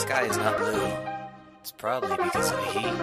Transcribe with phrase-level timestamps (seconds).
[0.00, 0.88] sky is not blue,
[1.60, 2.94] it's probably because of the heat.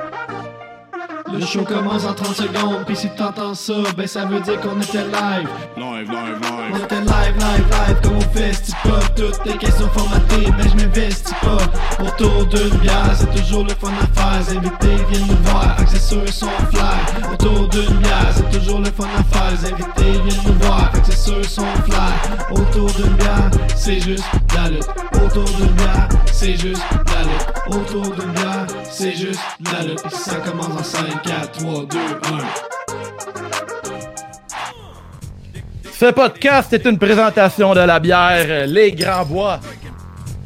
[1.32, 4.80] Le show commence en 30 secondes, puis si t'entends ça, ben ça veut dire qu'on
[4.82, 5.48] était live.
[5.76, 6.84] Live, live, On live.
[6.86, 9.02] était live, live, live, comme au festival.
[9.16, 12.04] Toutes les questions formatées, mais je m'investis pas.
[12.04, 14.40] Autour d'une bière, c'est toujours le fun à faire.
[14.40, 17.34] Les invités viennent nous voir, accessoires sont fly.
[17.34, 19.52] Autour d'une bière, c'est toujours le fun à faire.
[19.52, 22.14] Les invités viennent nous voir, accessoires sont fly.
[22.52, 24.24] Autour d'une bière, c'est juste
[24.58, 25.26] la.
[25.26, 27.48] Autour d'une bière, c'est juste la lutte.
[27.68, 29.40] Autour d'une bière, c'est juste
[29.72, 30.10] la lutte.
[30.12, 32.68] Ça commence en 5, 4, 3, 2, 1.
[35.92, 39.60] Ce podcast est une présentation de la bière Les Grands Bois.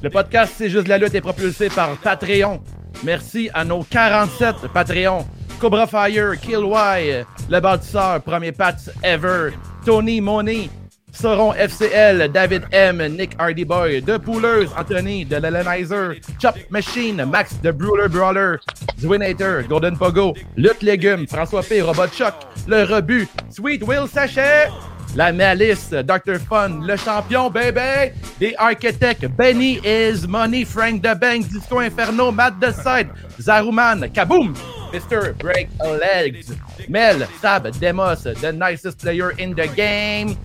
[0.02, 2.62] Le podcast C'est juste la lutte est propulsé par Patreon.
[3.04, 5.26] Merci à nos 47 Patreons.
[5.60, 9.52] Cobra Fire, Kill Y, Le Bâtisseur, Premier Pats Ever,
[9.86, 10.70] Tony Money,
[11.12, 17.54] Sauron FCL, David M, Nick Hardy Boy, The Poolers, Anthony, The Lelenizer, Chop Machine, Max
[17.58, 18.60] The Brawler Brawler,
[18.98, 22.34] Zwinator, Golden Pogo, Lutte Légumes, François P, Robot Choc,
[22.68, 24.70] Le Rebut, Sweet Will Sachet,
[25.16, 26.40] La Malice, Dr.
[26.40, 32.60] Fun, Le Champion, Baby, The Architect, Benny Is Money, Frank the Bank, Disco Inferno, Matt
[32.62, 34.56] The Side, Zaruman, Kaboom,
[34.92, 35.38] Mr.
[35.38, 36.52] Break Legs,
[36.90, 40.36] Mel, Stab, Demos, The Nicest Player in the Game,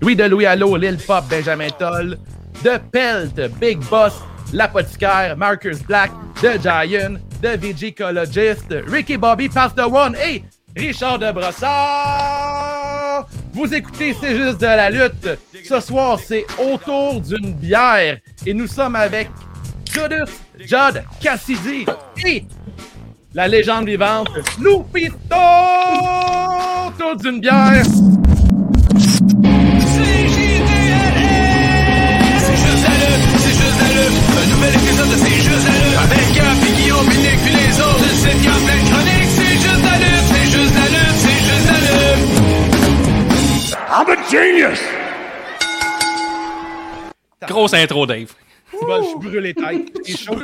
[0.00, 2.16] Louis de Louis Allo, Lil Pop, Benjamin Toll,
[2.62, 4.14] The Pelt, Big Boss,
[4.52, 10.44] L'Apothicaire, Marcus Black, The Giant, The Vigicologist, Ricky Bobby, Pass the One et
[10.76, 13.26] Richard de Brossard.
[13.52, 15.28] Vous écoutez C'est juste de la lutte.
[15.64, 19.28] Ce soir, c'est autour d'une bière et nous sommes avec
[19.90, 21.86] Judith, Judd, Cassidy
[22.24, 22.44] et
[23.36, 25.36] la légende vivante, Lupito!
[26.88, 27.84] Autour d'une bière.
[27.84, 27.92] C'est
[32.56, 34.16] juste la lutte, c'est juste la lutte.
[34.40, 35.98] Un nouvel épisode de C'est juste la lutte.
[36.02, 38.08] Avec Gap et Guillaume, Nick puis les autres.
[38.22, 39.32] C'est Gap, plein de chroniques.
[39.36, 42.24] C'est juste la lutte, c'est juste la lutte, c'est juste la lutte.
[43.92, 44.80] I'm a genius!
[47.46, 48.32] Grosse intro, Dave.
[48.78, 49.92] Tu vas, je suis brûlé tête.
[50.06, 50.38] J'ai chaud.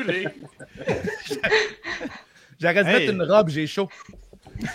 [2.62, 3.00] J'arrête de Hey.
[3.06, 3.88] mettre une robe, j'ai chaud.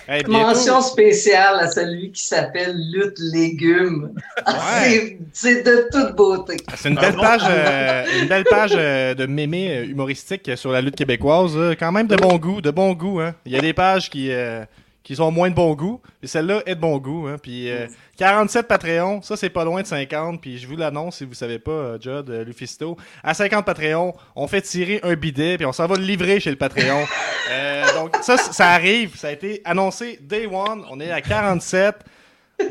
[0.09, 4.11] Hey, Mention spéciale à celui qui s'appelle Lutte Légumes.
[4.45, 4.81] Ah,
[5.33, 6.57] c'est- de toute beauté.
[6.75, 10.81] C'est une belle page, euh, une belle page euh, de mémé euh, humoristique sur la
[10.81, 11.55] lutte québécoise.
[11.79, 13.21] quand même de bon goût, de bon goût.
[13.21, 13.33] Hein.
[13.45, 14.65] Il y a des pages qui, euh,
[15.07, 17.27] qui sont moins de bon goût, et celle-là est de bon goût.
[17.27, 17.37] Hein.
[17.41, 17.87] Puis euh,
[18.17, 20.41] 47 Patreon, ça c'est pas loin de 50.
[20.41, 24.13] Puis je vous l'annonce si vous savez pas, euh, Judd, euh, Lufisto, à 50 Patreon,
[24.35, 27.05] on fait tirer un bidet, puis on s'en va le livrer chez le Patreon.
[27.49, 30.83] Euh, donc ça, ça arrive, ça a été annoncé day one.
[30.91, 31.95] On est à 47.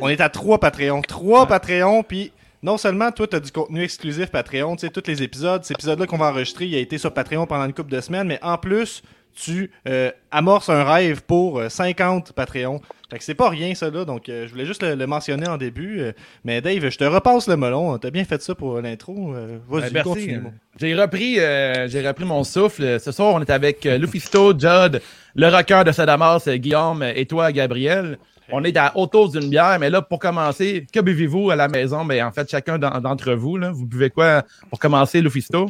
[0.03, 1.01] On est à 3 Patreons.
[1.01, 2.31] 3 Patreons, puis
[2.63, 5.79] non seulement toi, tu as du contenu exclusif Patreon, tu sais, tous les épisodes, cet
[5.79, 8.39] épisode-là qu'on va enregistrer, il a été sur Patreon pendant une couple de semaines, mais
[8.43, 9.03] en plus,
[9.37, 12.81] tu euh, amorces un rêve pour euh, 50 Patreons.
[13.11, 15.47] Fait que c'est pas rien, ça, là, donc euh, je voulais juste le, le mentionner
[15.47, 16.01] en début.
[16.01, 16.13] euh,
[16.45, 17.97] mais Dave, je te repasse le melon.
[17.99, 19.33] T'as bien fait ça pour l'intro.
[19.35, 20.43] euh, Vas-y, Ben, continue.
[20.81, 22.99] J'ai repris, euh, j'ai repris mon souffle.
[22.99, 25.01] Ce soir, on est avec euh, Lufisto, Judd,
[25.37, 28.19] le rocker de Sadamas, euh, Guillaume et toi, Gabriel.
[28.51, 32.05] On est à autour d'une bière, mais là, pour commencer, que buvez-vous à la maison?
[32.05, 35.69] Ben, en fait, chacun d'en- d'entre vous, là, vous buvez quoi pour commencer, Lufisto?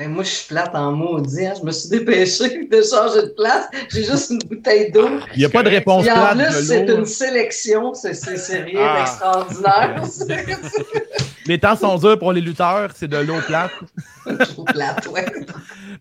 [0.00, 1.44] Hey, moi, je suis plate en maudit.
[1.44, 1.54] hein.
[1.60, 3.66] Je me suis dépêché de changer de place.
[3.90, 5.08] J'ai juste une bouteille d'eau.
[5.34, 7.94] Il n'y a pas de réponse Puis en plate plus, c'est une sélection.
[7.94, 8.98] C'est- C'est c'est rien Ah.
[9.00, 10.02] d'extraordinaire.
[11.46, 13.72] Les temps sont durs pour les lutteurs, c'est de l'eau plate.
[14.26, 15.26] Je suis plate, ouais.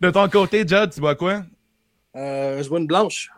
[0.01, 1.41] De ton côté, Judd, tu bois quoi?
[2.15, 3.31] Euh, je vois une blanche.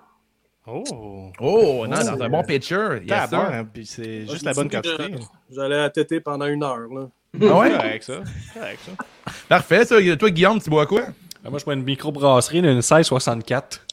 [0.66, 1.32] Oh!
[1.40, 3.00] Oh, non, dans un bon pitcher.
[3.08, 5.16] Yes, hein, puis c'est juste la bonne quantité.
[5.52, 6.88] J'allais à téter pendant une heure.
[6.94, 7.08] Là.
[7.36, 7.70] Ah ouais?
[7.72, 8.14] Correct, ça.
[8.54, 9.34] Correct, ça.
[9.48, 9.96] Parfait, ça.
[10.18, 11.04] Toi, Guillaume, tu bois quoi?
[11.46, 13.86] Ah, Moi, je bois une microbrasserie d'une 1664.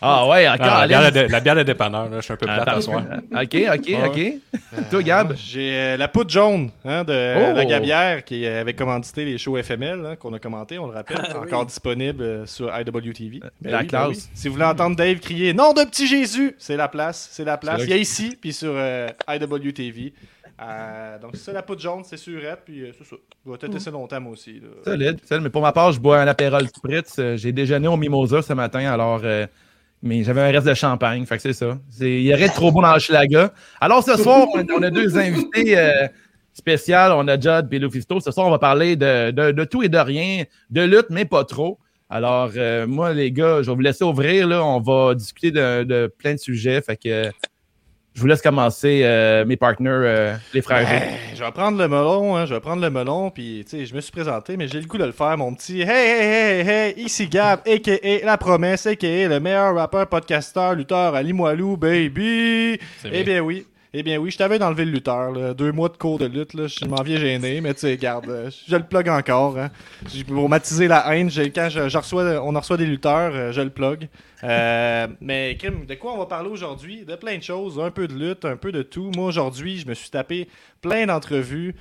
[0.00, 0.66] Ah ouais, encore.
[0.70, 2.80] Ah, la, bière de, la bière de dépanneur, là, je suis un peu plate à
[2.80, 3.02] soir.
[3.30, 4.88] Ok, ok, ok.
[4.90, 5.34] Toi, Gab?
[5.36, 7.52] J'ai euh, la poudre jaune hein, de Oh!
[7.54, 11.18] la Gabière qui avait commandité les shows FML hein, qu'on a commenté, on le rappelle,
[11.20, 11.46] Ah, oui.
[11.46, 13.40] encore disponible euh, sur IWTV.
[13.60, 14.08] Ben la oui, ben classe.
[14.08, 14.22] oui.
[14.32, 17.58] Si vous voulez entendre Dave crier Nom de petit Jésus, c'est la place, c'est la
[17.58, 17.82] place.
[17.84, 20.14] Il y a ici, puis sur euh, IWTV.
[20.58, 23.16] Euh, donc c'est ça, la poudre jaune, c'est surette, puis euh, c'est ça.
[23.44, 24.62] Je vais tester ça longtemps moi aussi.
[24.84, 25.42] Solide, solide.
[25.44, 27.16] Mais pour ma part, je bois un apérol spritz.
[27.18, 29.20] Euh, J'ai déjeuné au Mimosa ce matin, alors...
[30.02, 31.78] mais j'avais un reste de champagne, fait que c'est ça.
[32.00, 33.52] Il de trop bon dans le Schlaga.
[33.80, 35.76] Alors ce soir, on a, deux invités
[36.54, 36.96] spéciaux.
[37.16, 38.20] On a Judd et Lufisto.
[38.20, 41.44] Ce soir, on va parler de, de- tout et de rien, de lutte, mais pas
[41.44, 41.78] trop.
[42.08, 42.50] Alors,
[42.86, 44.46] moi, les gars, je vais vous laisser ouvrir.
[44.46, 44.64] Là.
[44.64, 46.80] On va discuter de, de plein de sujets.
[46.80, 47.30] Fait que
[48.16, 50.88] Je vous laisse commencer, euh, mes partenaires, euh, les frères.
[50.88, 51.02] Ben,
[51.34, 53.94] je vais prendre le melon, hein, je vais prendre le melon, puis tu sais, je
[53.94, 55.82] me suis présenté, mais j'ai le goût de le faire, mon petit.
[55.82, 58.24] Hey, hey, hey, hey, ici Gab, a.k.a.
[58.24, 59.28] La Promesse, a.k.a.
[59.28, 62.78] le meilleur rappeur, podcasteur, lutteur à Limoilou, baby!
[63.04, 63.22] Eh bien.
[63.22, 63.66] bien oui.
[63.94, 66.84] Eh bien oui, je t'avais d'enlever le lutteur, deux mois de cours de lutte, je
[66.86, 69.56] m'en viens gêné, mais tu sais, garde, euh, je le plug encore.
[69.58, 69.70] Hein.
[70.26, 74.08] Pour m'attiser la haine, quand reçois, on en reçoit des lutteurs, euh, je le plug.
[74.42, 77.04] Euh, mais Kim, de quoi on va parler aujourd'hui?
[77.04, 79.12] De plein de choses, un peu de lutte, un peu de tout.
[79.14, 80.48] Moi aujourd'hui, je me suis tapé
[80.82, 81.74] plein d'entrevues.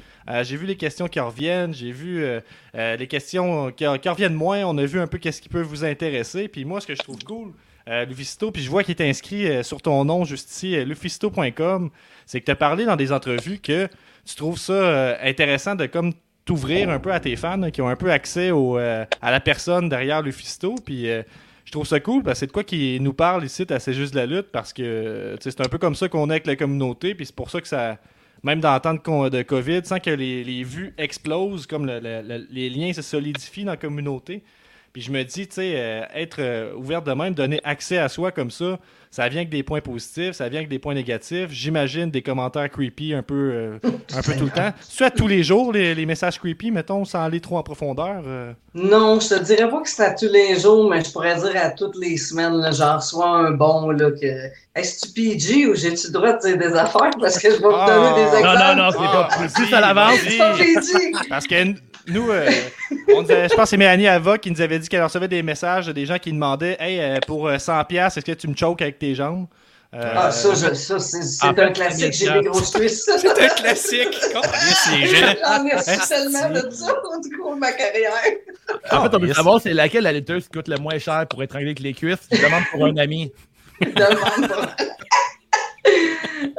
[0.43, 2.25] J'ai vu les questions qui reviennent, j'ai vu
[2.73, 4.63] les questions qui, qui reviennent moins.
[4.63, 6.47] On a vu un peu qu'est-ce qui peut vous intéresser.
[6.47, 7.51] Puis moi, ce que je trouve cool,
[7.87, 10.83] euh, Lufisto, puis je vois qu'il est inscrit euh, sur ton nom juste ici, euh,
[10.85, 11.89] lufisto.com,
[12.25, 13.87] c'est que tu as parlé dans des entrevues que
[14.25, 16.13] tu trouves ça euh, intéressant de comme
[16.45, 18.51] t'ouvrir un peu à tes fans là, qui ont un peu accès
[19.21, 20.75] à la personne derrière Lufisto.
[20.85, 23.93] Puis je trouve ça cool parce que c'est de quoi qui nous parle ici C'est
[23.93, 27.15] juste la lutte parce que c'est un peu comme ça qu'on est avec la communauté.
[27.15, 27.97] Puis c'est pour ça que ça.
[28.43, 32.47] Même dans le temps de, COVID, sans que les, vues explosent, comme le- le- le-
[32.51, 34.43] les liens se solidifient dans la communauté.
[34.95, 38.07] Puis je me dis, tu sais, euh, être euh, ouvert de même, donner accès à
[38.07, 38.79] soi comme ça,
[39.11, 41.49] ça vient avec des points positifs, ça vient avec des points négatifs.
[41.49, 43.77] J'imagine des commentaires creepy un peu, euh,
[44.15, 44.71] un peu tout le temps.
[44.95, 48.23] Tu à tous les jours, les, les messages creepy, mettons, sans aller trop en profondeur.
[48.25, 48.53] euh?
[48.73, 51.51] Non, je te dirais pas que c'est à tous les jours, mais je pourrais dire
[51.61, 54.49] à toutes les semaines, là, j'en reçois un bon, là, que.
[54.75, 57.11] Est-ce que tu PG ou j'ai-tu le droit de dire des affaires?
[57.19, 57.85] Parce que je vais vous Ah.
[57.85, 58.59] donner des exemples?
[58.59, 60.19] Non, non, non, c'est Ah, pas vas-y, plus à l'avance.
[60.19, 60.29] vas-y.
[60.31, 61.11] C'est pas PG.
[61.29, 61.73] Parce que
[62.07, 62.49] nous, euh,
[63.13, 65.27] on nous avait- je pense que c'est Mélanie Ava qui nous avait dit qu'elle recevait
[65.27, 68.31] des messages de des gens qui demandaient Hey, euh, pour euh, 100$, piastres, est-ce que
[68.33, 69.47] tu me choques avec tes jambes?
[69.93, 73.09] Euh, Ah, ça, je- ça c'est un fait, classique, j'ai des grosses cuisses.
[73.17, 74.17] C'est un classique.
[74.33, 78.11] J'en ai reçu tellement de ça au cours de ma carrière.
[78.91, 81.41] En fait, on veut savoir c'est laquelle la lutteuse qui coûte le moins cher pour
[81.43, 82.27] étrangler avec les cuisses.
[82.31, 83.31] Je demande pour un ami.
[83.81, 84.75] Demande pas.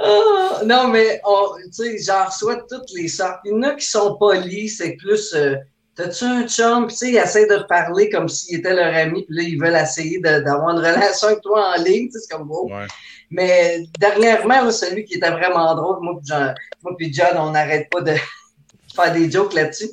[0.06, 1.20] Ah, non, mais
[1.66, 3.40] tu sais, j'en reçois toutes les sortes.
[3.44, 5.34] Il y en a qui sont polis, c'est plus.
[5.34, 5.56] euh,
[5.94, 6.86] T'as-tu un chum?
[6.86, 9.58] Puis, tu sais, ils essaient de parler comme s'il était leur ami, puis là, ils
[9.58, 12.06] veulent essayer d'avoir une relation avec toi en ligne.
[12.08, 12.68] tu sais, C'est comme beau.
[12.68, 12.86] Ouais.
[13.30, 17.50] Mais dernièrement, là, celui qui était vraiment drôle, moi puis John, moi puis John, on
[17.52, 18.12] n'arrête pas de
[18.94, 19.90] faire des jokes là-dessus.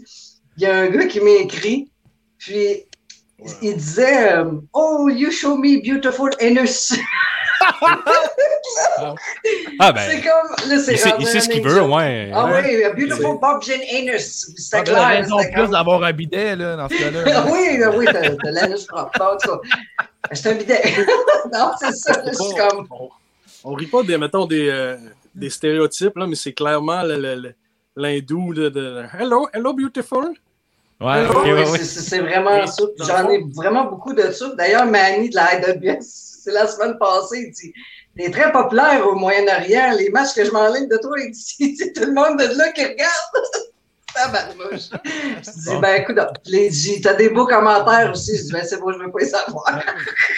[0.57, 1.89] Il y a un gars qui m'a écrit,
[2.37, 2.85] puis
[3.61, 6.93] il disait euh, Oh, you show me beautiful anus.
[9.79, 10.69] Ah ben, c'est comme.
[10.69, 11.91] Là, c'est il sait, il ce qu'il veut, joke.
[11.93, 12.31] ouais.
[12.33, 12.61] Ah Ouais.
[12.77, 14.51] oui, a beautiful Bob Jean anus.
[14.57, 15.07] C'était Ah, ben, clair.
[15.07, 17.45] raison c'était plus d'avoir un bidet, là, dans ce cas-là.
[17.51, 19.19] oui, oui, t'as t'as l'anus propre.
[20.31, 20.81] C'est un bidet.
[21.53, 22.13] non, c'est ça.
[22.25, 22.87] Je suis comme.
[22.91, 23.09] On,
[23.65, 24.97] on rit pas des, mettons, des, euh,
[25.35, 27.53] des stéréotypes, là, mais c'est clairement le- le- le-
[27.95, 30.33] l'hindou de, de Hello, hello, beautiful.
[31.01, 32.83] Ouais, oui, ouais, c'est- c'est c'est vraiment ça.
[32.99, 34.51] J'en ai vraiment beaucoup de ça.
[34.57, 37.73] D'ailleurs, Manny de la IWS, c'est la semaine passée, il dit
[38.17, 39.93] T'es très populaire au Moyen-Orient.
[39.97, 42.71] Les matchs que je m'enligne de toi, il dit C'est tout le monde de là
[42.71, 43.33] qui regarde.
[44.13, 44.89] Tabarnouche.
[45.03, 45.79] Je dis Bon.
[45.79, 48.37] Ben écoute, les- j'ai- t'as des beaux commentaires aussi.
[48.37, 49.81] Je dis Ben c'est bon, je veux pas les savoir.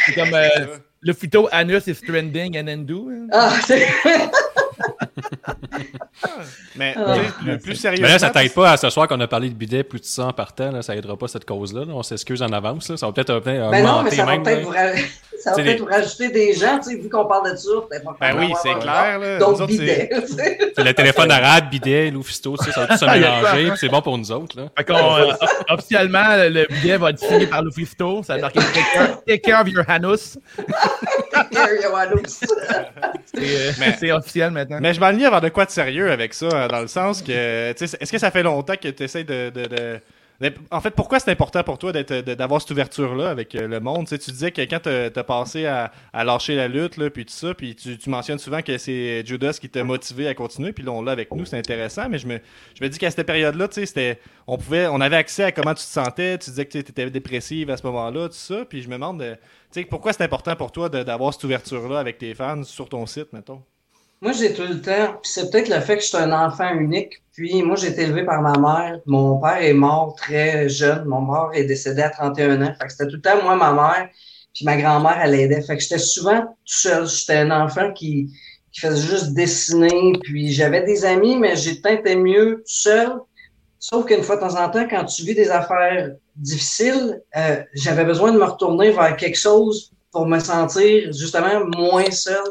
[0.06, 3.28] C'est comme euh, le phyto anus is trending and hein.
[3.34, 3.86] Ah, c'est.
[6.76, 7.16] Mais Ah.
[7.40, 8.08] plus, plus sérieusement.
[8.08, 10.06] Mais là, ça t'aide pas à ce soir qu'on a parlé de bidet plus de
[10.06, 10.72] 100 par temps.
[10.72, 11.86] Là, ça aidera pas cette cause-là.
[11.86, 11.94] là.
[11.94, 12.90] On s'excuse en avance.
[12.90, 12.98] Là.
[12.98, 14.96] Ça va peut-être euh, Ben non, mais ça va peut-être vous, ra-
[15.42, 17.56] ça va C'est peut-être des- vous rajouter des gens, tu sais, vu qu'on parle de
[17.58, 17.70] ça.
[18.20, 19.20] Ben oui, c'est clair.
[19.20, 19.38] Là.
[19.40, 20.10] D'autres autres, c'est-
[20.84, 23.70] le téléphone arabe, bidet, loufisto, ça va tout se ça, mélanger.
[23.70, 24.58] puis C'est bon pour nous autres.
[24.60, 24.68] Là.
[24.78, 25.32] Fait qu'on, euh,
[25.70, 28.24] officiellement, le bidet va être signé par Lufisto.
[28.24, 30.38] Ça va marquer take care, take care of your anus.
[33.34, 34.80] C'est euh, officiel maintenant.
[34.82, 37.72] Mais je m'enligne vers de quoi de sérieux avec ça, euh, dans le sens que,
[37.74, 40.00] tu sais, est-ce que ça fait longtemps que tu essaies de, de- de- de-
[40.70, 44.06] En fait, pourquoi c'est important pour toi d'avoir cette ouverture-là avec euh, le monde?
[44.06, 47.34] Tu sais, tu disais que quand tu as passé à, lâcher la lutte, puis tout
[47.34, 50.92] ça, puis tu, mentionnes souvent que c'est Judas qui t'a motivé à continuer, puis là,
[50.92, 53.70] on l'a avec nous, c'est intéressant, mais je me, dis qu'à cette période-là,
[54.48, 57.10] on, pouvait, on avait accès à comment tu te sentais, tu disais que tu étais
[57.10, 59.24] dépressive à ce moment-là, tout ça, puis je me demande,
[59.72, 63.32] sais, pourquoi c'est important pour toi d'avoir cette ouverture-là avec tes fans sur ton site,
[63.34, 63.64] mettons?
[64.26, 66.74] Moi, j'ai tout le temps, puis c'est peut-être le fait que je suis un enfant
[66.74, 67.22] unique.
[67.32, 69.00] Puis moi, j'ai été élevé par ma mère.
[69.06, 71.06] Mon père est mort très jeune.
[71.06, 72.74] Mon père est décédé à 31 ans.
[72.74, 74.10] Fait que c'était tout le temps moi, ma mère,
[74.52, 75.62] puis ma grand-mère, elle aidait.
[75.62, 77.08] Fait que j'étais souvent tout seul.
[77.08, 78.32] J'étais un enfant qui,
[78.72, 80.14] qui faisait juste dessiner.
[80.24, 83.20] Puis j'avais des amis, mais été mieux tout seul.
[83.78, 88.06] Sauf qu'une fois de temps en temps, quand tu vis des affaires difficiles, euh, j'avais
[88.06, 92.42] besoin de me retourner vers quelque chose pour me sentir justement moins seul.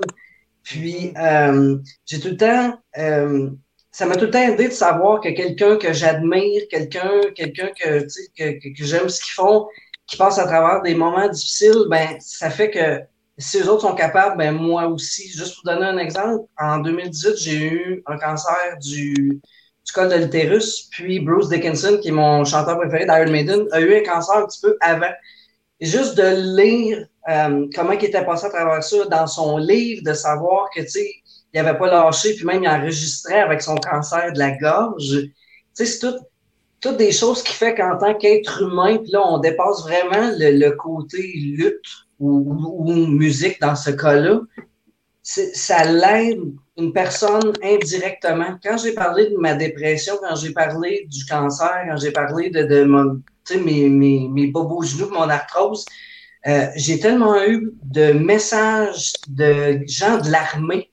[0.64, 3.50] Puis, euh, j'ai tout le temps, euh,
[3.92, 8.00] ça m'a tout le temps aidé de savoir que quelqu'un que j'admire, quelqu'un, quelqu'un que,
[8.36, 9.66] que, que, que j'aime ce qu'ils font,
[10.06, 13.00] qui passe à travers des moments difficiles, ben, ça fait que
[13.38, 15.28] si eux autres sont capables, ben moi aussi.
[15.28, 19.14] Juste pour donner un exemple, en 2018, j'ai eu un cancer du,
[19.84, 23.80] du col de l'utérus, puis Bruce Dickinson, qui est mon chanteur préféré d'Iron Maiden, a
[23.80, 25.12] eu un cancer un petit peu avant.
[25.80, 30.02] Et juste de lire euh, comment il était passé à travers ça dans son livre,
[30.04, 31.10] de savoir que, tu sais,
[31.52, 35.10] il avait pas lâché, puis même il enregistrait avec son cancer de la gorge.
[35.10, 35.32] Tu
[35.72, 36.18] sais, c'est tout,
[36.80, 40.58] toutes des choses qui fait qu'en tant qu'être humain, puis là, on dépasse vraiment le,
[40.58, 44.40] le côté lutte ou, ou, musique dans ce cas-là.
[45.22, 46.42] Ça l'aide
[46.76, 48.58] une personne indirectement.
[48.62, 52.64] Quand j'ai parlé de ma dépression, quand j'ai parlé du cancer, quand j'ai parlé de,
[52.64, 53.22] de mon,
[53.64, 55.86] mes, mes, mes bobos genoux, mon arthrose,
[56.46, 60.90] euh, j'ai tellement eu de messages de gens de l'armée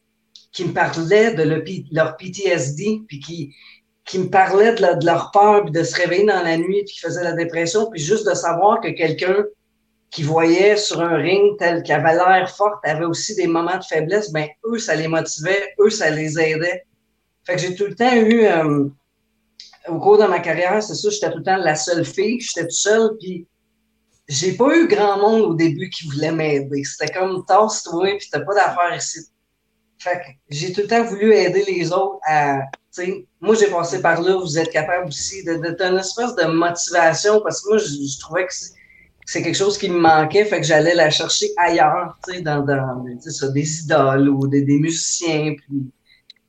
[0.51, 1.43] qui me parlaient de
[1.91, 3.55] leur PTSD, puis qui,
[4.05, 6.99] qui me parlaient de, leur peur, puis de se réveiller dans la nuit, puis qui
[6.99, 9.45] faisaient la dépression, puis juste de savoir que quelqu'un
[10.09, 13.83] qui voyait sur un ring tel qui avait l'air forte avait aussi des moments de
[13.83, 16.83] faiblesse, ben eux, ça les motivait, eux, ça les aidait.
[17.45, 18.89] Fait que j'ai tout le temps eu, euh,
[19.87, 22.67] au cours de ma carrière, c'est ça, j'étais tout le temps la seule fille, j'étais
[22.67, 23.47] toute seule, puis
[24.31, 26.83] j'ai pas eu grand monde au début qui voulait m'aider.
[26.85, 29.19] C'était comme tasse-toi, puis t'as pas d'affaires ici.
[29.99, 32.59] Fait que j'ai tout le temps voulu aider les autres à.
[33.41, 37.41] moi, j'ai passé par là, vous êtes capable aussi de, de, d'une espèce de motivation
[37.41, 40.95] parce que moi, je, trouvais que c'est- quelque chose qui me manquait, fait que j'allais
[40.95, 45.55] la chercher ailleurs, tu sais, dans, dans ça, des idoles ou des, musiciens.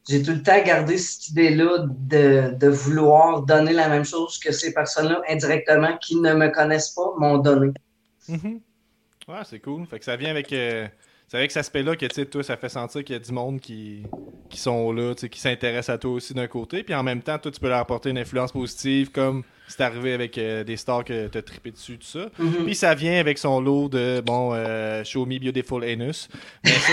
[0.08, 4.74] J'ai tout le temps gardé cette idée-là de, vouloir donner la même chose que ces
[4.74, 7.72] personnes-là indirectement qui ne me connaissent pas m'ont donné.
[8.28, 8.60] Mhm.
[9.28, 9.86] Ouais, c'est cool.
[9.86, 10.88] Fait que ça vient avec, euh,
[11.32, 14.02] avec cet aspect-là que, tu sais, ça fait sentir qu'il y a du monde qui,
[14.50, 16.82] qui sont là, qui s'intéressent à toi aussi d'un côté.
[16.82, 20.12] Puis en même temps, toi, tu peux leur apporter une influence positive, comme c'est arrivé
[20.12, 22.28] avec euh, des stars que t'as trippé dessus, tout ça.
[22.38, 22.64] Mhm.
[22.66, 26.28] Puis ça vient avec son lot de, bon, euh, Show Me Beautiful Anus.
[26.64, 26.92] Mais ça,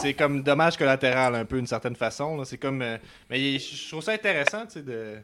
[0.00, 2.44] c'est- comme dommage collatéral, un peu, d'une certaine façon.
[2.44, 2.82] C'est comme.
[2.82, 2.96] euh,
[3.30, 5.16] mais je trouve ça intéressant, tu sais, de.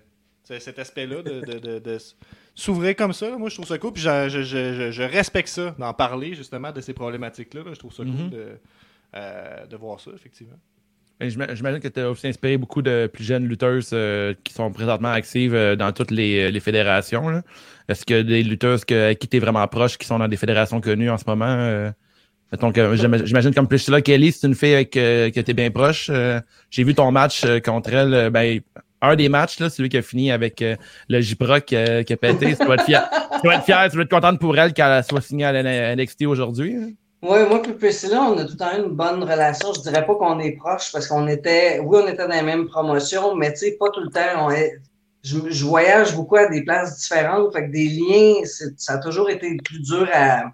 [0.61, 1.99] Cet aspect-là de, de, de-
[2.55, 3.37] s'ouvrir comme ça, là.
[3.37, 6.81] moi je trouve ça cool, puis je, je- je- respecte ça, d'en parler justement de
[6.81, 7.65] ces problématiques-là.
[7.65, 7.71] là.
[7.75, 8.17] Je trouve ça Mhm.
[8.17, 8.47] cool de,
[9.15, 10.57] euh, de voir ça, effectivement.
[11.21, 14.71] J'ima- J'imagine que tu as aussi inspiré beaucoup de plus jeunes lutteuses euh, qui sont
[14.71, 17.29] présentement actives euh, dans toutes les, les fédérations.
[17.29, 17.43] là.
[17.89, 20.81] Est-ce que des lutteuses que, qui tu es vraiment proche qui sont dans des fédérations
[20.81, 21.47] connues en ce moment?
[21.49, 21.91] euh,
[23.25, 26.09] j'imagine comme Priscilla Kelly, c'est une fille avec, euh, que tu es bien proche.
[26.11, 28.15] euh, J'ai vu ton match euh, contre elle.
[28.15, 28.61] euh, ben,
[29.01, 30.75] un des matchs, là, celui qui a fini avec euh,
[31.09, 32.57] le J-Proc qui a pété.
[32.57, 33.09] Tu dois être fier.
[33.35, 36.75] Tu dois être tu être contente pour elle qu'elle soit signée à NXT aujourd'hui.
[36.77, 36.91] hein.
[37.23, 39.73] Oui, moi puis Priscilla, on a tout le temps eu une bonne relation.
[39.73, 42.67] Je dirais pas qu'on est proches parce qu'on était, oui, on était dans les mêmes
[42.69, 44.47] promotions, mais tu sais, pas tout le temps.
[44.47, 44.79] On est-
[45.25, 48.35] je, je voyage beaucoup à des places différentes, fait que des liens,
[48.77, 50.45] ça a toujours été plus dur à,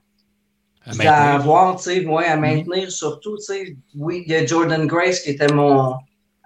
[1.08, 3.76] À avoir, tu sais, ouais, à maintenir surtout, tu sais.
[3.96, 5.94] Oui, il y a Jordan Grace qui était mon,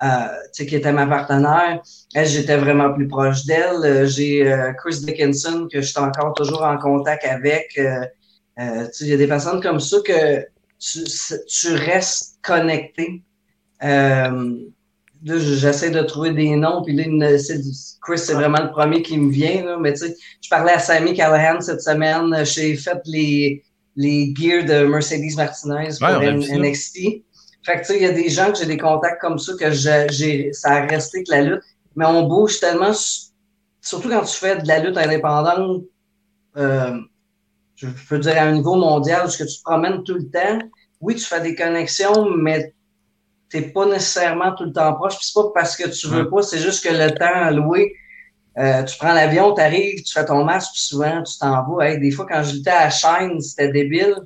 [0.02, 0.06] euh,
[0.54, 1.80] tu sais, qui était ma partenaire.
[2.14, 3.84] Elle, j'étais vraiment plus proche d'elle.
[3.84, 7.72] Euh, J'ai euh, Chris Dickinson que je suis encore toujours en contact avec.
[7.78, 8.04] Euh,
[8.58, 10.40] euh, il y a des personnes comme ça que
[10.78, 11.04] tu,
[11.48, 13.22] tu restes connecté.
[13.82, 14.56] Euh,
[15.24, 17.04] là, j'essaie de trouver des noms, puis là,
[18.02, 20.78] Chris, c'est vraiment le premier qui me vient, là, mais tu sais, je parlais à
[20.78, 23.62] Sammy Callahan cette semaine, j'ai fait les,
[23.96, 26.32] les gears de Mercedes Martinez pour Ouais.
[26.32, 26.98] NXT.
[27.64, 29.52] Fait que tu sais, il y a des gens que j'ai des contacts comme ça
[29.58, 31.62] que j'ai, ça a resté que la lutte,
[31.96, 32.92] mais on bouge tellement,
[33.82, 35.82] surtout quand tu fais de la lutte indépendante,
[36.56, 36.96] euh,
[37.78, 40.28] je peux dire à un niveau mondial, où ce que tu te promènes tout le
[40.28, 40.58] temps.
[41.00, 42.74] Oui, tu fais des connexions, mais
[43.48, 45.16] t'es pas nécessairement tout le temps proche.
[45.16, 47.94] Puis c'est pas parce que tu veux pas, c'est juste que le temps alloué,
[48.58, 51.88] euh, tu prends l'avion, tu arrives, tu fais ton match, puis souvent tu t'en vas.
[51.88, 54.16] Hey, des fois, quand j'étais à Shine, c'était débile.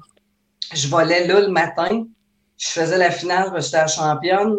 [0.72, 2.06] Je volais là le matin,
[2.56, 4.56] je faisais la finale, parce que j'étais la championne.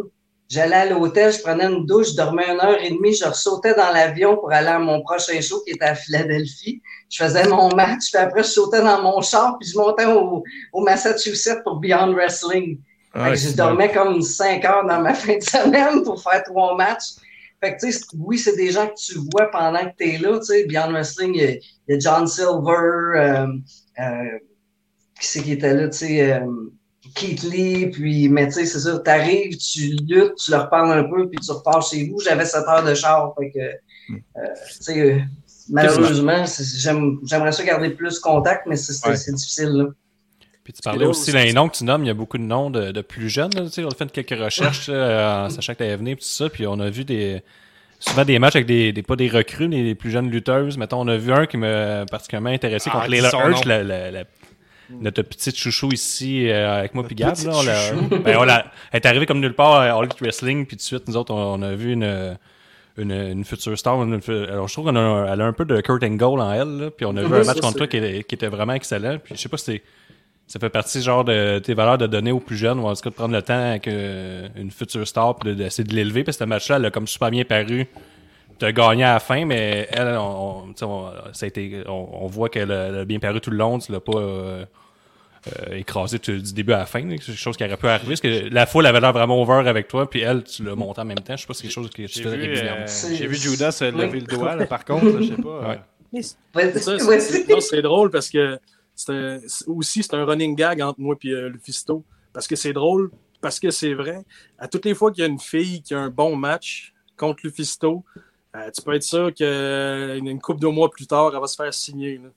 [0.53, 3.73] J'allais à l'hôtel, je prenais une douche, je dormais une heure et demie, je ressautais
[3.73, 6.79] dans l'avion pour aller à mon prochain show qui était à Philadelphie.
[7.09, 10.43] Je faisais mon match, puis après je sautais dans mon char, puis je montais au,
[10.73, 12.79] au Massachusetts pour Beyond Wrestling.
[13.13, 16.43] Fait Ouais, que je dormais comme cinq heures dans ma fin de semaine pour faire
[16.43, 17.13] trois matchs.
[17.59, 17.85] Fait que,
[18.19, 20.65] oui, c'est des gens que tu vois pendant que tu es là, tu sais.
[20.65, 21.51] Beyond Wrestling, il y a-
[21.87, 22.89] il y, a John Silver,
[23.25, 23.47] euh,
[23.99, 24.39] euh,
[25.19, 26.45] qui c'est qui était là, tu sais, euh,
[27.15, 31.03] Keith Lee, puis, mais tu sais, c'est ça, t'arrives, tu luttes, tu leur parles un
[31.03, 32.19] peu, puis tu repars chez vous.
[32.19, 34.17] J'avais sept heures de char, fait que, euh,
[34.77, 35.23] tu sais,
[35.69, 36.43] malheureusement,
[37.25, 39.15] j'aimerais ça garder plus contact, mais c'est Ouais.
[39.33, 39.85] difficile, là.
[40.63, 42.69] Puis tu parlais aussi les noms que tu nommes, il y a beaucoup de noms
[42.69, 43.51] de, de plus jeunes.
[43.53, 46.15] là, tu sais, on a fait quelques recherches là, en sachant que tu allais venir,
[46.15, 47.41] puis tout ça, puis on a vu des
[47.99, 50.77] souvent des matchs avec des, des pas des recrues, mais des plus jeunes lutteuses.
[50.77, 53.69] Mettons, on a vu un qui m'a particulièrement intéressé Ah, contre Layla son Hirsch, nom.
[53.69, 54.23] la, la, la-
[54.99, 57.35] notre petite chouchou ici euh, avec moi puis Gab.
[57.45, 60.19] Là, on l'a- ben, on l'a- elle est arrivée comme nulle part à All Elite
[60.21, 62.37] Wrestling, puis tout de suite, nous autres, on, on a vu une,
[62.97, 64.01] une, une future star.
[64.03, 64.19] une
[64.49, 67.05] alors, je trouve qu'elle a, a un peu de Kurt Angle en elle, là, puis
[67.05, 69.17] on a vu un match contre toi qui, était vraiment excellent.
[69.23, 69.83] Puis je sais pas si c'est-
[70.45, 73.01] ça fait partie genre de tes valeurs de donner aux plus jeunes, ou en tout
[73.01, 76.23] cas de prendre le temps avec euh, une future star, puis de- d'essayer de l'élever,
[76.23, 77.87] parce que ce match-là, elle a comme super bien paru.
[78.59, 82.49] T'as gagné à la fin, mais elle, on, on- ça a été, on, on voit
[82.49, 83.79] qu'elle a, a bien paru tout le long.
[83.79, 84.65] Tu l'as pas euh,
[85.47, 87.01] euh, écrasé tu- du début à la fin.
[87.01, 88.09] C'est quelque chose qui aurait pu arriver.
[88.09, 91.01] Parce que la foule avait l'air vraiment over avec toi, puis elle, tu l'as monté
[91.01, 91.35] en même temps.
[91.35, 92.81] Je sais pas si c'est quelque chose que tu J'ai fais vu, régulièrement.
[92.83, 95.59] euh, C'est- j'ai vu Judas euh, lever le doigt, là, par contre, je sais pas.
[95.69, 95.79] Ouais.
[96.15, 96.21] euh,
[97.07, 97.19] Ouais,
[97.61, 98.59] C'est drôle parce que
[99.09, 102.03] un- aussi c'est un running gag entre moi et euh, Lufisto.
[102.31, 104.23] Parce que c'est drôle, parce que c'est vrai.
[104.57, 107.41] À toutes les fois qu'il y a une fille qui a un bon match contre
[107.43, 108.03] Lufisto,
[108.55, 111.55] euh, tu peux être sûr qu'une une couple de mois plus tard, elle va se
[111.55, 112.19] faire signer.
[112.19, 112.29] là.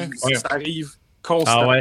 [0.00, 0.34] Ouais, Puis ouais.
[0.34, 0.90] Ça arrive
[1.22, 1.62] constamment.
[1.62, 1.80] Ah ouais.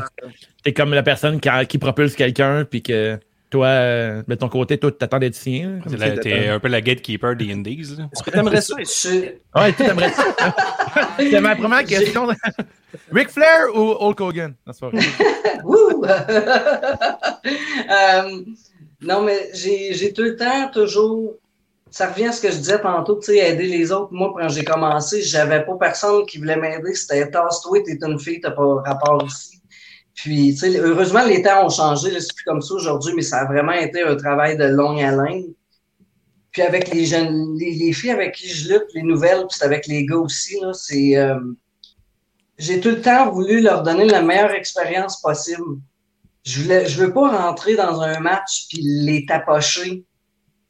[0.63, 3.17] T'es comme la personne qui, qui propulse quelqu'un, puis que
[3.49, 5.79] toi, euh, de ton côté, toi, t'attends d'être sien.
[6.21, 7.95] T'es un peu la gatekeeper des Indies.
[8.13, 8.75] Est-ce que t'aimerais ça?
[8.79, 10.23] Je suis- Ouais, tu t'aimerais ça.
[11.19, 12.27] C'était ma première question.
[13.11, 14.53] Ric Flair ou Hulk Hogan?
[14.67, 14.99] Non, c'est pas vrai.
[15.63, 16.03] Wouh!
[17.89, 18.41] Euh,
[19.01, 21.35] non, mais j'ai j'ai tout le temps, toujours.
[21.91, 24.11] Ça revient à ce que je disais tantôt, tu sais, aider les autres.
[24.11, 26.93] Moi, quand j'ai commencé, j'avais pas personne qui voulait m'aider.
[26.93, 29.59] C'était tasse-toi, t'es une fille, t'as pas rapport ici.
[30.13, 32.11] Puis, tu sais, heureusement, les temps ont changé.
[32.19, 35.45] C'est plus comme ça aujourd'hui, mais ça a vraiment été un travail de longue haleine.
[36.51, 39.65] Puis avec les jeunes, les, les filles avec qui je lutte, les nouvelles, puis c'est
[39.65, 41.15] avec les gars aussi, là, c'est.
[41.15, 41.39] euh,
[42.57, 45.79] j'ai tout le temps voulu leur donner la meilleure expérience possible.
[46.43, 50.03] Je voulais, je veux pas rentrer dans un match puis les tapocher,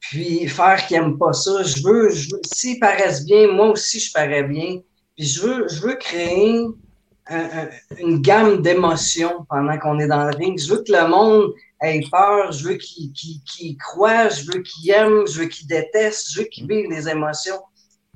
[0.00, 1.62] puis faire qu'ils aiment pas ça.
[1.62, 4.80] Je veux, je veux, s'ils paraissent bien, moi aussi je parais bien.
[5.16, 6.64] Puis je veux, je veux créer
[7.28, 10.58] un- un- une gamme d'émotions pendant qu'on est dans le ring.
[10.58, 11.52] Je veux que le monde
[11.82, 16.32] ait peur, je veux qu'il qu'il croit, je veux qu'il aime, je veux qu'il déteste,
[16.32, 17.60] je veux qu'il vive des émotions.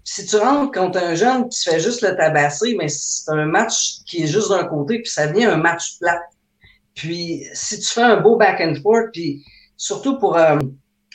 [0.06, 3.46] Si tu rentres contre un jeune qui se fait juste le tabasser, mais c'est un
[3.46, 6.20] match qui est juste d'un côté, puis ça devient un match plat.
[6.94, 9.42] Puis si tu fais un beau back and forth, puis
[9.76, 10.58] surtout pour euh,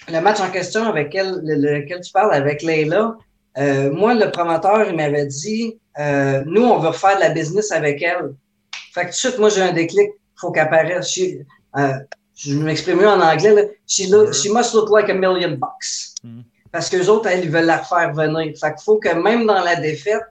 [0.08, 3.16] le match en question avec elle, le- lequel tu parles avec Leila,
[3.58, 7.72] euh, moi, le promoteur, il m'avait dit euh, Nous, on veut faire de la business
[7.72, 8.34] avec elle.
[8.94, 11.08] Fait que tout de suite, moi, j'ai un déclic, faut qu'elle apparaisse.
[11.10, 11.40] She-
[11.78, 11.94] euh,
[12.36, 13.54] je m'exprime mieux en anglais.
[13.54, 13.62] Là.
[13.88, 16.16] She, look- she must look like a million bucks.
[16.24, 16.44] Mhm.
[16.72, 18.54] Parce que les autres, elles, ils veulent la faire venir.
[18.60, 20.22] Fait qu'il faut que même dans la défaite,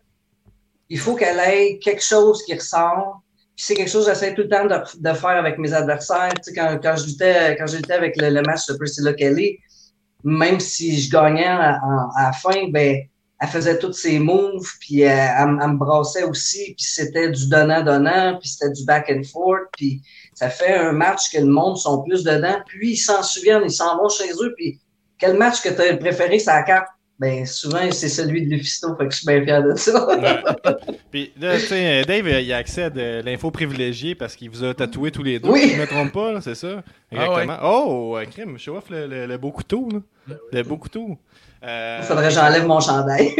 [0.88, 3.20] il faut qu'elle ait quelque chose qui ressort.
[3.60, 6.32] C'est quelque chose que j'essaie tout le temps de, faire avec mes adversaires.
[6.36, 7.04] Tu sais, quand, quand je
[7.58, 9.58] quand je luttais avec le, le match de Priscilla Kelly,
[10.24, 11.74] même si je gagnais à,
[12.16, 12.98] à la fin, ben,
[13.40, 17.30] elle faisait tous ses moves, puis elle, elle me- elle me brassait aussi, puis c'était
[17.30, 20.02] du donnant-donnant, puis c'était du back and forth, puis
[20.34, 23.70] ça fait un match que le monde sont plus dedans, puis ils s'en souviennent, ils
[23.72, 24.80] s'en vont chez eux, puis
[25.18, 26.88] quel match que tu as préféré, la carte?
[27.20, 30.06] Ben, souvent, c'est celui de Lufisto, fait que je suis bien fier de ça.
[31.10, 34.62] Puis là, tu sais, Dave, il a accès à de l'info privilégiée parce qu'il vous
[34.62, 35.62] a tatoué tous les deux, Oui.
[35.62, 36.82] si je ne me trompe pas, là, c'est ça?
[37.10, 37.54] Exactement.
[37.54, 37.58] ouais.
[37.64, 39.98] Oh, euh, crime, show off le, le- le beau couteau, là.
[40.52, 41.18] Le beau couteau.
[41.64, 43.34] Euh, Il faudrait que j'enlève mon chandail.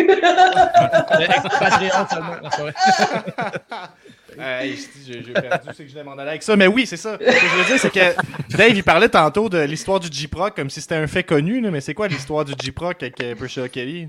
[1.61, 2.37] Patreon seulement.
[4.49, 4.75] Euh,
[5.07, 6.55] j'ai perdu, c'est que je voulais m'en aller avec ça.
[6.55, 7.19] Mais oui, c'est ça.
[7.21, 10.55] Ce que je veux dire, c'est que Dave, il parlait tantôt de l'histoire du J-Proc
[10.55, 13.69] comme si c'était un fait connu, là, mais c'est quoi l'histoire du J-Proc avec euh,
[13.69, 14.09] Kelly?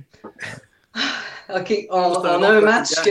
[1.56, 3.10] OK, on, a un match que...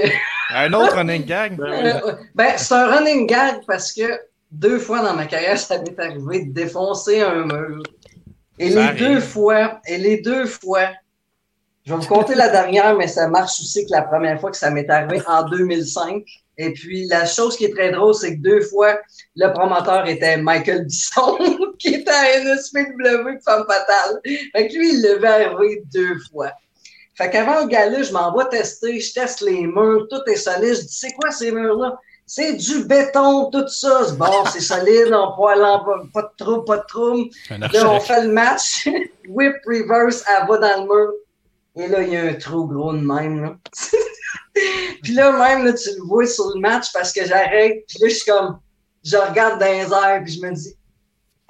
[0.54, 1.56] Un autre running gag?
[1.56, 1.90] Ben oui.
[1.90, 5.98] Euh, ben, c'est un running gag parce que deux fois dans ma carrière, ça m'est
[5.98, 7.82] arrivé de défoncer un mur.
[8.58, 8.98] Et Ça les arrive.
[8.98, 10.88] deux fois, et les deux fois,
[11.84, 14.56] je vais vous compter la dernière, mais ça marche aussi que la première fois que
[14.56, 16.22] ça m'est arrivé en 2005.
[16.58, 18.98] Et puis, la chose qui est très drôle, c'est que deux fois,
[19.36, 21.38] le promoteur était Michael Bisson,
[21.78, 24.20] qui était à NSPW Femme Fatale.
[24.24, 26.52] Fait que lui, il l'avait arrivé deux fois.
[27.14, 30.74] Fait qu'avant le gala, je m'en vais tester, je teste les murs, tout est solide.
[30.74, 31.96] Je dis, c'est quoi ces murs-là?
[32.26, 34.06] C'est du béton, tout ça.
[34.16, 37.54] Bon, c'est solide, on peut aller en bas, pas de trouble, pas de.
[37.54, 38.88] Un Là, on fait le match,
[39.28, 41.12] whip, reverse, elle va dans le mur.
[41.76, 43.56] Et là, il y a un trou gros de même, là.
[45.02, 47.84] puis là, même, là, tu le vois sur le match parce que j'arrête.
[47.88, 48.58] Puis là, je suis comme,
[49.04, 50.74] je regarde dans les airs, puis je me dis,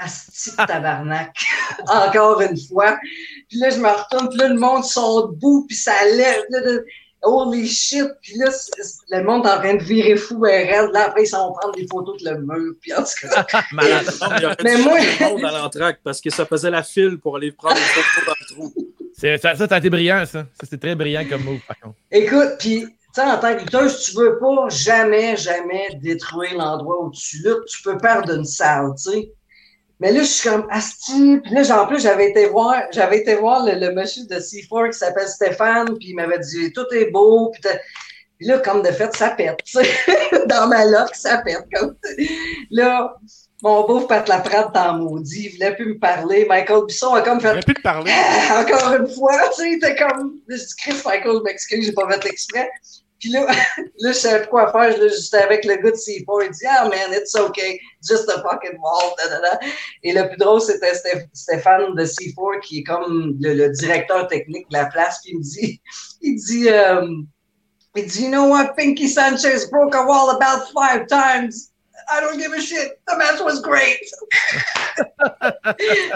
[0.01, 1.35] Asti de tabarnak,
[1.89, 2.97] encore une fois.
[3.49, 6.61] Puis là, je me retourne, puis là, le monde sont debout, puis ça lève, là,
[6.61, 6.79] là,
[7.23, 8.07] holy shit.
[8.23, 8.49] Puis là,
[9.11, 10.91] le monde est en train de virer fou, ben, raide.
[10.93, 13.63] Là, après, ils s'en vont prendre des photos de le mur, puis en tout cas.
[13.73, 14.57] Malade.
[14.63, 17.83] Mais moi- monde à l'entraque parce que ça faisait la file pour aller prendre une
[17.83, 18.88] photo dans le trou.
[19.19, 20.45] C'est- Ça, ça, été brillant, ça.
[20.45, 21.97] Ça, c'était très brillant comme move, par contre.
[22.11, 27.05] Écoute, puis, tu sais, en tant que lutteuse, tu veux pas jamais, jamais détruire l'endroit
[27.05, 27.65] où tu luttes.
[27.67, 29.33] Tu peux perdre une salle, tu sais.
[30.01, 31.39] Mais là, je suis comme asti.
[31.43, 34.93] Puis là, en plus, j'avais été voir, j'avais été voir le, le monsieur de C4
[34.93, 37.51] qui s'appelle Stéphane, puis il m'avait dit tout est beau.
[37.51, 37.63] Puis,
[38.39, 39.59] puis là, comme de fait, ça pète.
[40.47, 41.67] Dans ma loque, ça pète.
[41.75, 41.97] Comme...
[42.71, 43.17] Là,
[43.63, 45.47] mon beau Pat Laprade t'en maudit.
[45.47, 46.47] Il voulait plus me parler.
[46.49, 48.13] Michael Bisson a comme fait J'aurais pu te parler.
[48.15, 50.39] ah, encore une fois, tu sais, t'es comme.
[50.49, 52.71] Je dis, Chris Michael, je m'excuse, j'ai pas fait exprès.
[53.19, 53.47] Puis là,
[53.99, 54.93] là, je savais quoi faire.
[54.93, 56.45] J'étais avec le gars de C4.
[56.45, 57.81] Il dit, ah, man, it's okay.
[58.09, 59.13] Just a fucking wall.
[59.19, 59.59] da, da, da.
[60.05, 64.29] Et le plus drôle, c'était Stéph- Stéphane de C4, qui est comme le, le directeur
[64.29, 65.19] technique de la place.
[65.25, 65.83] Puis il me dit,
[66.23, 67.09] il dit, euh,
[67.97, 68.75] il dit, you know what?
[68.77, 71.73] Pinky Sanchez broke a wall about five times.
[72.11, 73.01] I don't give a shit.
[73.07, 74.01] The match was great.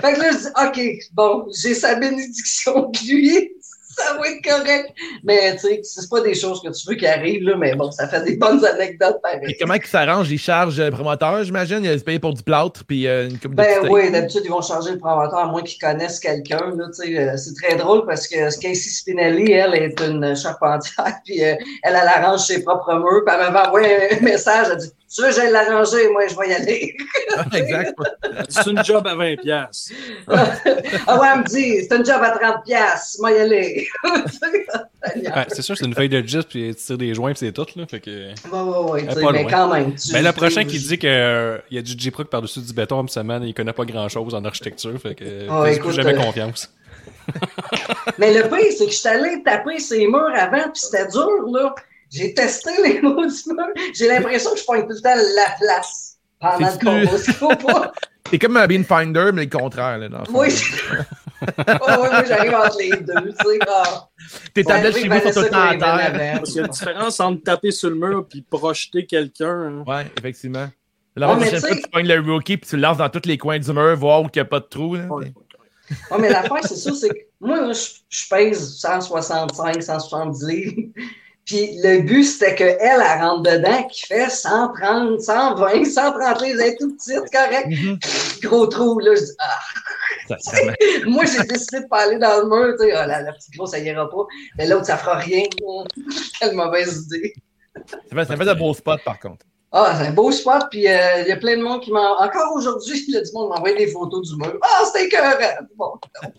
[0.00, 0.80] Fait que là, je dis, OK,
[1.12, 3.52] bon, j'ai sa bénédiction de lui,
[3.96, 4.90] ça va être correct.
[5.24, 7.90] Mais, tu sais, c'est pas des choses que tu veux qui arrivent, là, mais bon,
[7.90, 9.56] ça fait des bonnes anecdotes Et pareil.
[9.60, 10.30] comment ils s'arrangent?
[10.30, 11.84] Ils chargent le promoteur, j'imagine?
[11.84, 14.62] Ils se payent pour du plâtre, puis euh, une coupe Ben oui, d'habitude, ils vont
[14.62, 16.72] changer le promoteur, à moins qu'ils connaissent quelqu'un.
[16.76, 21.98] euh, C'est très drôle parce que Casey Spinelli, elle, est une charpentière, puis euh, elle,
[22.00, 25.34] elle arrange ses propres murs, puis elle envoyé un message, elle dit «Tu veux, que
[25.34, 26.96] j'aille l'arranger, moi, je vais y aller.
[27.52, 27.92] exact.
[28.48, 29.40] C'est une job à 20$.
[29.40, 29.92] piastres.»
[31.06, 33.81] Ah ouais, elle me dit «C'est un job à 30 piastres, moi y aller.»
[34.14, 37.52] Ouais, c'est sûr, c'est une feuille de gis, puis tu tires des joints, puis c'est
[37.52, 37.86] tout, là.
[37.86, 38.10] Fait que.
[38.10, 39.50] Ouais, ouais, ouais, mais loin.
[39.50, 39.94] quand même.
[39.94, 41.08] tu- Ben, le prochain qui dit qu'il
[41.70, 44.98] y a du J-Proc par-dessus du béton en semaine, il connaît pas grand-chose en architecture,
[45.00, 46.72] fait que fais-y écoute, jamais euh, confiance.
[48.18, 51.28] Mais le pire, c'est que je suis allé taper ces murs avant, puis c'était dur,
[51.52, 51.74] là.
[52.10, 53.66] J'ai testé les mots du mur.
[53.94, 57.92] J'ai l'impression que je pointe tout le temps la place pendant le combat.
[58.30, 59.98] C'est comme un Beanfinder, mais le contraire.
[59.98, 60.40] Là, dans le fond.
[60.40, 60.48] Oui.
[61.58, 63.58] Oh, oui, moi, j'arrive entre les deux, tu sais.
[64.54, 66.32] Tes tablettes chez oui, vous sont tout le temps à terre.
[66.38, 69.48] Parce qu'il y a une différence entre taper sur le mur et projeter quelqu'un.
[69.48, 69.84] hein.
[69.86, 70.68] Ouais, effectivement.
[71.14, 73.36] La prochaine tu fois, tu pognes le rookie puis tu le lances dans tous les
[73.36, 74.94] coins du mur, voir où il n'y a pas de trou.
[74.94, 75.06] Là.
[75.08, 75.32] Ouais.
[76.10, 80.82] Ouais, mais l'affaire, c'est ça, c'est que moi, là, je, je pèse 165, 170 livres.
[81.44, 86.68] Puis le but, c'était qu'elle, elle rentre dedans, qui fait 130, 120, 130 livres, elle
[86.68, 87.66] est toute petite, correct.
[87.68, 87.98] Mhm.
[88.42, 89.58] Gros trou, là, je dis, ah.
[91.06, 93.54] Moi, j'ai décidé de pas aller dans le mur, tu sais, ah, la, la petite
[93.56, 94.24] grosse, ça ira pas.
[94.56, 95.42] Mais l'autre, ça fera rien.
[96.40, 97.34] Quelle mauvaise idée.
[97.74, 99.44] Ça fait, ça fait de beaux spots, par contre.
[99.74, 102.20] Ah, c'est un beau spot, puis euh, il y a plein de monde qui m'en...
[102.20, 104.58] Encore aujourd'hui, il y a du monde qui m'envoie des photos du mur.
[104.60, 105.36] Ah, c'était écœurant!
[105.76, 105.92] Bon.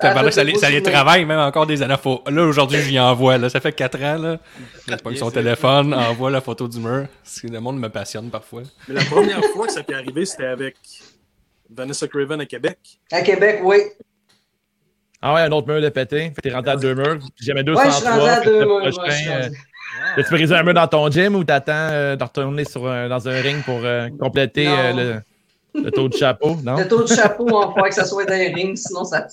[0.00, 1.94] Ça, les, ça les travaille même encore des années.
[2.02, 3.36] Faut- Là, aujourd'hui, je lui envoie.
[3.36, 3.50] Là.
[3.50, 4.16] Ça fait 4 ans.
[4.18, 4.38] Là.
[4.88, 7.06] Il pogne son téléphone, envoie la photo du mur.
[7.22, 8.62] Parce que le monde me passionne parfois.
[8.88, 10.76] Mais la première fois que ça t'est arrivé, c'était avec
[11.68, 12.78] Vanessa Craven à Québec.
[13.12, 13.76] À Québec, oui.
[15.20, 16.32] Ah ouais, un autre mur de pété.
[16.42, 17.18] T'es rentré à deux murs.
[17.36, 18.90] Puis jamais deux Ouais, je suis rendu à deux murs.
[19.98, 23.08] Rendu- As-tu brisé un mur dans ton gym ou t'attends euh, de retourner sur un-
[23.08, 24.92] dans un ring pour euh, compléter euh,
[25.74, 26.56] le, le taux de chapeau?
[26.64, 26.76] Non?
[26.76, 29.26] Le taux de chapeau, on faut que ça soit dans les rings, sinon ça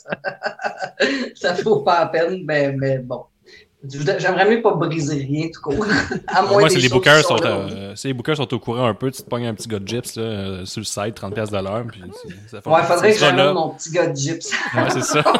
[1.35, 2.41] ça vaut pas la peine.
[2.45, 3.23] Mais, mais bon.
[3.89, 5.85] J'aimerais mieux pas briser rien, tout court.
[6.27, 7.49] À moins Moi, si les bookers qui sont, là.
[7.49, 9.79] euh, si les bookers sont au courant un peu, tu te pognes un petit gars
[9.79, 11.83] de gyps là, euh, sur le site, 30$ piastres de l'heure.
[11.87, 14.51] Puis c'est- ça fait- Ouais, faudrait que j'amène mon petit gars de gyps.
[14.75, 15.23] Ouais, c'est ça.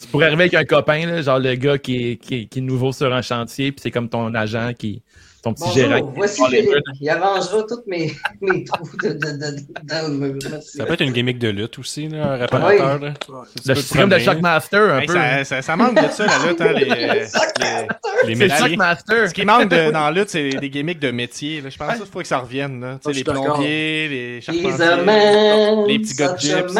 [0.00, 2.58] Tu pourrais arriver avec un copain, là, genre le gars qui est, qui, est, qui
[2.58, 5.02] est nouveau sur un chantier, puis c'est comme ton agent, qui,
[5.44, 5.82] ton petit.
[5.84, 6.42] Bonjour, voici.
[7.00, 10.38] Il arrangera tous mes, mes trous de, de, de, dans le mur.
[10.62, 12.98] Ça peut être une gimmick de lutte aussi, là, un réparateur.
[13.00, 13.12] Là.
[13.66, 15.12] Le système de Shockmaster, un Hey, peu.
[15.14, 18.48] ça, ça, ça manque de ça, la lutte, hein, les, les-.
[18.48, 19.28] Shockmaster.
[19.28, 21.60] Ce qui manque de- dans la lutte, c'est des gimmicks de métier.
[21.60, 21.68] là.
[21.70, 22.80] Je pense qu'il faut que ça revienne.
[22.80, 22.98] Là.
[23.04, 25.04] Tu sais, je les plombiers, les charpentiers.
[25.04, 26.76] man, les petits gars de gyps.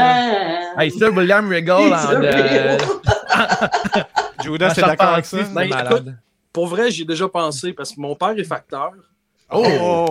[0.79, 2.79] Hey, ça, William Regal euh.
[4.43, 5.39] Judas, c'est d'accord avec ça?
[6.55, 8.93] Pour vrai, j'y ai déjà pensé parce que mon père est facteur.
[9.53, 10.07] Oh!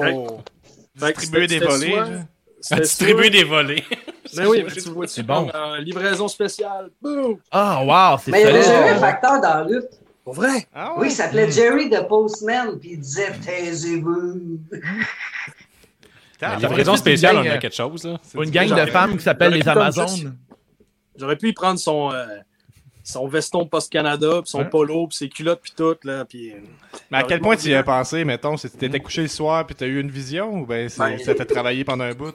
[0.95, 1.95] Fait que Distribuer des volets.
[2.61, 3.83] soit- Distribuer des volets.
[4.35, 5.43] Ben oui, tu vois, C'est tu bon.
[5.43, 5.51] bon.
[5.53, 6.89] euh, livraison spéciale.
[6.99, 7.37] Boum!
[7.51, 8.99] Ah, wow, c'est Mais il y a déjà eu un ça.
[8.99, 9.89] facteur dans la lutte.
[10.23, 10.67] Pour vrai?
[10.73, 14.59] Ah Oui, il s'appelait Jerry the Postman, puis il disait Taisez-vous.
[16.41, 18.03] La livraison spéciale, on a quelque chose.
[18.05, 18.19] Là.
[18.33, 20.35] Pour une gang de femmes qui s'appellent j'aurais les Amazones.
[21.15, 22.25] J'aurais pu y prendre son, euh,
[23.03, 25.95] son veston Post-Canada, puis son polo, puis ses culottes, puis tout.
[26.03, 26.51] Là, puis...
[26.51, 26.55] euh,
[27.11, 29.65] Mais à quel point tu y as pensé, mettons, si tu t'étais couché le soir
[29.65, 32.13] puis tu as eu une vision ou ben, c'est- Ben- ça t'a travaillé pendant un
[32.13, 32.33] bout?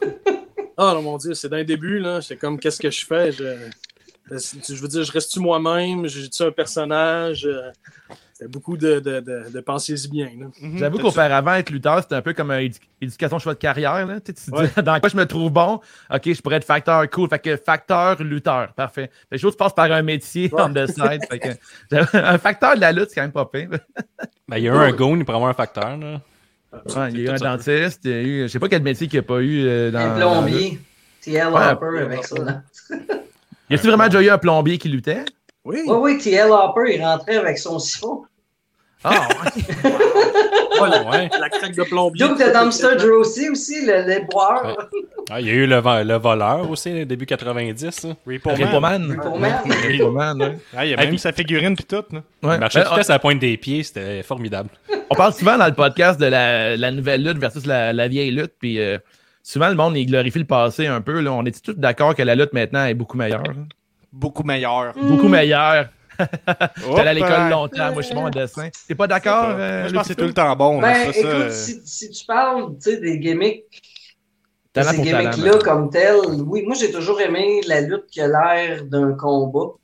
[0.76, 2.20] Ah non, mon Dieu, c'est d'un début, là.
[2.20, 3.32] J'étais comme, qu'est-ce que je fais?
[3.32, 3.44] Je,
[4.30, 6.06] je veux dire, je reste-tu moi-même?
[6.06, 7.48] J'ai-tu un personnage?
[8.40, 10.28] Euh, C'était beaucoup de, de, de, bien.
[10.60, 10.78] Mhm.
[10.78, 14.06] J'avoue qu'auparavant, être lutteur, c'était un peu comme une éducation choix de carrière.
[14.06, 14.20] Là.
[14.20, 14.68] Tu te Ouais.
[14.76, 15.80] dis, dans quoi je me trouve bon?
[16.12, 17.28] OK, je pourrais être facteur cool.
[17.28, 18.72] Fait que facteur, lutteur.
[18.74, 19.10] Parfait.
[19.30, 20.62] Les choses passent par un métier Ouais.
[20.62, 21.20] on the side.
[21.28, 21.48] Fait que,
[22.16, 23.70] un facteur de la lutte, c'est quand même pas pire.
[24.48, 25.96] Ben, il y a eu un goon, il pourrait avoir un facteur.
[25.96, 26.20] Là.
[26.72, 28.00] Ouais, il y a eu un dentiste.
[28.04, 29.90] Il y a eu, je sais pas quel métier qu'il n'y a pas eu euh,
[29.90, 29.98] dans.
[29.98, 30.78] Un plombier.
[31.22, 31.72] TL Ouais.
[31.72, 32.42] Hopper avec ça.
[32.44, 32.62] là.
[33.70, 35.26] Y a-tu vraiment déjà eu un plombier qui luttait?
[35.68, 38.24] Oui, Oui, oui, TL Hopper, il rentrait avec son siphon.
[39.04, 39.90] Ah, ouais.
[40.80, 41.28] Ouais, ouais.
[41.40, 42.24] la craque de plombier.
[42.28, 44.76] Duke de Dumpster Drosy aussi, le, les boire.
[45.28, 48.04] Ah, il y a eu le, le voleur aussi, début 90.
[48.04, 48.14] là.
[48.24, 48.50] Repo
[48.80, 49.08] Man.
[49.08, 49.18] Man.
[49.18, 49.60] Repo Man.
[49.66, 50.58] Ouais, Repo Man, ouais.
[50.76, 52.04] Ah, il y a même sa figurine puis tout.
[52.14, 52.54] Ouais.
[52.54, 54.68] Il marchait Ben, tout le la pointe des pieds, c'était formidable.
[55.10, 58.30] On parle souvent dans le podcast de la, la nouvelle lutte versus la, la vieille
[58.30, 58.98] lutte, puis euh,
[59.42, 61.20] souvent le monde il glorifie le passé un peu.
[61.20, 61.32] Là.
[61.32, 63.42] On est tous d'accord que la lutte maintenant est beaucoup meilleure.
[63.42, 63.52] là?
[64.12, 64.94] Beaucoup meilleur.
[64.94, 65.88] Beaucoup meilleure.
[66.18, 68.68] J'étais allé à l'école Hop, longtemps, moi je suis bon en dessin.
[68.88, 69.50] T'es pas d'accord?
[69.50, 70.80] euh, Moi, je pense que c'est tout le temps bon.
[70.80, 73.64] Ben, là, ça, écoute, euh, si, si tu parles tu sais, des gimmicks,
[74.74, 75.58] de ces gimmicks-là ben.
[75.62, 76.16] comme tel,
[76.46, 79.74] oui, moi j'ai toujours aimé la lutte qui a l'air d'un combat.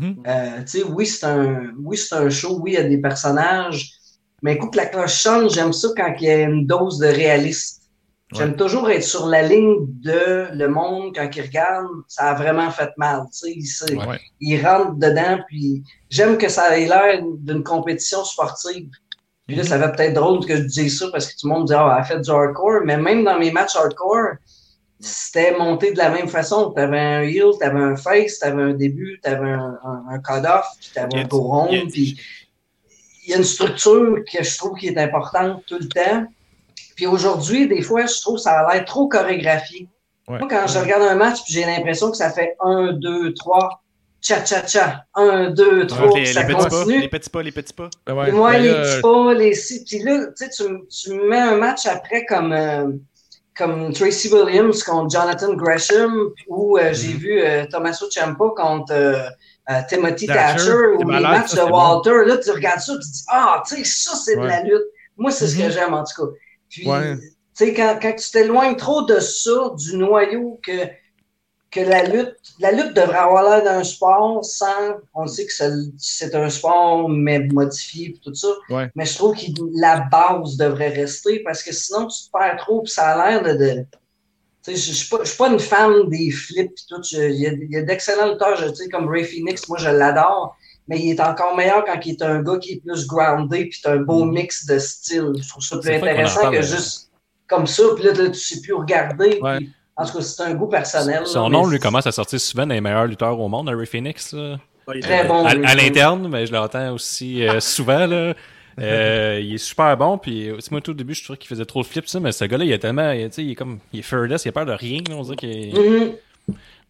[0.00, 0.22] Mhm.
[0.26, 2.98] Euh, tu sais, oui, c'est un, oui, c'est un show, oui, il y a des
[2.98, 3.90] personnages,
[4.42, 7.79] mais écoute, la cloche sonne, j'aime ça quand il y a une dose de réalisme.
[8.32, 12.70] J'aime toujours être sur la ligne de le monde quand il regarde, ça a vraiment
[12.70, 13.22] fait mal.
[13.32, 14.20] Tu sais, il, se- Ouais.
[14.40, 18.88] il rentre dedans, puis j'aime que ça ait l'air d'une compétition sportive.
[19.48, 21.66] Puis là, ça fait peut-être drôle que je dise ça parce que tout le monde
[21.66, 24.34] dit Ah, elle a fait du hardcore, mais même dans mes matchs hardcore,
[25.00, 26.72] c'était monté de la même façon.
[26.72, 29.78] Tu avais un heel, tu avais un face, tu avais un début, tu avais un,
[29.82, 31.38] un, un cut-off, puis tu avais un go
[31.90, 32.20] Puis
[33.24, 36.26] il y a une structure que je trouve qui est importante tout le temps.
[37.00, 39.88] Puis aujourd'hui, des fois, je trouve que ça a l'air trop chorégraphié.
[40.28, 40.38] Ouais.
[40.38, 43.82] Moi, quand je regarde un match, puis j'ai l'impression que ça fait un, deux, trois,
[44.20, 47.00] cha-cha-cha, un, deux, trois, les, puis les ça petits pas, continue.
[47.00, 47.88] les petits pas, les petits pas.
[48.06, 48.24] Ben ouais.
[48.24, 49.84] Puis moi, Ben les petits pas, les six.
[49.86, 52.88] Puis là, tu sais, tu, tu mets un match après comme, euh,
[53.56, 56.14] comme Tracy Williams contre Jonathan Gresham,
[56.48, 59.22] ou euh, j'ai vu euh, Tommaso Ciampa contre euh,
[59.70, 61.78] euh, Timothy Thatcher, ou les matchs ça, de bon.
[61.78, 62.26] Walter.
[62.26, 64.84] Là, tu regardes ça, tu te dis, ah, tu sais, ça, c'est de la lutte.
[65.16, 65.70] Moi, c'est ce que Mhm.
[65.70, 66.32] j'aime, en tout cas.
[66.70, 67.16] Puis, Ouais.
[67.18, 67.22] tu
[67.54, 70.86] sais, quand, quand tu t'éloignes trop de ça, du noyau que,
[71.70, 75.52] que la lutte, la lutte devrait avoir l'air d'un sport sans, on sait que
[75.98, 78.48] c'est- un sport, mais modifié et tout ça.
[78.70, 78.90] Ouais.
[78.96, 79.42] Mais je trouve que
[79.74, 83.42] la base devrait rester parce que sinon, tu te perds trop puis ça a l'air
[83.42, 83.52] de.
[83.52, 83.84] de
[84.62, 87.00] tu sais, je je suis pas, je suis pas une fan des flips et tout.
[87.12, 87.34] Il
[87.70, 90.56] y a, a d'excellents lutteurs, je- tu sais, comme Ray Phoenix, moi je l'adore,
[90.88, 93.80] mais il est encore meilleur quand il est un gars qui est plus groundé puis
[93.82, 95.32] t'as un beau mix de styles.
[95.40, 97.10] Je trouve ça plus intéressant que juste
[97.46, 99.38] comme ça, puis là, là, tu sais plus regarder.
[99.40, 99.56] Ouais.
[99.58, 101.26] puis- en tout cas, c'est un goût personnel.
[101.26, 103.84] Son là, nom, lui, commence à sortir souvent dans les meilleurs lutteurs au monde, Ray
[103.86, 104.32] Phoenix.
[104.32, 104.56] là.
[104.88, 105.44] Ouais, il- Très bon.
[105.44, 108.06] à, à l'interne, mais je l'entends aussi euh, souvent.
[108.06, 108.32] Là.
[108.78, 110.16] Euh, il est super bon.
[110.16, 112.32] Puis, euh, moi, tout au début, je trouvais qu'il faisait trop de flips, ça, mais
[112.32, 113.12] ce gars-là, il est tellement.
[113.12, 113.78] Tu sais, il est comme.
[113.92, 115.00] Il est fearless, il a peur de rien.
[115.10, 116.12] on dirait qu'il est- Mhm.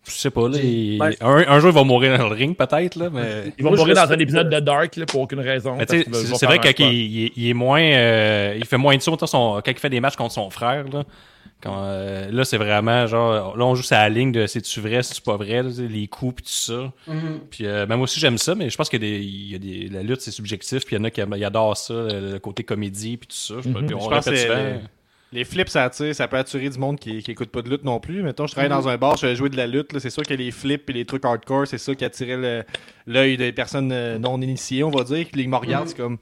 [0.06, 0.58] Je sais pas, là.
[0.58, 3.52] il- Ben- un, un jour, il va mourir dans le ring, peut-être, là, mais.
[3.58, 5.76] Ils vont Moi, je mourir dans un épisode de Dark là, pour aucune raison.
[5.86, 7.82] C'est vrai qu'il il, est- il est moins.
[7.82, 10.84] euh, il fait moins de mettons, son- quand il fait des matchs contre son frère.
[10.92, 11.04] Là,
[11.62, 13.54] Quand, euh, là c'est vraiment genre.
[13.56, 16.36] Là, on joue sur la ligne de c'est-tu vrai, c'est-tu pas vrai, là, les coups,
[16.36, 16.92] puis tout ça.
[17.06, 17.40] Mhm.
[17.50, 19.58] Puis euh, ben, moi aussi, j'aime ça, mais je pense que des, il y a
[19.58, 20.86] des, la lutte, c'est subjectif.
[20.86, 23.54] Puis il y en a qui adorent ça, le, côté comédie, puis tout ça.
[23.62, 23.86] Je, Mhm.
[23.86, 24.80] puis on Je pense répète que souvent.
[25.32, 27.84] Les, flips, ça, attire, ça peut attirer du monde qui, qui écoute pas de lutte
[27.84, 28.22] non plus.
[28.22, 28.76] Mettons, je travaille Mhm.
[28.76, 29.96] dans un bar, je vais jouer de la lutte.
[29.98, 32.66] C'est sûr que les flips et les trucs hardcore, c'est ça qui attirait
[33.06, 35.26] l'œil des personnes euh, non initiées, on va dire.
[35.32, 35.90] Puis ils me regardent, Mhm.
[35.90, 36.18] c'est comme.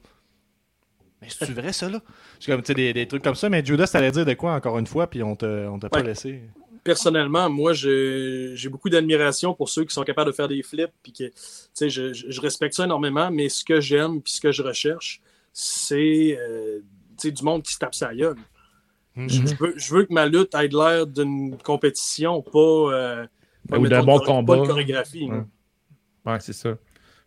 [1.21, 2.01] Mais c'est vrai ça là?
[2.39, 3.49] C'est comme tu sais, des, des trucs comme ça.
[3.49, 6.41] Mais Judas, t'allais dire de quoi encore une fois, puis on t'a pas laissé?
[6.81, 10.89] personnellement, moi, j'ai beaucoup d'admiration pour ceux qui sont capables de faire des flips.
[11.03, 11.33] Puis que, tu
[11.73, 14.63] sais, je, je- je respecte ça énormément, mais ce que j'aime puis ce que je
[14.63, 15.21] recherche,
[15.53, 16.79] c'est euh,
[17.19, 18.37] tu sais, du monde qui se tape sa gueule.
[19.19, 19.29] Mhm.
[19.29, 23.25] Je, je veux, je veux que ma lutte ait l'air d'une compétition, pas, euh,
[23.67, 24.55] pas, Ou d'un bon combat.
[24.55, 25.29] Pas de chorégraphie.
[26.25, 26.37] Ouais.
[26.39, 26.69] c'est ça.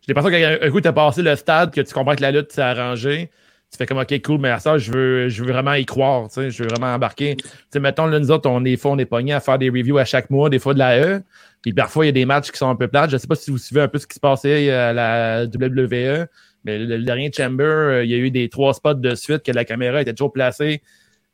[0.01, 2.51] J'ai l'impression qu'un coup, tu as passé le stade, que tu comprends que la lutte
[2.51, 3.29] s'est arrangée.
[3.71, 6.27] Tu fais comme, OK, cool, mais à ça, je veux, je veux vraiment y croire.
[6.27, 7.35] tu sais, Je veux vraiment embarquer.
[7.37, 9.97] Tu sais, mettons, là, nous autres, on est, on est pognés à faire des reviews
[9.97, 11.21] à chaque mois, des fois de la E.
[11.61, 13.09] Puis parfois, il y a des matchs qui sont un peu plates.
[13.11, 16.27] Je sais pas si vous suivez un peu ce qui se passait à la WWE.
[16.65, 19.43] Mais le, le dernier Chamber, euh, il y a eu des trois spots de suite
[19.43, 20.81] que la caméra était toujours placée,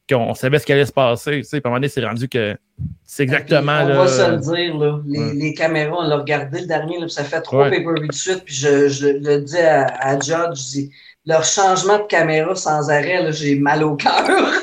[0.10, 1.38] qu'on savait ce qui allait se passer.
[1.38, 2.58] Tu sais, puis à un moment donné, c'est rendu que
[3.06, 3.80] c'est exactement.
[3.84, 5.00] On là, va se le dire, là.
[5.08, 5.34] Les, Ouais.
[5.36, 7.70] les caméras, on l'a regardé le dernier, là, puis ça fait trois Ouais.
[7.78, 10.92] pay-per-view de suite, puis je, je le dis à, à Judge, je dis,
[11.26, 14.12] leur changement de caméra sans arrêt, là, j'ai mal au cœur.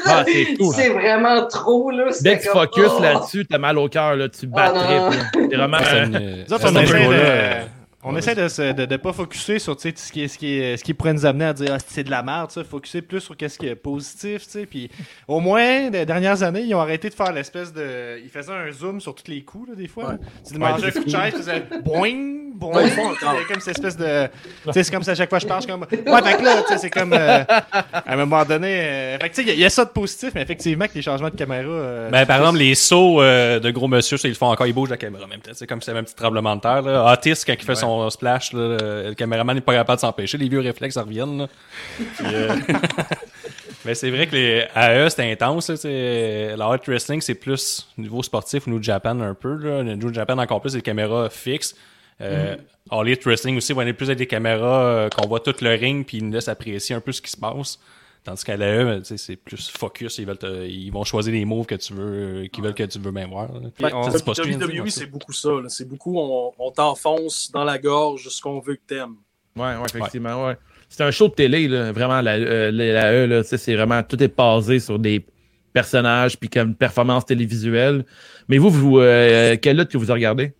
[0.06, 0.74] Ah, c'est cool.
[0.74, 2.06] C'est vraiment trop, là.
[2.22, 3.02] Dès que tu comme, focus oh.
[3.02, 5.20] là-dessus, t'as mal au cœur, là, tu bats Ah, trip.
[5.20, 5.48] là.
[5.50, 5.78] C'est vraiment.
[5.78, 7.62] Euh, on euh,
[8.04, 10.76] On Ouais, essaie de ne de, de pas focuser sur ce, qui, ce, qui est-
[10.76, 12.62] ce qui pourrait nous amener à dire ah, c'est de la merde, ça.
[12.62, 14.46] focuser plus sur ce qui est positif.
[14.70, 14.90] Puis
[15.26, 18.20] au moins, les dernières années, ils ont arrêté de faire l'espèce de.
[18.22, 20.10] Ils faisaient un zoom sur tous les coups, là, des fois.
[20.10, 20.16] Ouais.
[20.46, 22.84] Tu mangeais un coup de chaise, tu faisais boing, boing.
[22.86, 24.28] A comme cette espèce de.
[24.72, 25.80] C'est comme ça à chaque fois que je parle, comme.
[25.90, 27.12] Ouais, fait que là, tu sais, c'est comme.
[27.12, 28.68] euh, à un moment donné.
[28.82, 30.42] euh, Fait que tu sais, il y a- il y, a ça de positif, mais
[30.42, 31.64] effectivement, que les changements de caméra.
[31.68, 34.66] euh, Ben, par exemple, les sauts euh, de gros monsieur, ça, ils le font encore,
[34.68, 35.50] ils bougent la caméra en même temps.
[35.54, 36.82] C'est comme si c'était un petit tremblement de terre.
[36.82, 37.12] Là.
[37.12, 38.78] Otis, quand il fait son splash, là,
[39.08, 40.38] le caméraman n'est pas capable de s'enempêcher.
[40.38, 41.38] Les vieux réflexes reviennent.
[41.38, 41.48] là.
[41.96, 42.54] Puis, euh,
[43.84, 45.70] Mais c'est vrai que les AE, c'est intense.
[45.70, 49.54] Là, la Hot Wrestling, c'est plus niveau sportif, New Japan un peu.
[49.56, 49.84] Là.
[49.84, 51.76] New Japan, encore plus, c'est des caméras fixes.
[52.20, 52.56] Euh,
[52.90, 55.70] All Elite Wrestling aussi, on est plus avec des caméras euh, qu'on voit tout le
[55.74, 57.78] ring puis ils nous laissent apprécier un peu ce qui se passe.
[58.26, 60.18] Tandis qu'à l'AE, c'est plus focus.
[60.18, 62.04] Ils, veulent te- ils vont choisir les moves que tu veux,
[62.42, 63.48] euh, qu'ils veulent que tu veux bien voir.
[63.52, 65.50] WWE, E, c'est beaucoup ça.
[65.50, 65.68] là.
[65.68, 69.14] C'est beaucoup, on, on t'enfonce dans la gorge ce qu'on veut que t'aimes.
[69.54, 70.56] Ouais, ouais, effectivement, ouais.
[70.88, 74.20] C'est un show de télé, là, vraiment, la, euh, la, E, là, c'est vraiment, tout
[74.22, 75.24] est basé sur des
[75.72, 78.04] personnages, puis comme performance télévisuelle.
[78.48, 80.52] Mais vous, vous euh, quelle lutte que vous regardez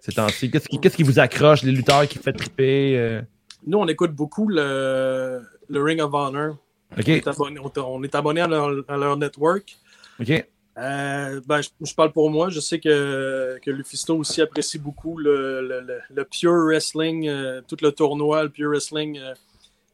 [0.00, 0.50] ces temps-ci?
[0.50, 2.98] Qu'est-ce qui, qu'est-ce qui vous accroche, les lutteurs qui vous fait triper?
[2.98, 3.22] euh?
[3.64, 6.56] Nous, on écoute beaucoup le, le Ring of Honor.
[6.94, 9.76] On est abonné, on- on est abonné à leur, à leur network.
[10.20, 10.44] OK.
[10.78, 12.50] Euh, ben, je, je parle pour moi.
[12.50, 17.62] Je sais que, que Lufisto aussi apprécie beaucoup le, le, le- le Pure Wrestling, euh,
[17.66, 19.34] tout le tournoi, le Pure Wrestling, euh,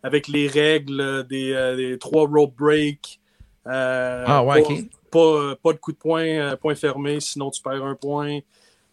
[0.02, 3.20] avec les règles des, des trois rope breaks.
[3.64, 4.74] Ah, ouais, pas,
[5.10, 8.40] pas, pas de coup de poing, point fermé, sinon tu perds un point.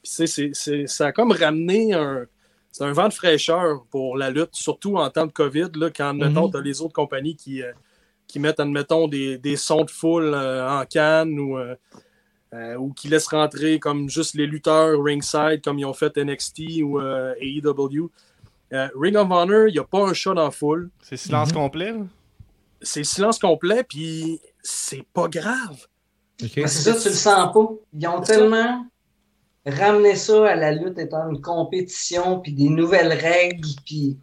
[0.04, 2.26] Puis, ça a comme ramené un.
[2.72, 6.10] C'est un vent de fraîcheur pour la lutte, surtout en temps de COVID, là, quand,
[6.10, 6.52] admettons, Mhm.
[6.54, 7.64] t'as les autres compagnies qui,
[8.30, 11.76] qui mettent, admettons, des, des sons de foule euh, en canne ou, euh,
[12.54, 16.84] euh, ou qui laissent rentrer comme juste les lutteurs ringside, comme ils ont fait NXT
[16.84, 18.10] ou euh, AEW.
[18.72, 20.92] Euh, Ring of Honor, il n'y a pas un shot en foule.
[21.02, 21.92] C'est silence complet.
[21.92, 22.06] là?
[22.82, 25.88] C'est silence complet, puis c'est pas grave.
[26.39, 27.68] C'est ça, tu le sens pas.
[27.94, 28.86] Ils ont tellement
[29.65, 34.18] ramené ça à la lutte étant une compétition, puis des nouvelles règles, puis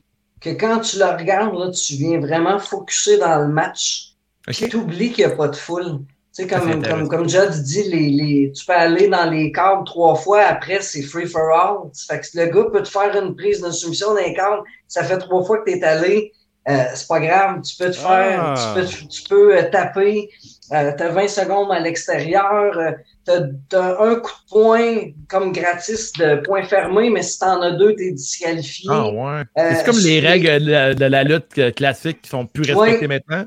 [0.46, 4.12] que quand tu le regardes, là, tu viens vraiment focuser dans le match.
[4.52, 5.98] Tu oublies qu'il n'y a pas de foule.
[6.35, 9.85] Tu sais, comme, comme, comme Judd dit, les, les, tu peux aller dans les câbles
[9.85, 11.90] trois fois, après c'est free for all.
[12.06, 15.02] Fait que le gars peut te faire une prise de soumission dans les câbles, ça
[15.02, 16.32] fait trois fois que tu es allé,
[16.68, 18.74] euh, c'est pas grave, tu peux te faire, Ah.
[18.74, 20.28] tu peux, tu peux euh, taper,
[20.72, 22.90] euh, t'as 20 secondes à l'extérieur, euh,
[23.24, 24.96] t'as, t'as un coup de poing
[25.29, 28.88] comme gratis de point fermé, mais si t'en as deux, t'es disqualifié.
[28.92, 29.42] Ah, ouais.
[29.59, 33.09] Euh, c'est comme les règles de la, de la lutte classique qui sont plus respectées
[33.09, 33.44] maintenant.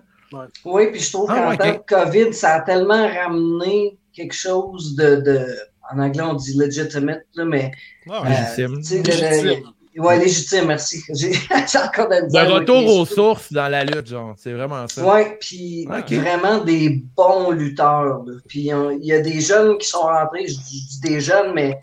[0.64, 1.74] Oui, puis je trouve Ah, qu'en ok.
[1.74, 5.46] de COVID, ça a tellement ramené quelque chose de, de
[5.92, 7.72] en anglais on dit legitimate, là, mais
[8.10, 8.68] Ah, euh.
[8.78, 9.64] Légitime.
[10.00, 11.02] Le- le- ouais, légitime, merci.
[11.14, 11.32] J'ai
[11.78, 14.34] encore de la De misère avec retour aux sources dans la lutte, genre.
[14.38, 15.06] C'est vraiment ça.
[15.06, 15.86] Ouais, puis
[16.20, 18.24] vraiment des bons lutteurs.
[18.48, 21.80] Puis il y a des jeunes qui sont rentrés, je dis, des jeunes, mais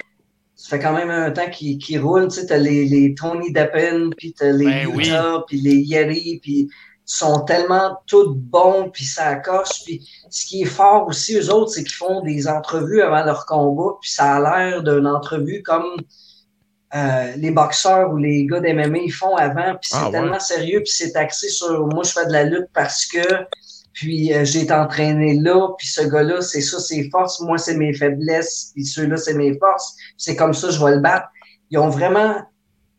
[0.54, 2.28] ça fait quand même un temps qu'ils roulent.
[2.28, 5.10] Tu sais, t'as les, les Tony Deppen, puis t'as les Ben oui.
[5.46, 6.68] Puis les Yeri, puis ils
[7.04, 9.84] sont tellement tous bons, puis ça coche.
[9.84, 13.46] Puis ce qui est fort aussi, eux autres, c'est qu'ils font des entrevues avant leur
[13.46, 15.84] combat, puis ça a l'air d'une entrevue comme
[16.94, 20.12] euh, les boxeurs ou les gars d'MMA ils font avant, puis c'est Ah, ouais.
[20.12, 23.18] tellement sérieux, puis c'est axé sur moi je fais de la lutte parce que
[23.92, 27.76] puis euh, j'ai été entraîné là, puis ce gars-là, c'est ça ses forces, moi c'est
[27.76, 31.26] mes faiblesses, puis ceux-là c'est mes forces, c'est comme ça je vais le battre.
[31.70, 32.36] Ils ont vraiment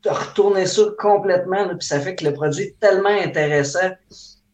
[0.05, 3.89] retourné ça complètement, puis ça fait que le produit est tellement intéressant.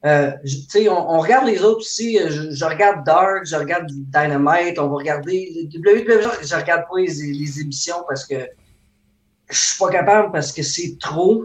[0.06, 2.20] Euh, je- tu sais, on, on regarde les autres aussi.
[2.20, 6.84] euh, Je, je regarde Dark, je regarde Dynamite, on va regarder WWE, je, je regarde
[6.90, 8.36] pas les, les émissions parce que
[9.50, 11.44] je suis pas capable parce que c'est trop.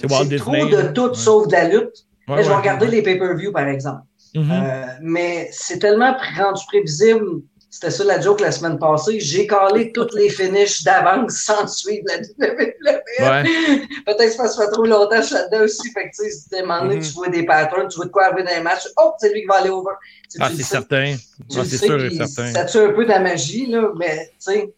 [0.00, 1.14] C'est trop de tout Ouais.
[1.14, 2.06] sauf de la lutte.
[2.28, 4.02] Ouais, Mais je vais regarder les pay-per-view, par exemple.
[4.34, 4.50] Mhm.
[4.50, 7.42] Euh, mais c'est tellement rendu prévisible.
[7.72, 9.20] C'était ça la joke la semaine passée.
[9.20, 13.44] J'ai calé toutes les finishes d'avance sans suivre la WWE.
[14.06, 15.90] Peut-être que ça fait trop longtemps je suis là-dedans aussi.
[15.92, 17.02] Fait que, tu sais, donné, Mhm.
[17.02, 18.88] tu vois des patterns, tu vois de quoi arriver dans les matchs.
[18.98, 19.92] Oh, c'est lui qui va aller over.
[20.40, 21.16] Ah, tu c'est certain.
[21.56, 22.52] Ah, c'est sûr et certain.
[22.52, 24.74] Ça tue un peu de la magie, là, mais tu sais.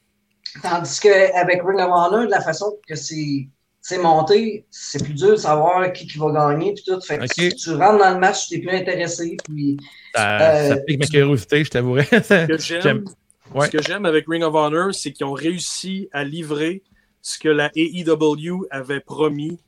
[0.61, 3.49] Tandis qu'avec Ring of Honor, de la façon que c'est
[3.85, 7.01] c'est monté, c'est plus dur de savoir qui, qui va gagner puis tout.
[7.01, 9.37] Fait que tu rentres dans le match, tu es plus intéressé.
[9.45, 9.77] Puis
[10.15, 12.05] Ça, Euh, ça pique ma curiosité, je t'avouerais.
[12.05, 13.05] Ce que j'aime, J'aime.
[13.53, 13.67] Ouais.
[13.67, 16.83] ce que j'aime avec Ring of Honor, c'est qu'ils ont réussi à livrer
[17.23, 19.59] ce que la AEW avait promis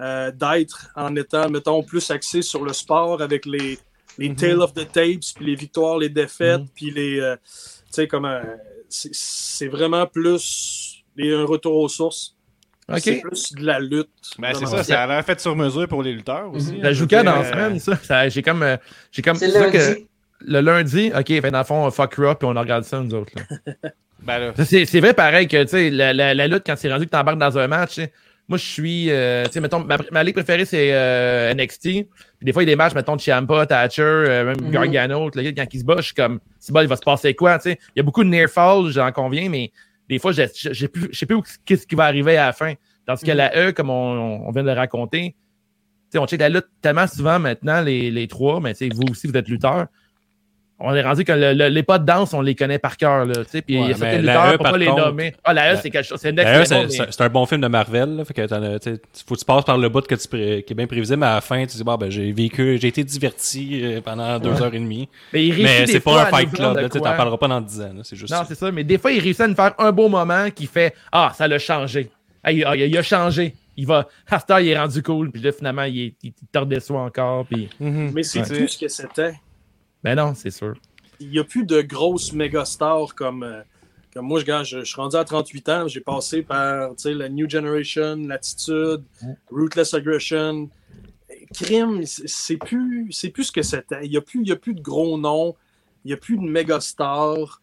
[0.00, 3.78] euh, d'être en étant, mettons, plus axé sur le sport avec les,
[4.16, 4.36] les Mhm.
[4.36, 6.68] Tale of the Tapes, puis les victoires, les défaites, Mhm.
[6.74, 7.20] puis les.
[7.20, 7.50] euh, tu
[7.90, 8.24] sais, comme.
[8.24, 8.42] euh,
[8.90, 12.36] c'est- c'est vraiment plus un retour aux sources.
[12.98, 14.08] C'est plus de la lutte.
[14.38, 16.76] Ben, c'est ça, ça a l'air fait sur mesure pour les lutteurs aussi.
[16.80, 17.96] La Jouka je veux dans la dire, semaine, ça.
[18.02, 18.62] ça j'ai comme.
[18.64, 18.76] euh,
[19.12, 20.00] j'ai comme C'est ça que-
[20.40, 23.32] le lundi, ok, fait dans le fond, fuck Raw, puis on regarde ça, nous autres.
[23.36, 23.42] là.
[24.22, 26.92] Ben là, C'est c'est vrai pareil que tu sais, la, la, la lutte, quand c'est
[26.92, 28.02] rendu que t'embarques dans un match, tu
[28.50, 29.10] moi je suis.
[29.10, 31.82] euh, tu sais, mettons, ma, ma ligue préférée c'est euh, NXT.
[31.82, 32.06] Puis
[32.42, 34.70] des fois, il y a des matchs, mettons, de Ciampa, Thatcher, euh, même Mhm.
[34.70, 37.02] Gargano, le gars, quand il se bat, je suis comme, c'est bon, il va se
[37.02, 37.78] passer quoi, tu sais.
[37.94, 39.72] Il y a beaucoup de near fall, j'en conviens, mais
[40.08, 42.74] des fois, plus- je sais plus où- qu'est-ce qui va arriver à la fin.
[43.06, 43.36] Tandis que Mhm.
[43.36, 45.36] la E, comme on, on vient de le raconter, tu
[46.12, 49.02] sais, on check la lutte tellement souvent maintenant, les, les trois, mais tu sais, vous
[49.10, 49.86] aussi, vous êtes lutteurs.
[50.82, 53.26] On est rendu que le- le- les pas de danse, on les connaît par cœur,
[53.26, 55.34] là, tu sais, puis il y a la lutteurs, E, pour pas les contre- nommer.
[55.44, 57.60] Ah, la E, c'est quelque chose, c'est next D'ailleurs, level, c'est c'est- un bon film
[57.60, 58.16] de Marvel.
[58.16, 58.46] Là, fait que
[59.26, 61.34] faut que tu passes par le bout que tu qui est bien prévisible, mais à
[61.34, 64.74] la fin, tu dis, bon, ben, j'ai vécu, j'ai été diverti euh, pendant deux heures
[64.74, 65.06] et demie.
[65.34, 67.48] mais il réussit Mais des c'est fois pas un fight club, tu t'en parleras pas
[67.48, 68.44] dans 10 ans, là, c'est juste Non, ça.
[68.48, 68.72] c'est ça.
[68.72, 71.46] Mais des fois, il réussit à nous faire un beau moment qui fait Ah, ça
[71.46, 72.10] l'a changé.
[72.42, 73.54] Ah, il, a, il a changé.
[73.76, 74.08] Il va.
[74.50, 75.30] Heure, il est rendu cool.
[75.30, 77.44] Puis là, finalement, il, est, il te redescend encore.
[77.46, 77.68] Puis.
[77.78, 78.12] mhm.
[78.14, 78.56] Mais c'est Ouais.
[78.58, 79.32] plus ce que c'était.
[80.04, 80.74] Ben non, c'est sûr.
[81.18, 83.60] Il n'y a plus de grosses méga stars comme, euh,
[84.14, 84.40] comme moi.
[84.40, 85.88] Je, je, je suis rendu à 38 ans.
[85.88, 89.02] J'ai passé par tu sais, la New Generation, l'attitude,
[89.50, 90.68] Ruthless Aggression.
[91.54, 94.04] Crime, c'est plus, c'est plus ce que c'était.
[94.04, 95.54] Il n'y a, plus- il y a plus de gros noms.
[96.04, 97.60] Il n'y a plus de méga stars.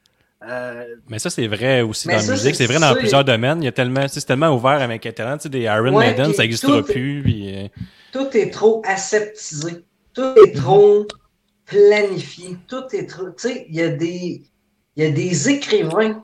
[0.48, 2.56] Euh, Mais ça, c'est vrai aussi Mais dans la musique.
[2.56, 3.62] c'est vrai dans plusieurs domaines.
[3.64, 5.40] Il y a tellement, c'est tellement ouvert avec Internet.
[5.40, 7.24] Tu sais, des Iron Ouais, Maiden, ça n'existera tout- plus.
[7.24, 7.68] Puis, euh,
[8.12, 9.84] Tout est trop aseptisé.
[10.14, 11.08] Tout est trop
[11.68, 12.57] planifié.
[12.68, 13.30] Tout est trop.
[13.30, 14.41] Tu sais, il y a des.
[14.95, 16.24] Il y a des écrivains.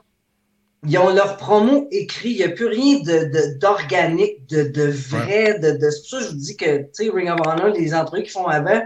[0.85, 2.31] Ils ont leur promo écrit.
[2.31, 5.59] Il n'y a plus rien de, de- d'organique, de, de vrai.
[5.59, 7.67] De, de, c'est pour ça que je vous dis que, tu sais, Ring of Honor,
[7.67, 8.81] les entrevues qu'ils font avant,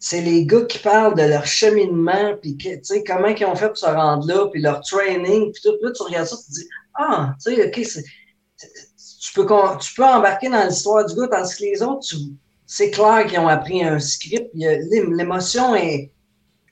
[0.00, 3.68] c'est les gars qui parlent de leur cheminement, puis tu sais, comment ils ont fait
[3.68, 5.76] pour se rendre là, puis leur training, puis tout.
[5.82, 8.04] Là, tu regardes ça, tu te dis, ah, tu sais, OK, c'est,
[9.20, 9.46] tu peux,
[9.80, 12.16] tu peux embarquer dans l'histoire du gars, tandis que les autres, tu,
[12.70, 14.50] c'est clair qu'ils ont appris un script.
[14.54, 16.12] L'émotion est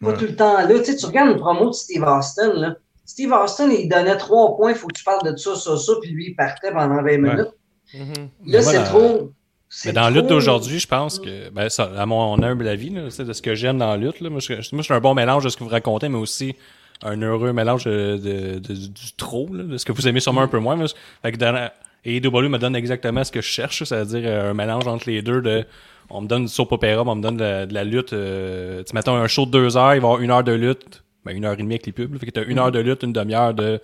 [0.01, 0.15] pas Ouais.
[0.19, 0.67] tout le temps là.
[0.79, 2.77] Tu, sais, tu regardes une promo de Steve Austin, là.
[3.05, 5.93] Steve Austin, il donnait trois points, il faut que tu parles de ça, ça, ça,
[6.03, 7.49] puis lui, il partait pendant 20 minutes.
[7.95, 8.29] Mhm.
[8.47, 9.33] Là, c'est trop.
[9.69, 12.91] c'est Mais dans la lutte d'aujourd'hui, je pense que, ben, ça, à mon humble avis,
[12.91, 15.01] là, de ce que j'aime dans la lutte, là, moi, je, moi, je suis un
[15.01, 16.57] bon mélange de ce que vous racontez, mais aussi
[17.03, 20.41] un heureux mélange de, de- de- du trop, là, de ce que vous aimez sûrement
[20.43, 20.77] un peu moins.
[20.77, 20.87] Moi,
[21.23, 21.71] fait que dans
[22.07, 25.23] et AEW me donne exactement ce que je cherche, c'est-à-dire euh, un mélange entre les
[25.23, 25.65] deux de,
[26.09, 29.17] on me donne du soap opéra, on me donne de la, lutte, euh, tu mettons
[29.17, 31.45] un show de deux heures, il va y avoir une heure de lutte, ben, une
[31.45, 33.55] heure et demie avec les pubs, fait que t'as une heure de lutte, une demi-heure
[33.55, 33.81] de,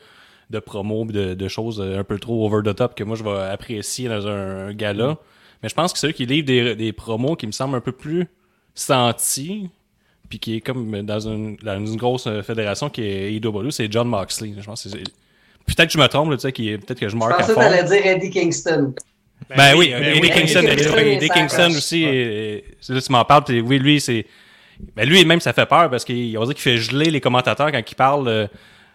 [0.50, 3.40] de promo, de, choses euh, un peu trop over the top que moi je vais
[3.50, 5.16] apprécier dans un, gala.
[5.62, 8.28] Mais je pense que ceux qui livrent des, promos qui me semblent un peu plus
[8.74, 9.68] sentis,
[10.28, 11.56] puis qui est comme dans une,
[11.96, 14.54] grosse euh, fédération qui est AEW, c'est John Moxley.
[14.58, 14.98] Je pense que
[15.66, 17.36] Peut-être que je me trompe, tu sais, qui est- peut-être que je Je marque à
[17.38, 17.60] pensais que fond.
[17.60, 18.94] t'allais dire Eddie Kingston.
[19.56, 22.04] Ben oui, ben Eddie oui, Kingston, Eddie Eddie, Kingston, Eddie Kingston aussi.
[22.04, 24.26] et- et- là, tu m'en parles, puis oui, lui, c'est.
[24.96, 27.70] Ben lui, même, ça fait peur parce qu'il on dirait qu'il fait geler les commentateurs
[27.70, 28.28] quand il parle.
[28.28, 28.46] euh,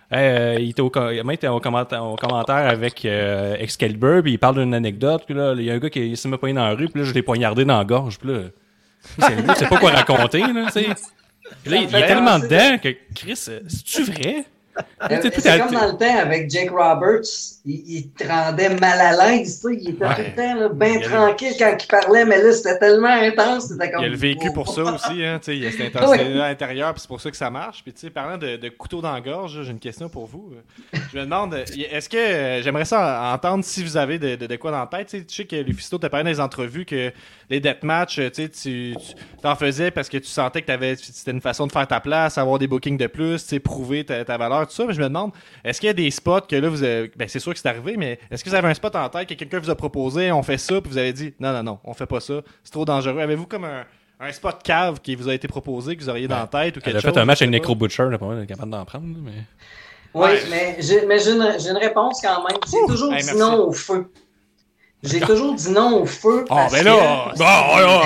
[0.10, 0.90] Hey, euh, il était au,
[1.32, 5.24] était au, commentaire, au commentaire avec euh, Excalibur, puis il parle d'une anecdote.
[5.26, 7.02] Puis là, il y a un gars qui s'est mis poigné dans la rue, puis
[7.02, 8.18] là, je l'ai poignardé dans la gorge.
[8.18, 8.40] Puis là,
[9.20, 10.40] c'est lui, il sait pas quoi raconter.
[10.40, 10.86] Là, tu sais.
[11.62, 14.46] Puis là, il, il est tellement dedans que Chris, euh, c'est-tu vrai?
[15.10, 17.26] C'est comme dans le temps avec Jake Roberts.
[17.66, 19.80] Il, il te rendait mal à l'aise, tu sais.
[19.82, 20.16] Il était Ouais.
[20.16, 23.68] tout le temps là, bien tranquille quand il parlait, mais là, c'était tellement intense.
[23.70, 24.02] C'était comme.
[24.02, 25.96] Il y a le vécu pour ça aussi, hein, tu sais, il y a cette
[25.96, 27.84] intensité à l'intérieur, puis c'est pour ça que ça marche.
[27.84, 30.54] Puis tu sais, parlant de, de couteau dans la gorge, j'ai une question pour vous.
[31.14, 34.56] Je me demande, est-ce que euh, j'aimerais ça entendre si vous avez de, de, de
[34.56, 35.08] quoi dans la tête.
[35.08, 37.12] Tu sais, tu sais que Lufisto t'a parlé dans les entrevues que
[37.50, 38.96] les deathmatchs, tu sais, tu
[39.42, 42.60] t'en faisais parce que tu sentais que c'était une façon de faire ta place, avoir
[42.60, 44.86] des bookings de plus, tu sais, prouver ta, ta valeur, tout ça.
[44.86, 45.32] Mais je me demande,
[45.64, 47.68] est-ce qu'il y a des spots que là, vous avez, ben c'est sûr que c'est
[47.68, 50.32] arrivé, mais est-ce que vous avez un spot en tête que quelqu'un vous a proposé,
[50.32, 52.72] on fait ça, puis vous avez dit, non, non, non, on fait pas ça, c'est
[52.72, 53.20] trop dangereux.
[53.20, 53.86] Avez-vous comme un,
[54.20, 56.80] un spot cave qui vous a été proposé, que vous auriez dans la tête ou
[56.82, 57.14] quelque Elle a chose?
[57.14, 57.52] fait un match avec?
[57.52, 59.06] Necro Butcher, là, pas mal capable d'en prendre.
[59.24, 59.32] Mais...
[60.14, 60.42] Oui, Ouais.
[60.50, 62.58] mais j'ai mais j'ai une, une réponse quand même.
[62.66, 64.10] J'ai toujours Hey, dit non au feu.
[65.04, 66.44] J'ai toujours dit non au feu.
[66.44, 67.32] Oh, parce ben que- là!
[67.38, 68.02] Bon, ouais, ouais.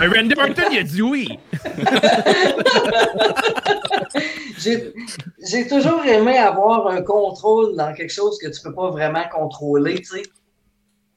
[0.00, 1.38] Mais Randy Orton, il a dit oui.
[4.58, 9.98] J'ai toujours aimé avoir un contrôle dans quelque chose que tu peux pas vraiment contrôler,
[10.00, 10.22] tu sais.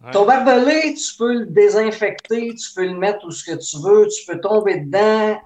[0.04, 0.12] Ouais.
[0.12, 4.08] Ton barbelé, tu peux le désinfecter, tu peux le mettre où ce que tu veux,
[4.08, 5.38] tu peux tomber dedans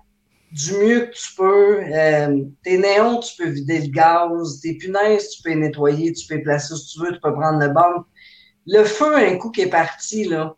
[0.52, 1.80] du mieux que tu peux.
[1.82, 4.60] Euh, tes néons, tu peux vider le gaz.
[4.62, 7.34] Tes punaises, tu peux les nettoyer, tu peux les placer où tu veux, tu peux
[7.34, 8.04] prendre le banc.
[8.68, 10.56] Le feu, un coup qui est parti, là,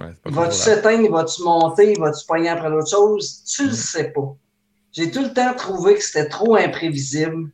[0.00, 3.44] Ouais, c'est va-tu s'éteindre, il va-tu monter, il va-tu pogner après l'autre chose?
[3.44, 4.34] Tu le sais pas.
[4.90, 7.50] J'ai tout le temps trouvé que c'était trop imprévisible.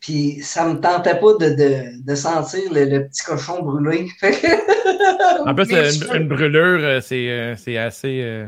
[0.00, 4.08] Puis ça me tentait pas de, de, de sentir le, le petit cochon brûlé.
[5.46, 8.46] En plus, une, une brûlure, euh, c'est euh, c'est assez euh,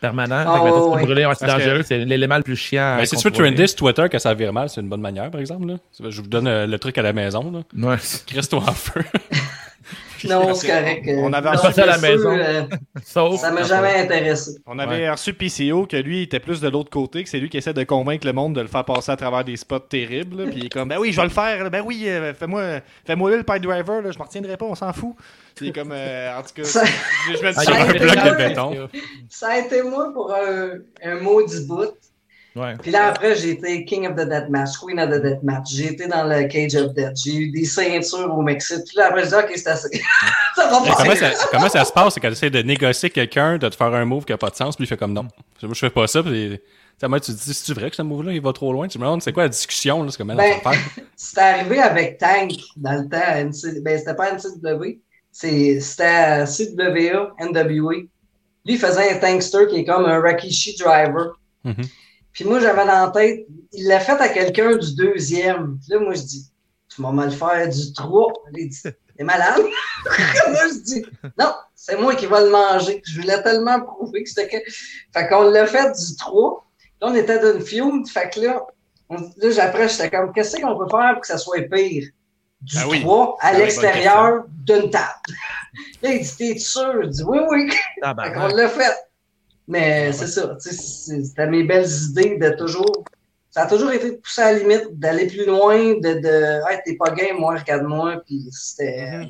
[0.00, 0.44] permanent.
[0.44, 1.02] Que, mettons, ouais, ouais.
[1.04, 1.82] brûler, ouais, c'est Parce que- dangereux.
[1.86, 2.96] C'est l'élément le plus chiant.
[2.98, 5.30] Mais si tu veux trender sur Twitter que ça vire mal, c'est une bonne manière,
[5.30, 5.66] par exemple.
[5.66, 5.74] Là.
[6.10, 7.50] Je vous donne euh, le truc à la maison.
[7.50, 7.88] Là.
[7.90, 7.96] Ouais.
[8.26, 9.02] Crisse-toi en feu.
[10.28, 11.04] Non, c'est correct.
[11.08, 12.30] euh, On avait non, reçu à la maison.
[12.36, 12.62] euh,
[13.04, 13.40] Sauf.
[13.40, 14.52] Ça m'a jamais intéressé.
[14.66, 17.48] On avait reçu PCO que lui il était plus de l'autre côté, que c'est lui
[17.48, 20.44] qui essaie de convaincre le monde de le faire passer à travers des spots terribles.
[20.50, 23.30] Puis il est comme ben oui, je vais le faire, ben oui, euh, fais-moi fais-moi
[23.36, 24.10] le pipe driver, là.
[24.10, 25.14] je m'en retiendrai pas, on s'en fout.
[25.54, 27.86] Puis il est comme euh, en tout cas, Ça- je, je me dis Ah, un
[27.92, 28.88] bloc de béton.
[29.28, 30.70] Ça a été moi pour un,
[31.02, 31.94] un maudit bout.
[32.54, 32.74] Ouais.
[32.80, 35.70] Puis là, après, j'ai été King of the Deathmatch, Queen of the Deathmatch.
[35.70, 37.16] J'ai été dans le Cage of Death.
[37.24, 38.84] J'ai eu des ceintures au Mexique.
[38.86, 40.02] Puis là, après, je dis, OK, c'est assez.
[40.56, 42.14] ça va comment, ça, comment ça se passe?
[42.14, 44.50] C'est quand tu essaies de négocier quelqu'un, de te faire un move qui a pas
[44.50, 45.22] de sens, puis il fait comme non.
[45.62, 46.50] Moi, je fais pas ça, puis.
[46.50, 46.60] tu
[46.98, 48.86] sais, moi, tu te dis, c'est vrai que ce move-là, il va trop loin?
[48.86, 50.10] Tu me demandes, c'est quoi la discussion, là?
[50.10, 50.56] C'est comment Ben?
[51.16, 53.34] C'est arrivé avec Tank dans le temps.
[53.34, 53.82] NC...
[53.82, 54.98] Ben, c'était pas NCW.
[55.30, 57.94] C'était CWA, NWA.
[58.64, 61.38] Lui, il faisait un tankster qui est comme un Rakishi driver.
[61.64, 61.84] Mhm.
[62.32, 65.78] Puis moi, j'avais dans la tête, il l'a fait à quelqu'un du deuxième.
[65.80, 66.50] Puis là, moi, je dis,
[66.94, 68.32] tu m'as mal faire du 3.
[68.54, 69.60] Il dit, t'es malade?
[70.48, 71.04] moi, je dis,
[71.38, 73.02] non, c'est moi qui vais le manger.
[73.06, 74.70] Je voulais tellement prouver que c'était que.
[75.12, 76.66] Fait qu'on l'a fait du 3.
[77.00, 78.08] Là, on était d'une feud.
[78.08, 78.64] Fait que là,
[79.10, 82.08] on- là, j'apprends, j'étais comme, qu'est-ce qu'on peut faire pour que ça soit pire?
[82.62, 83.00] Du Ah oui.
[83.00, 85.04] 3 à Ah l'extérieur d'une table.
[86.02, 87.02] là, il dit, t'es sûr?
[87.02, 87.70] Je dis, oui, oui.
[88.24, 88.94] Fait qu'on l'a fait.
[89.68, 93.04] Mais c'est ça, tu sais, c'est- c'était mes belles idées de toujours.
[93.50, 96.78] Ça a toujours été de pousser à la limite, d'aller plus loin, de, de hey,
[96.84, 99.28] t'es pas game, moi, regarde-moi, puis c'était.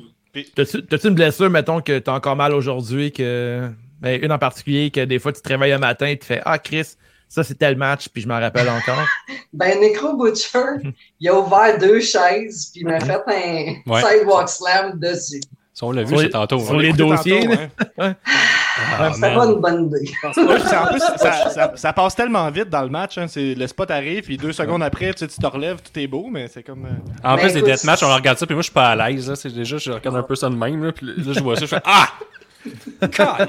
[0.55, 3.69] T'as-tu t'as-tu une blessure, mettons, que t'as encore mal aujourd'hui, que.
[4.01, 6.41] Ben, une en particulier, que des fois tu te réveilles un matin et tu fais
[6.43, 6.95] Ah, Chris,
[7.29, 9.05] ça c'est tel match, puis je m'en rappelle encore?
[9.53, 10.81] Ben, Necro Butcher,
[11.19, 14.01] il a ouvert deux chaises, puis il m'a fait un Ouais.
[14.01, 15.41] sidewalk slam dessus.
[15.73, 16.59] Ça, on l'a vu, c'est tantôt.
[16.59, 16.81] sur hein.
[16.81, 17.55] les dossiers, là.
[17.97, 18.15] hein.
[18.99, 19.37] Ah, C'était man.
[19.37, 20.11] pas une bonne idée.
[21.75, 23.17] Ça, passe tellement vite dans le match.
[23.17, 26.27] Hein, c'est- le spot arrive, puis deux secondes après, tu, te relèves, tout est beau,
[26.31, 26.85] mais c'est comme.
[26.85, 26.89] euh,
[27.27, 29.31] En Ben, plus, les deathmatchs, on regarde ça, puis moi, je suis pas à l'aise.
[29.45, 31.65] déjà, je regarde un peu ça de même, là, puis là, je vois ça, je
[31.67, 32.07] fais Ah!
[32.65, 33.45] Ouais, pas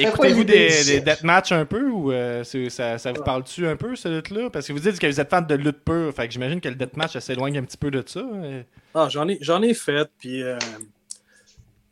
[0.00, 4.08] écoutez-vous des, des deathmatchs un peu ou euh, ça, ça vous parle-tu un peu, ce
[4.08, 4.48] lutte-là?
[4.50, 6.68] Parce que vous dites que vous êtes fan de lutte pure, fait que j'imagine que
[6.70, 8.22] le deathmatch s'éloigne un petit peu de ça.
[8.94, 10.56] Ah, j'en ai, j'en ai fait, puis euh,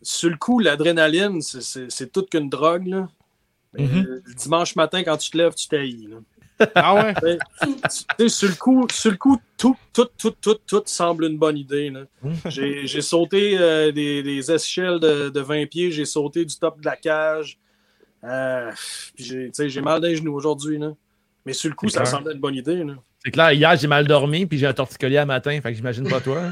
[0.02, 2.86] sur le coup, l'adrénaline, c'est- toute qu'une drogue.
[2.86, 3.08] Là.
[3.74, 4.06] Mais, Mhm.
[4.06, 6.08] euh, le dimanche matin, quand tu te lèves, tu t'haïs.
[6.74, 7.14] Ah ouais?
[7.14, 7.38] Tu sais,
[8.18, 11.38] tu sais, sur le coup, sur le coup tout, tout, tout, tout, tout semble une
[11.38, 11.90] bonne idée.
[11.90, 12.02] là.
[12.46, 16.78] J'ai j'ai sauté euh, des, des échelles de, de 20 pieds, j'ai sauté du top
[16.80, 17.58] de la cage.
[18.24, 18.70] Euh,
[19.16, 20.78] puis j'ai tu sais, j'ai mal dans les genoux aujourd'hui.
[20.78, 20.92] là.
[21.44, 22.10] Mais sur le coup, ça clair.
[22.12, 22.84] semblait une bonne idée.
[22.84, 22.94] là.
[23.24, 26.08] C'est clair, hier j'ai mal dormi, puis j'ai un torticolis à matin, fait que j'imagine
[26.08, 26.42] pas toi.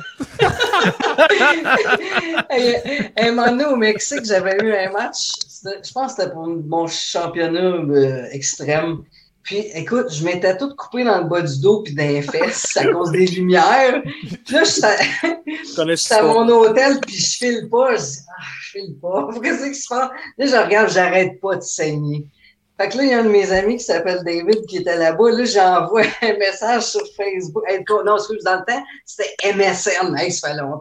[2.49, 5.33] Hey, un moment donné, au Mexique, j'avais eu un match.
[5.65, 9.03] Je pense que c'était pour mon championnat euh, extrême.
[9.43, 12.77] Puis, écoute, je m'étais tout coupé dans le bas du dos puis dans les fesses
[12.77, 14.03] à cause des lumières.
[14.03, 17.97] Puis là, Je j'étais à mon hôtel puis je file pas.
[17.97, 19.29] Je dis, ah, je file pas.
[19.43, 20.11] Qu'est-ce qui se passe?
[20.39, 22.27] Là, je regarde, j'arrête pas de saigner.
[22.81, 24.97] Fait que là, il y a un de mes amis qui s'appelle David qui était
[24.97, 25.31] là-bas.
[25.33, 27.63] Là, j'envoie un message sur Facebook.
[27.69, 30.17] Hey, non, excuse, dans le temps, c'était MSN.
[30.17, 30.81] Hey, ça fait longtemps.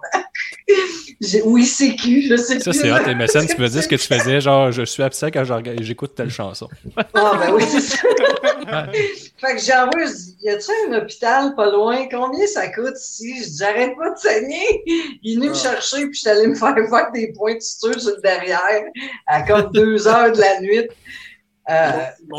[1.20, 2.80] J'ai- Ou ICQ, je sais Ça, plus.
[2.80, 5.43] c'est hot, MSN, tu peux dire ce que tu faisais, genre, je suis absent quand
[5.82, 6.70] j'écoute telle chanson.
[7.14, 7.97] Ah, ben oui, c'est ça.
[9.38, 12.08] fait que j'envoie, je dis, y a-tu un hôpital pas loin?
[12.10, 13.36] Combien ça coûte ici?
[13.43, 14.84] Je dis, j'arrête pas de saigner.
[15.22, 17.60] Il est venu me chercher, puis je suis allé me faire faire des points de
[17.62, 18.84] suture sur le derrière
[19.28, 20.88] à comme deux heures de la nuit.
[21.70, 21.91] Euh,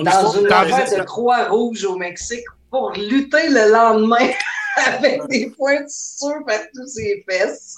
[0.05, 4.29] dans une affaire de Croix-Rouge au Mexique pour lutter le lendemain
[4.87, 7.77] avec des points de suture partout ses fesses.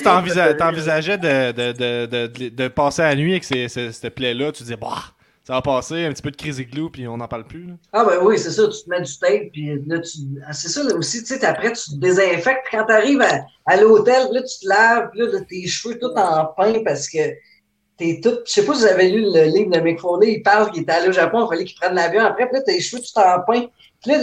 [0.00, 4.52] t'envisa- préférée, t'envisageais de, de, de, de, passer la nuit avec ces, ces- cette plaie-là.
[4.52, 4.96] Tu disais, bah,
[5.46, 7.66] ça va passer, un petit peu de crise glue, puis on n'en parle plus.
[7.66, 7.74] là.
[7.92, 10.18] Ah ben oui, c'est ça, tu te mets du tape, puis là, tu...
[10.46, 13.40] ah, c'est ça là, aussi, tu sais, après, tu te désinfectes, puis quand t'arrives à,
[13.66, 17.08] à l'hôtel, là, tu te laves, puis là, là, tes cheveux tout en pain, parce
[17.08, 17.18] que
[17.96, 18.38] t'es tout...
[18.46, 20.82] Je sais pas si vous avez lu le livre de Mick Foley, il parle qu'il
[20.82, 23.18] était allé au Japon, il fallait qu'il prenne l'avion après, puis là, tes cheveux tout
[23.20, 23.66] en pain,
[24.02, 24.18] puis là,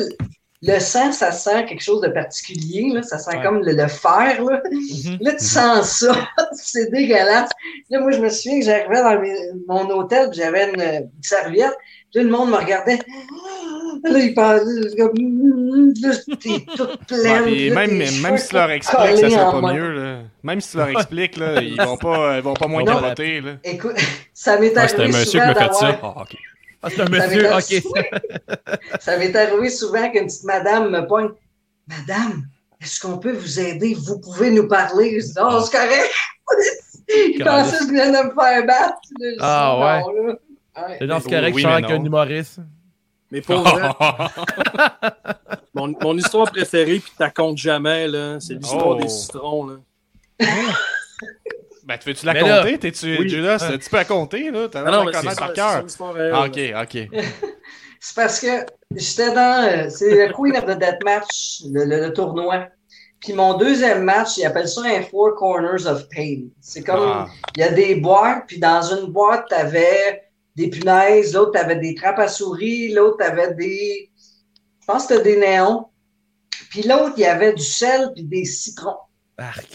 [0.63, 3.43] le, sang, ça sent quelque chose de particulier, là, ça sent Ouais.
[3.43, 4.61] comme le, le fer, là.
[5.21, 6.13] Là, tu sens ça.
[6.53, 7.49] c'est dégueulasse.
[7.89, 11.09] Là, moi, je me souviens que j'arrivais dans mes- mon hôtel, puis j'avais une, une
[11.23, 11.73] serviette.
[12.13, 12.99] Là, le monde me regardait.
[14.03, 14.95] Là, il parlait.
[14.97, 15.93] Comme...
[16.01, 17.43] Là, t'es toute pleine.
[17.43, 19.91] Ouais, puis là, même, même si tu leur tout expliques, ça sera pas mieux.
[19.91, 20.17] Là.
[20.43, 23.41] Même si tu leur expliques, là, ils vont pas, ils vont pas moins capoter.
[23.41, 23.51] Là.
[23.63, 23.95] Écoute,
[24.33, 25.99] ça m'est Ah, c'était un arrivé monsieur qui souvent m'a fait ça.
[26.03, 26.35] Ah, ok.
[26.83, 27.59] Ah, c'est un Ça monsieur, m'étonne.
[27.59, 28.79] ok.
[29.01, 31.29] Ça m'est arrivé souvent qu'une petite madame me pogne.
[31.87, 32.43] Madame,
[32.81, 33.95] est-ce qu'on peut vous aider?
[34.07, 35.19] Vous pouvez nous parler?
[35.21, 36.11] Je dis, oh, c'est correct.
[37.07, 38.97] Il pensait que je venais de me faire battre.
[39.19, 39.29] là.
[39.29, 40.33] Je Ah, dis, ouais.
[40.75, 40.87] Là.
[40.99, 42.59] C'est dans ce correct, oui, je avec un humoriste.
[43.31, 43.89] Mais pour vrai,
[45.73, 49.01] mon, mon histoire préférée, puis tu comptes jamais, là, c'est l'histoire Oh.
[49.01, 49.67] des citrons.
[49.67, 49.75] Là.
[51.83, 52.77] Ben, tu veux-tu la Mais là- compter?
[52.77, 53.27] T'es-tu, Oui.
[53.27, 54.67] Judas, tu peux la compter, là?
[54.71, 55.83] T'as Ah l'air de connaître par cœur.
[56.13, 56.83] réelle, Ah, là.
[56.83, 57.21] ok, ok.
[57.99, 58.47] C'est parce que
[58.95, 59.63] j'étais dans.
[59.67, 62.67] euh, C'est le Queen of the Deathmatch, le, le, le tournoi.
[63.19, 66.43] Puis mon deuxième match, ils appellent ça un Four Corners of Pain.
[66.61, 66.99] C'est comme.
[67.13, 67.27] Ah.
[67.55, 70.23] Il y a des boîtes, puis dans une boîte, t'avais
[70.55, 74.11] des punaises, l'autre, t'avais des trappes à souris, l'autre, t'avais des.
[74.81, 75.87] Je pense que c'était des néons.
[76.69, 78.97] Puis l'autre, il y avait du sel puis des citrons.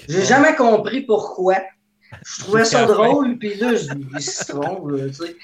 [0.09, 1.57] J'ai jamais compris pourquoi.
[2.25, 5.37] Je trouvais ça drôle, puis là, je dis des citrons, là, tu sais.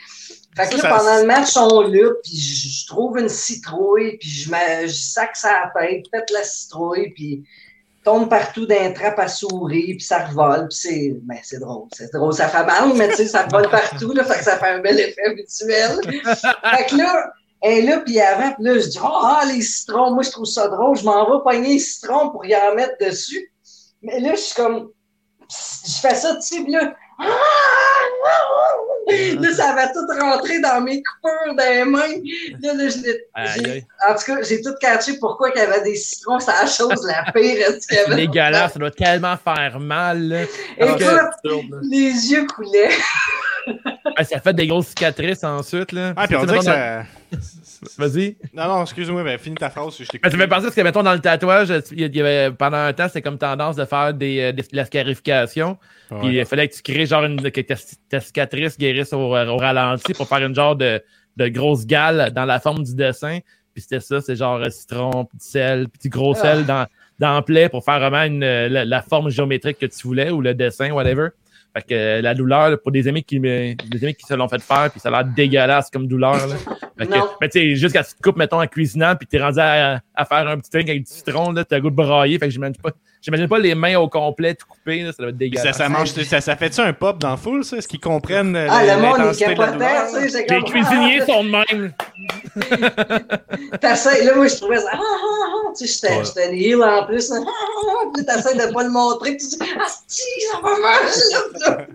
[0.55, 4.19] Fait que là, ça- pendant le match, sont là, puis je, je trouve une citrouille,
[4.19, 7.43] puis je, me, je sac ça à la tête, pète la citrouille, puis
[8.05, 11.89] tombe partout d'un trappe à souris, puis ça revole, puis c'est ben, c'est drôle.
[11.93, 14.59] C'est drôle, ça fait mal, mais tu sais, ça revole partout, là, fait que ça
[14.59, 16.01] fait un bel effet visuel.
[16.05, 17.33] fait que là,
[17.63, 20.47] est là, puis avant, puis là, je dis, oh, ah, les citrons, moi, je trouve
[20.47, 23.53] ça drôle, je m'en vais pogner les citrons pour y en mettre dessus.
[24.03, 24.91] Mais là, je suis comme,
[25.49, 26.95] je fais ça, tu sais, là,
[29.41, 32.01] là, ça va tout rentrer dans mes coupures des mains.
[32.63, 36.39] Là, là, j'ai- en tout cas, j'ai tout catché pourquoi il y avait des citrons.
[36.41, 38.15] C'est la chose la pire qu'il y avait.
[38.17, 40.47] dégueulasse, ça doit tellement faire mal.
[40.79, 41.03] Écoute,
[41.91, 42.91] les yeux coulaient.
[44.17, 45.93] Ah, ça fait des grosses cicatrices ensuite.
[45.93, 46.13] Là.
[46.17, 47.05] Ah, puis on dirait que ça.
[47.99, 48.37] Vas-y.
[48.55, 51.03] Non, non, excuse-moi, ben, finis ta phrase, je Ben, ça me penser parce que, mettons,
[51.03, 54.41] dans le tatouage, il y avait, pendant un temps, c'était comme tendance de faire des,
[54.41, 55.79] euh, des- de la scarification.
[56.21, 57.75] Puis il fallait que tu crées genre une, que ta,
[58.11, 61.03] ta cicatrice guérisse au, au ralenti pour faire une genre de,
[61.39, 63.39] de grosse gale dans la forme du dessin.
[63.73, 66.41] Puis c'était ça, c'est genre euh, citron, du sel, du gros Ah.
[66.43, 66.87] sel dans,
[67.19, 70.29] dans le plaid pour faire vraiment une, euh, la, la forme géométrique que tu voulais
[70.31, 71.29] ou le dessin, whatever.
[71.75, 74.91] Fait que la douleur, pour des amis qui des amis qui se l'ont fait faire,
[74.91, 76.47] puis ça a l'air dégueulasse comme douleur.
[76.47, 76.57] Là.
[76.99, 79.41] Fait que, mais tu sais, juste quand tu te coupes, mettons, en cuisinant, puis t'es
[79.41, 82.39] rendu à, à faire un petit truc avec du citron, là, t'as goût de brailler.
[82.39, 82.91] Fait que j'imagine pas,
[83.23, 85.65] j'imagine pas les mains au complet tout coupées, là, ça doit être dégueulasse.
[85.65, 87.77] ça, ça, mange, ça, ça fait-tu un pop dans la foule, ça?
[87.79, 90.29] Est-ce qu'ils comprennent euh, Ah, le monde, tu sais.
[90.29, 91.93] j'ai Les cuisiniers ah, sont de même.
[93.81, 94.91] T'essayes, là, moi, je trouvais ça.
[94.93, 96.57] Ah, ah, ah, tu sais, j'étais, Ouais.
[96.57, 97.31] heal en plus.
[97.33, 99.37] Ah, ah, ah, puis t'essayes de pas le montrer.
[99.37, 101.87] puis tu dis, ah, si, ça va là.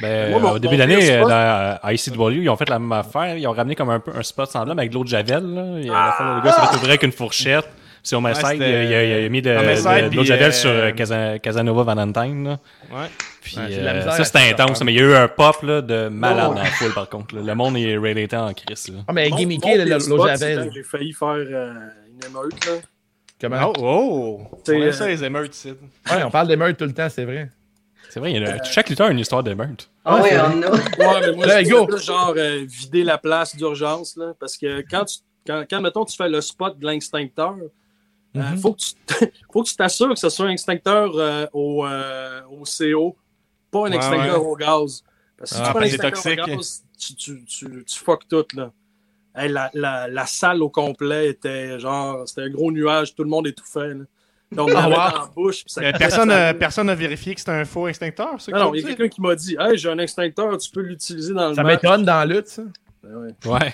[0.00, 3.36] Ben, Moi, au début dans euh, ICW, ils ont fait la même affaire.
[3.36, 5.44] Ils ont ramené comme un peu un spot semblable avec de l'eau de Javel.
[5.54, 5.80] Là.
[5.80, 7.66] Y a la fois, le gars s'est ouvrir avec une fourchette.
[8.12, 9.50] Au Homicide, il, a- il a- il a mis de,
[10.14, 12.44] l'eau de Javel euh, sur euh, Casa- Casanova Valentine.
[12.44, 12.58] Là.
[12.90, 13.06] Ouais.
[13.42, 14.64] Puis, euh, ça, c'était ça.
[14.64, 14.82] intense.
[14.84, 16.54] Mais il y a eu un pop là, de malade Oh.
[16.54, 17.34] dans la foule, par contre.
[17.36, 17.42] là.
[17.42, 18.92] Le monde est relaté en crise.
[19.08, 20.70] Ah, mais gimmické, l'eau c'est Javel.
[20.74, 21.72] J'ai failli faire euh,
[22.08, 22.66] une émeute.
[22.66, 22.72] Là.
[23.40, 23.72] Comment?
[23.78, 24.60] Oh, oh!
[24.68, 25.70] Euh, ça, les émeutes, ici.
[26.10, 27.48] Ouais, on parle d'émeutes tout le temps, c'est vrai.
[28.10, 29.86] C'est vrai, il y a le- chaque lutteur a une histoire de meurtre.
[30.04, 30.70] Ah, Ouais, oui, c'est on a.
[30.70, 31.86] Ouais, mais moi, Là, je go.
[31.86, 36.04] plus genre euh, vider la place d'urgence, là, parce que quand, tu, quand, quand, mettons,
[36.04, 37.54] tu fais le spot de l'extincteur,
[38.36, 38.58] euh, Mhm.
[38.58, 38.94] faut que tu
[39.52, 43.16] faut que tu t'assures que ce soit un extincteur euh, au, euh, au CO,
[43.70, 44.48] pas un extincteur ouais.
[44.48, 45.02] au gaz.
[45.36, 46.56] Parce que si Ah, tu prends un c'est extincteur au toxique.
[46.56, 48.70] gaz, tu, tu, tu, tu fuck tout, là.
[49.34, 53.30] Hey, la, la, la salle au complet était genre, c'était un gros nuage, tout le
[53.30, 53.94] monde étouffait.
[53.94, 54.04] Là.
[54.52, 55.62] Donc, on Ah, dans la bouche.
[55.64, 58.32] puis ça- personne n'a personne n'a vérifié que c'était un faux extincteur?
[58.52, 61.32] Non, il y a quelqu'un qui m'a dit Hey, j'ai un extincteur, tu peux l'utiliser
[61.32, 62.62] dans le Ça m'étonne dans la lutte, ça.
[63.04, 63.28] Ben ouais.
[63.46, 63.70] Ouais, Moi,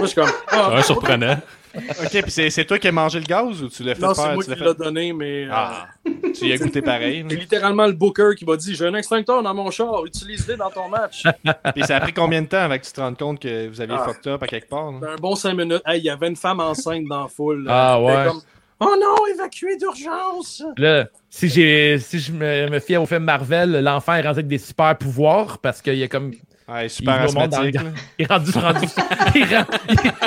[0.00, 0.30] je suis comme.
[0.48, 1.38] Ah, un surprenant.
[1.76, 4.14] Ok, puis c'est c'est toi qui as mangé le gaz ou tu l'as fait Non,
[4.14, 4.74] c'est moi tu qui l'ai fait...
[4.78, 5.44] donné, mais.
[5.44, 5.86] euh, Ah,
[6.34, 7.24] tu y as goûté pareil.
[7.28, 10.70] C'est littéralement le booker qui m'a dit J'ai un extincteur dans mon char, utilise-le dans
[10.70, 11.22] ton match.
[11.74, 13.80] Puis ça a pris combien de temps avant que tu te rendes compte que vous
[13.80, 14.04] aviez Ah.
[14.04, 14.86] fucked up à quelque part?
[14.88, 15.82] un bon 5 minutes.
[15.86, 17.64] Hey, il y avait une femme enceinte dans la foule.
[17.64, 17.92] là.
[17.94, 18.24] Ah, ouais.
[18.26, 18.40] comme,
[18.80, 20.62] oh non, évacué d'urgence.
[20.76, 24.48] Là, si, j'ai, si je me, me fie au film Marvel, l'enfant est rendu avec
[24.48, 26.32] des super pouvoirs parce qu'il est comme.
[26.68, 27.62] Ouais, super Il dans.
[28.18, 28.50] Il est rendu.
[28.50, 28.86] rendu
[29.36, 29.64] il, est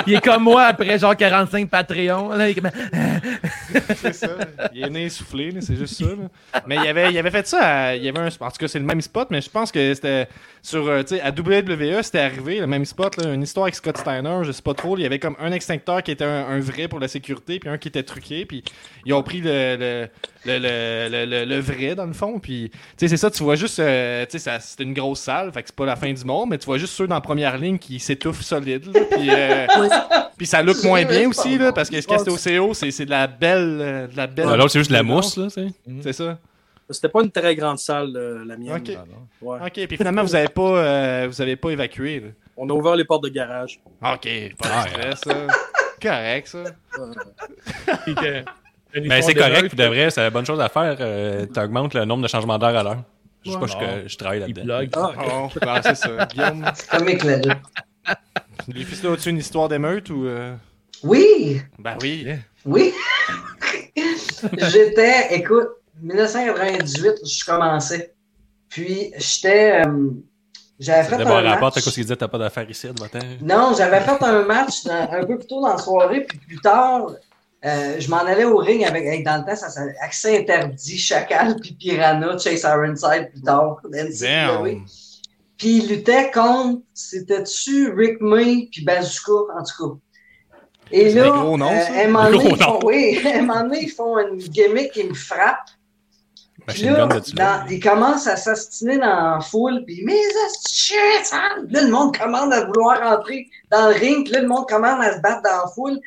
[0.06, 2.30] il- comme moi après genre 45 Patreon.
[2.30, 2.60] Là, il
[3.96, 4.28] C'est ça.
[4.72, 6.06] Il est né essoufflé, c'est juste ça.
[6.06, 6.60] là.
[6.66, 7.60] Mais il avait, il avait fait ça.
[7.88, 9.92] à- il avait un, en tout cas, c'est le même spot, mais je pense que
[9.94, 10.28] c'était
[10.62, 10.86] sur.
[10.88, 13.96] euh, tu sais, à WWE, c'était arrivé, le même spot, là, une histoire avec Scott
[13.98, 14.96] Steiner, je sais pas trop.
[14.96, 17.68] Il y avait comme un extincteur qui était un, un vrai pour la sécurité, puis
[17.68, 18.62] un qui était truqué, puis
[19.06, 20.08] ils ont pris le, le,
[20.46, 22.38] le, le, le- le- le vrai, dans le fond.
[22.38, 23.78] Puis, tu sais, c'est ça, tu vois juste.
[23.80, 26.24] euh, tu sais, ça- c'était une grosse salle, fait que c'est pas la fin du
[26.24, 29.28] monde, mais tu vois juste ceux dans la première ligne qui s'étouffent solide, là, puis.
[29.30, 29.66] euh,
[30.40, 32.90] Puis ça look moins bien aussi, là, parce que ce a, c'était au CO, c'est
[32.90, 33.78] c'est de la belle.
[33.80, 35.36] euh, De la belle Ouais, L'autre, c'est juste de la mousse.
[35.36, 35.66] Là, tu sais.
[36.02, 36.38] C'est ça.
[36.90, 38.76] C'était pas une très grande salle, euh, la mienne.
[38.76, 38.96] Ok.
[39.42, 39.58] Ouais.
[39.64, 42.20] Ok, puis finalement, vous avez pas, euh, vous avez pas évacué.
[42.20, 42.28] Là.
[42.56, 43.80] On a ouvert les portes de garage.
[44.02, 44.28] Ok,
[44.58, 45.46] pas Ah, de stress, ça.
[46.02, 46.64] Correct, ça.
[48.06, 48.44] Une
[49.08, 50.96] Mais c'est correct, de vrai, c'est la bonne chose à faire.
[51.00, 53.02] Euh, T'augmentes le nombre de changements d'heure à l'heure.
[53.44, 54.64] Je sais pas, je, je travaille Il là-dedans.
[54.64, 54.90] blogue.
[54.94, 55.12] Ah,
[55.44, 56.26] Oh, ben, c'est ça.
[56.32, 56.64] Guillaume,
[58.68, 60.26] les fils as-tu une histoire d'émeute ou.
[60.26, 60.54] euh?
[61.02, 62.28] Oui, Ben oui.
[62.66, 62.92] oui.
[64.70, 65.68] J'étais, écoute,
[66.02, 68.14] 1998, je commençais.
[68.68, 69.82] Puis, j'étais.
[69.86, 70.10] euh,
[70.78, 71.76] j'avais fait un rapport match.
[71.76, 73.18] à quoi qu'il disait, t'as pas d'affaires ici, de matin.
[73.42, 76.60] Non, j'avais fait un match dans- un peu plus tôt dans la soirée, puis plus
[76.60, 77.10] tard,
[77.66, 80.96] euh, je m'en allais au ring avec, hey, dans le temps, ça s'appelait Accès interdit,
[80.98, 83.78] Chacal, puis Piranha, Chase Ironside plus tard.
[83.90, 84.84] Damn.
[85.58, 89.98] Puis il luttait contre, c'était-tu Rick May puis Bazooka, en tout cas.
[90.92, 92.04] Et C'est là, gros euh, à à
[93.38, 95.68] un moment donné, ils font une gimmick qui me frappe.
[96.68, 100.18] Puis là, dans- ils commencent à s'astiner dans la foule, puis mais
[100.68, 100.96] shit!
[101.32, 105.02] Là, le monde commande à vouloir rentrer dans le ring, puis là, le monde commande
[105.02, 105.98] à se battre dans la foule.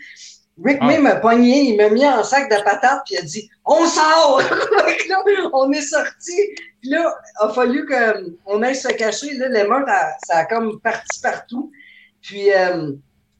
[0.63, 0.85] Rick Ah.
[0.85, 3.85] May m'a pogné, il m'a mis en sac de patates, puis il a dit On
[3.87, 4.41] sort!
[5.09, 5.23] Là,
[5.53, 6.35] on est sorti.
[6.81, 9.33] Puis là, il a fallu qu'on aille se cacher.
[9.35, 9.87] Là, l'émeute,
[10.27, 11.71] ça a comme parti partout.
[12.21, 12.91] Puis, euh,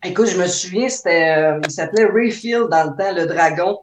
[0.04, 3.80] écoute, je me souviens, c'était, euh, il s'appelait Rayfield dans le temps, le dragon.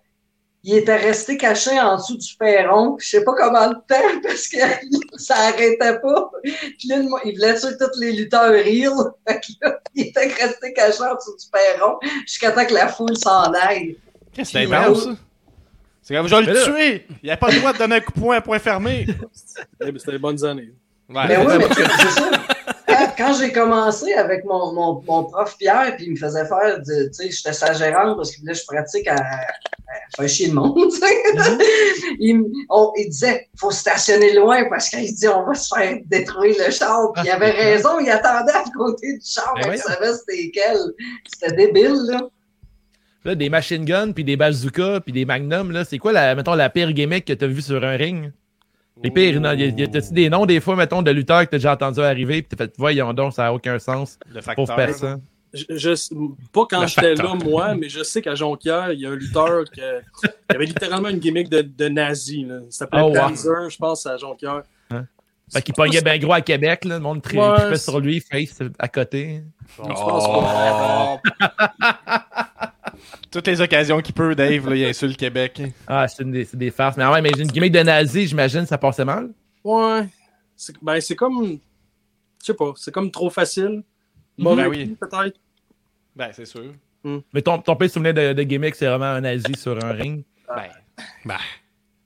[0.63, 4.47] Il était resté caché en dessous du perron, je sais pas comment de temps, parce
[4.49, 4.59] que
[5.17, 6.31] ça arrêtait pas.
[6.43, 8.93] Puis là, le- il voulait tuer tous les lutteurs real.
[9.27, 12.89] Fait que là, il était resté caché en dessous du perron jusqu'à temps que la
[12.89, 13.97] foule s'en aille.
[14.35, 15.13] Qu'est-ce que c'est intense, ouais.
[15.13, 15.19] ça?
[16.03, 17.07] C'est comme, je vais Mais le tuer!
[17.23, 19.07] Il a pas le droit de donner un coup de poing à point fermé!
[19.33, 20.73] C'était les bonnes années.
[21.09, 21.27] Ouais.
[21.27, 22.31] Ben oui, mais c'est c'est ça.
[23.21, 27.09] Quand, j'ai commencé avec mon, mon, mon prof Pierre, puis il me faisait faire, de-
[27.09, 29.47] tu sais, j'étais sa gérante parce que là, je pratique à, à
[30.17, 31.23] faire chier le monde, tu sais.
[32.19, 36.57] il, on- il disait, faut stationner loin parce qu'il dit, on va se faire détruire
[36.65, 37.13] le char.
[37.15, 40.79] Puis il avait raison, il attendait à côté du char, Ben il savait c'était quel.
[41.27, 42.21] C'était débile, là.
[43.25, 46.55] Là, des machine guns, puis des bazookas, puis des magnums, là, c'est quoi, la, mettons,
[46.55, 48.33] la pire gimmick que t'as vu sur un ring?
[49.03, 51.41] Les pires, non, y a- y a- t'as-tu des noms, des fois, mettons, de lutteurs
[51.47, 54.19] que t'as déjà entendu arriver, puis t'as fait, voyons donc, ça n'a aucun sens.
[54.29, 54.77] Le Pauvre facteur.
[54.77, 55.21] personne.
[55.53, 56.15] Je, je-
[56.53, 59.65] pas quand j'étais là, moi, mais je sais qu'à Jonquière, il y a un lutteur
[59.65, 59.81] qui
[60.49, 62.45] avait littéralement une gimmick de, de nazi.
[62.45, 62.59] Là.
[62.67, 63.69] Il s'appelait Oh, wow.
[63.69, 64.63] Je pense, à Jonquière.
[65.53, 67.99] Fait qu'il pognait bien gros à Québec, là, le monde tri- Ouais, tripait c'est- sur
[67.99, 69.43] lui, face à côté.
[69.77, 71.21] Je pense pas.
[73.31, 75.61] Toutes les occasions qu'il peut, Dave, là, il insulte Québec.
[75.87, 76.97] Ah, c'est une des, des farces.
[76.97, 79.31] Mais ah ouais, mais j'ai une gimmick de nazi, j'imagine, ça passait mal.
[79.65, 80.07] Ouais.
[80.57, 81.59] C'est ben, c'est comme.
[82.41, 83.83] Je sais pas, c'est comme trop facile.
[84.39, 84.97] Mauvais Ben oui.
[85.01, 85.39] peut-être.
[86.17, 86.73] Ben, c'est sûr.
[87.33, 90.25] Mais ton, ton pire souvenir de, de gimmick, c'est vraiment un nazi sur un ring.
[90.49, 90.69] Ben,
[91.25, 91.37] Ben,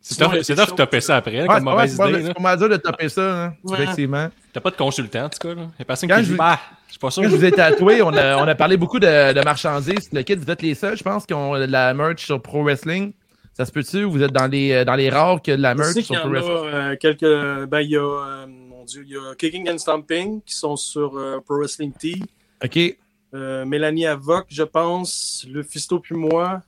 [0.07, 2.27] c'est il y a tough de topper ça après, Ouais, comme c'est pas- mauvaise idée.
[2.27, 3.83] c'est pas mal dur de topper ça, hein, Ouais.
[3.83, 4.29] effectivement.
[4.53, 5.55] T'as pas de consultant, en tout cas.
[5.55, 5.63] Là.
[5.79, 7.23] Y a personne Quand qui je- dit, bah, je suis pas sûr.
[7.23, 10.11] Quand je vous ai tatoué, on a, on a parlé beaucoup de, de marchandises.
[10.13, 12.63] Le kit, vous êtes les seuls, je pense, qui ont de la merch sur Pro
[12.63, 13.13] Wrestling.
[13.55, 14.03] Ça se peut-tu?
[14.05, 16.17] Vous êtes dans les, dans les rares qui ont de la merch sur y Pro
[16.17, 16.75] en a Wrestling?
[16.75, 17.69] euh, quelques.
[17.69, 18.01] Ben, il y a.
[18.01, 21.93] euh, mon Dieu, il y a Kicking and Stomping qui sont sur euh, Pro Wrestling
[21.93, 22.17] T.
[22.63, 22.97] OK.
[23.35, 25.47] Euh, Mélanie Avoc, je pense.
[25.51, 26.61] Le Fisto puis moi.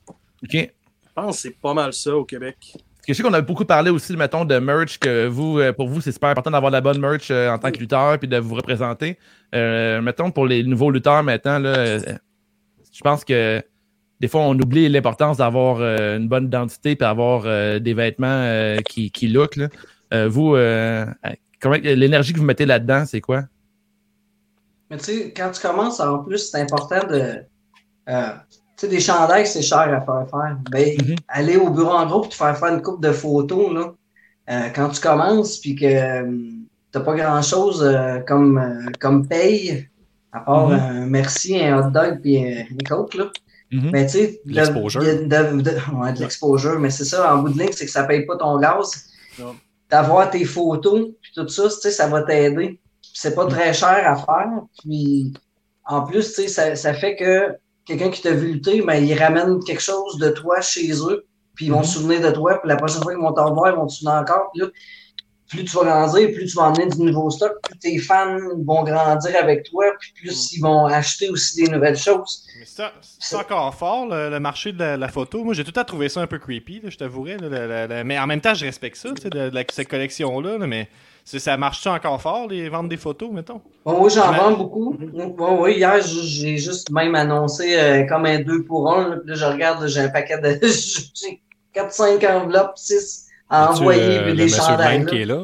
[0.43, 0.53] OK.
[0.53, 0.69] Je
[1.15, 2.57] pense que c'est pas mal ça au Québec.
[3.07, 5.87] Que je sais qu'on a beaucoup parlé aussi, mettons, de merch, que vous, euh, pour
[5.89, 8.27] vous, c'est super important d'avoir de la bonne merch euh, en tant que lutteur puis
[8.27, 9.17] de vous représenter.
[9.55, 12.01] Euh, mettons, pour les nouveaux lutteurs maintenant, là, euh,
[12.93, 13.63] je pense que
[14.19, 17.43] des fois, on oublie l'importance d'avoir une bonne identité puis avoir
[17.81, 19.57] des vêtements qui, qui look.
[19.57, 19.69] Là.
[20.27, 23.43] Vous, l'énergie que vous mettez là-dedans, c'est quoi?
[24.91, 27.43] Mais tu sais, quand tu commences, en plus, c'est important de.
[28.77, 30.57] Tu sais, des chandails, c'est cher à faire faire.
[30.71, 31.17] Ben, Mhm.
[31.29, 33.93] aller au bureau en groupe et te faire faire une coupe de photos, là.
[34.49, 36.31] euh, quand tu commences, puis que euh,
[36.93, 39.89] t'as pas grand-chose euh, comme, euh, comme paye,
[40.33, 40.75] à part Mhm.
[40.79, 43.25] un merci, un hot dog, puis euh, une coke, là.
[43.73, 43.91] Mhm.
[43.91, 45.01] Ben, tu sais, De l'exposure.
[45.01, 47.91] de- de- de- ouais, de l'exposure, mais c'est ça, en bout de ligne, c'est que
[47.91, 49.07] ça paye pas ton gaz.
[49.91, 52.79] D'avoir tes photos, puis tout ça, tu sais, ça va t'aider.
[53.03, 54.51] C'est pas très cher à faire.
[54.81, 55.33] Puis,
[55.85, 57.57] en plus, tu sais, ça, ça fait que
[57.87, 61.25] quelqu'un qui t'a vu lutter, ben, il ramène quelque chose de toi chez eux,
[61.55, 61.85] puis ils vont Mhm.
[61.85, 63.93] se souvenir de toi, puis la prochaine fois qu'ils vont t'en voir, ils vont te
[63.93, 64.51] souvenir encore.
[64.53, 64.69] Puis là,
[65.49, 68.83] plus tu vas grandir, plus tu vas emmener du nouveau stock, plus tes fans vont
[68.83, 72.45] grandir avec toi, puis plus ils vont acheter aussi des nouvelles choses.
[72.59, 75.45] Mais c'est c'est encore fort, le, le marché de la, la photo.
[75.45, 77.37] Moi, j'ai tout à trouvé ça un peu creepy, là, je t'avouerais.
[78.05, 80.59] mais en même temps, je respecte ça, tu sais, de, cette collection-là.
[80.59, 80.89] là, mais
[81.27, 83.61] ça marche-tu encore fort, les ventes des photos, mettons?
[83.85, 84.97] Bon, oui, j'en vends beaucoup.
[85.37, 89.09] Bon, oui, hier, j'ai juste même annoncé euh, comme un 2 pour 1.
[89.09, 90.61] Là, Puis là, je regarde, j'ai un paquet de.
[90.67, 91.43] J'ai
[91.75, 94.97] 4-5 enveloppes, 6 à envoyer, euh, puis le des monsieur chandails.
[94.99, 95.11] Vine là.
[95.11, 95.43] qui est là?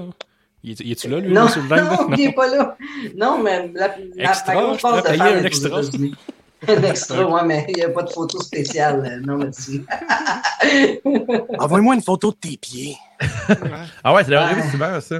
[0.65, 1.71] Il est- il est-tu là, lui, Non, le monsieur Vine?
[1.77, 1.83] là?
[2.09, 2.77] non, il n'est pas là.
[3.17, 5.81] Non, mais la, la, Extra, la grosse de payer fans un extra.
[6.69, 9.05] Un extra, ouais, mais il n'y a pas de photo spéciale.
[9.05, 9.83] euh, Non, merci.
[11.59, 12.97] Envoie-moi une photo de tes pieds.
[14.05, 14.45] Ah ouais, ça doit Ouais.
[14.45, 15.17] arriver souvent, ça.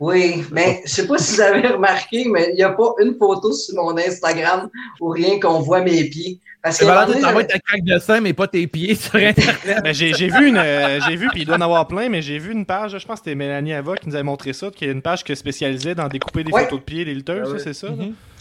[0.00, 3.14] Oui, mais je sais pas si vous avez remarqué, mais il n'y a pas une
[3.16, 4.68] photo sur mon Instagram
[5.00, 6.40] où rien qu'on voit mes pieds.
[6.62, 9.82] Parce que donné, t'envoyer ta craque de sein, mais pas tes pieds sur Internet.
[9.84, 12.22] Ben, j'ai j'ai vu une, euh, j'ai vu, puis il doit en avoir plein, mais
[12.22, 14.70] j'ai vu une page, je pense que c'était Mélanie Ava qui nous avait montré ça,
[14.74, 16.64] qui est une page qui est spécialisée dans découper des Ouais.
[16.64, 17.58] photos de pieds, des lutteurs, Ah ça, ouais.
[17.62, 17.88] c'est ça?
[17.88, 17.94] là?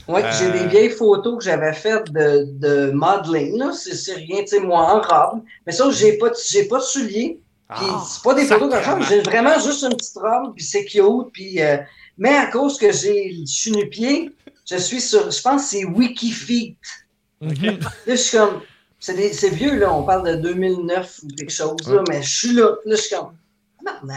[0.08, 3.72] Ouais, j'ai Euh, des vieilles photos que j'avais faites de, de modeling, là.
[3.74, 5.42] C'est, c'est rien, tu sais, moi en robe.
[5.68, 7.40] Mais ça, j'ai pas, j'ai pas de souliers.
[7.70, 10.64] Puis Ah, c'est pas des photos comme ça, j'ai vraiment juste une petite robe, puis
[10.66, 11.32] c'est cute.
[11.32, 11.78] Puis, euh,
[12.18, 14.32] mais à cause que j'ai je suis nu-pied,
[14.70, 16.76] je suis sur, je pense que c'est Wikifeet.
[17.42, 17.74] Là,
[18.08, 18.62] je suis comme,
[19.00, 22.30] c'est, des- c'est vieux, là, on parle de 2009 ou quelque chose, là, mais je
[22.38, 23.34] suis là, là, je suis comme.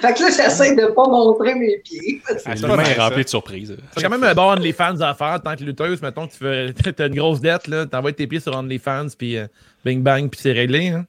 [0.00, 2.22] Fait que là, j'essaie de pas montrer mes pieds.
[2.28, 3.22] Ah, c'est Le main est rempli ça.
[3.24, 3.76] de surprises.
[3.96, 6.00] C'est quand même un bon OnlyFans à faire tant que lutteuse.
[6.00, 9.36] Mettons que tu fais, t'as une grosse dette, là, t'envoies tes pieds sur OnlyFans, puis
[9.36, 9.46] euh,
[9.84, 10.88] bing bang, puis c'est réglé.
[10.90, 11.06] Hein?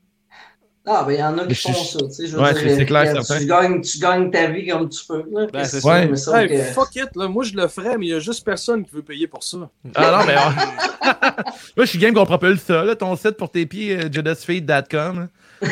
[0.87, 2.53] Ah, ben, il y en a qui je- font ça, tu sais, je veux Ouais,
[2.53, 3.37] dire, c'est- c'est clair, certain.
[3.39, 5.45] tu gagnes, tu gagnes ta vie comme tu peux, là.
[5.53, 6.01] Ben, c'est ça.
[6.43, 7.27] Hey, que- fuck it, là.
[7.27, 9.69] Moi, je le ferais, mais il y a juste personne qui veut payer pour ça.
[9.93, 10.35] Ah non, mais.
[11.77, 15.27] Moi, je suis game qu'on propulse ça, là, ton site pour tes pieds, euh, judasfeed.com.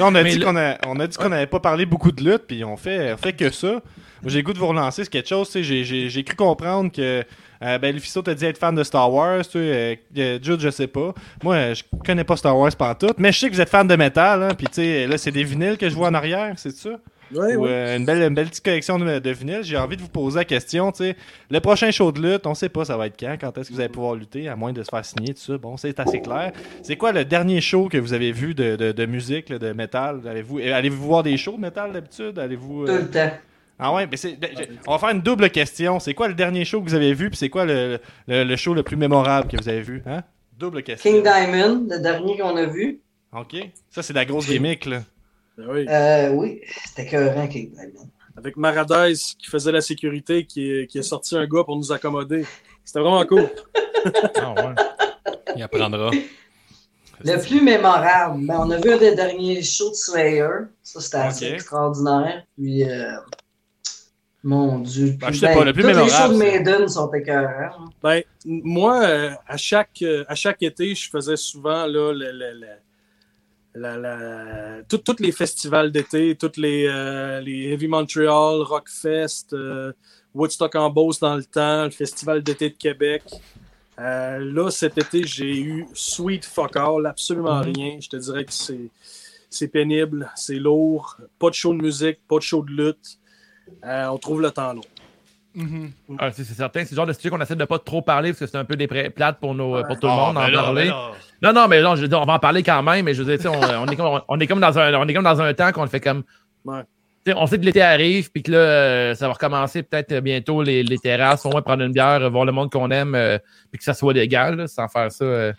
[0.00, 2.12] On a Mais dit le- qu'on a, on a dit qu'on n'avait pas parlé beaucoup
[2.12, 3.66] de lutte, puis on fait, on fait que ça.
[3.72, 3.80] Moi,
[4.26, 5.46] J'ai le goût de vous relancer sur quelque chose.
[5.48, 7.24] tu sais, J'ai, j'ai, j'ai cru comprendre que
[7.62, 9.42] euh, ben, Lufisto t'a dit être fan de Star Wars.
[9.44, 11.12] Tu sais, euh, euh, Jude, je sais pas.
[11.42, 13.86] Moi, euh, je connais pas Star Wars tout, mais je sais que vous êtes fan
[13.86, 14.42] de métal.
[14.42, 16.90] Hein, puis tu sais, là, c'est des vinyles que je vois en arrière, c'est ça?
[17.34, 17.70] Ouais, Ou, ouais.
[17.70, 19.62] euh, une, belle, une belle petite collection de, de vinyles.
[19.62, 20.90] J'ai envie de vous poser la question.
[20.92, 21.16] tu sais,
[21.50, 23.36] Le prochain show de lutte, on sait pas ça va être quand.
[23.38, 25.58] Quand est-ce que vous allez pouvoir lutter, à moins de se faire signer, tout ça.
[25.58, 26.52] Bon, c'est assez clair.
[26.82, 29.72] C'est quoi le dernier show que vous avez vu de, de, de musique, là, de
[29.74, 30.22] métal?
[30.26, 32.38] Allez-vous euh, allez-vous voir des shows de métal d'habitude?
[32.38, 33.30] Allez-vous tout le temps.
[33.78, 34.38] Ah ouais, mais c'est.
[34.86, 36.00] On va faire une double question.
[36.00, 38.56] C'est quoi le dernier show que vous avez vu Puis c'est quoi le, le, le
[38.56, 40.22] show le plus mémorable que vous avez vu Hein?
[40.58, 41.10] Double question.
[41.12, 43.00] King Diamond, le dernier qu'on a vu.
[43.32, 43.56] Ok.
[43.90, 45.02] Ça c'est de la grosse gimmick là.
[45.56, 45.86] Ben oui.
[45.88, 48.08] Euh, oui, c'était écœurant, King Diamond.
[48.36, 52.44] Avec Maradez qui faisait la sécurité, qui, qui a sorti un gars pour nous accommoder.
[52.84, 53.48] C'était vraiment cool.
[54.36, 54.74] Ah ouais.
[55.56, 56.10] Il apprendra.
[57.24, 60.48] Le plus mémorable, ben, on a vu un des derniers shows de Slayer.
[60.84, 62.44] Ça, c'était assez extraordinaire.
[62.56, 63.10] Puis, euh,
[64.44, 65.16] mon Dieu.
[65.20, 67.48] Ben, je sais pas, le plus les shows de Maiden sont écœurants.
[67.84, 67.84] hein.
[68.02, 72.52] Ben, moi, euh, à, chaque, euh, à chaque été, je faisais souvent là, le, le-
[72.60, 72.66] le-
[73.74, 79.92] la- la- tout- tous les festivals d'été, toutes les, euh, les Heavy Montreal, Rockfest, euh,
[80.34, 83.22] Woodstock en Beauce dans le temps, le Festival d'été de Québec.
[83.98, 87.98] Euh, là, cet été, j'ai eu Sweet Fuck All, absolument rien.
[88.00, 88.88] Je te dirais que c'est,
[89.50, 93.18] c'est pénible, c'est lourd, pas de show de musique, pas de show de lutte.
[93.84, 94.82] Euh, on trouve le temps long.
[96.18, 98.30] Ah, c'est c'est certain, c'est le genre de sujet qu'on essaie de pas trop parler
[98.30, 100.40] parce que c'est un peu des plates pour, nos, pour tout le Ah, monde ben
[100.42, 100.84] d'en là, parler.
[100.84, 101.10] ben là.
[101.42, 103.22] Non, non, mais non, je veux dire, on va en parler quand même, mais je
[103.22, 105.40] veux dire, on, on est comme, on, est comme dans un, on est comme dans
[105.40, 106.22] un temps qu'on le fait comme.
[106.64, 106.82] Ouais.
[107.24, 110.20] Tu sais, on sait que l'été arrive, puis que là, euh, ça va recommencer peut-être
[110.20, 113.16] bientôt les, les terrasses, au moins prendre une bière, euh, voir le monde qu'on aime,
[113.16, 113.38] euh,
[113.72, 115.24] puis que ça soit légal, là, sans faire ça.
[115.24, 115.52] euh,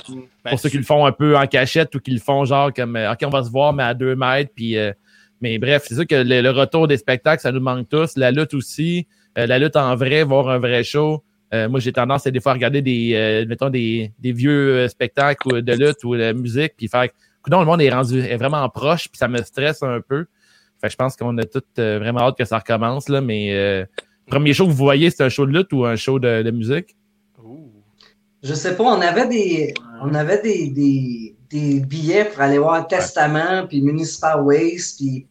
[0.46, 2.72] Ben, pour ceux qui le font un peu en cachette ou qui le font genre
[2.74, 4.78] comme, euh, OK, on va se voir, mais à deux mètres, puis.
[4.78, 4.94] euh,
[5.42, 8.18] mais bref, c'est sûr que le, le retour des spectacles, ça nous manque tous.
[8.18, 9.08] La lutte aussi.
[9.38, 11.24] Euh, la lutte en vrai, voir un vrai show.
[11.54, 14.76] Euh, moi, j'ai tendance à des fois à regarder des, euh, mettons, des, des vieux
[14.76, 17.08] euh, spectacles ou de lutte ou de musique, puis faire,
[17.42, 20.26] coudonc, le monde est rendu est vraiment proche, puis ça me stresse un peu.
[20.80, 23.56] Fait que je pense qu'on a tous euh, vraiment hâte que ça recommence, là, mais
[23.56, 23.86] euh,
[24.28, 26.52] premier show que vous voyez, c'est un show de lutte ou un show de, de
[26.52, 26.96] musique?
[28.42, 32.88] Je sais pas, on avait des, on avait des, des, des billets pour aller voir
[32.88, 35.28] Testament, puis Municipal Waste, puis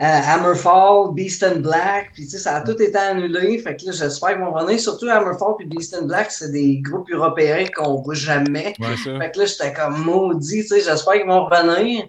[0.00, 3.58] euh, Hammerfall, Beast and Black, puis tu sais, ça a tout été annulé.
[3.58, 4.80] Fait que là, j'espère qu'ils vont revenir.
[4.80, 8.74] Surtout Hammerfall puis Beast and Black, c'est des groupes européens qu'on voit jamais.
[8.80, 8.96] Ouais.
[8.96, 12.08] Fait que là, j'étais comme maudit, tu sais, j'espère qu'ils vont revenir.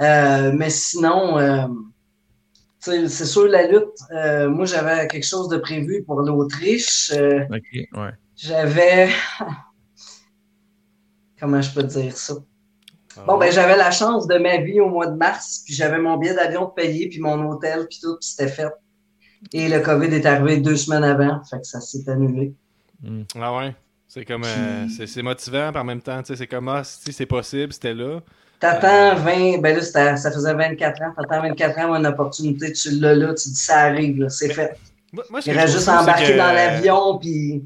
[0.00, 1.68] Euh, mais sinon, euh,
[2.80, 7.12] c'est sûr, la lutte, euh, moi, j'avais quelque chose de prévu pour l'Autriche.
[7.12, 8.12] Ouais.
[8.34, 9.08] j'avais.
[11.38, 12.34] Comment je peux dire ça?
[13.20, 15.98] Ah Bon, ben, j'avais la chance de ma vie au mois de mars, puis j'avais
[15.98, 18.68] mon billet d'avion de payer, puis mon hôtel, puis tout, puis c'était fait.
[19.52, 22.52] Et le COVID est arrivé deux semaines avant, fait que ça s'est annulé.
[23.40, 23.74] Ah ouais?
[24.06, 26.82] C'est comme euh, c'est c'est motivant, puis en même temps, tu sais, c'est comme ah,
[26.84, 28.20] si c'est possible, c'était là.
[28.58, 29.82] T'attends 20, ben là,
[30.16, 33.78] ça faisait 24 ans, t'attends 24 ans, une opportunité, tu l'as là, tu dis ça
[33.82, 34.76] arrive, c'est fait.
[35.12, 37.64] Moi, moi, ce Il reste juste embarquer que- dans l'avion, puis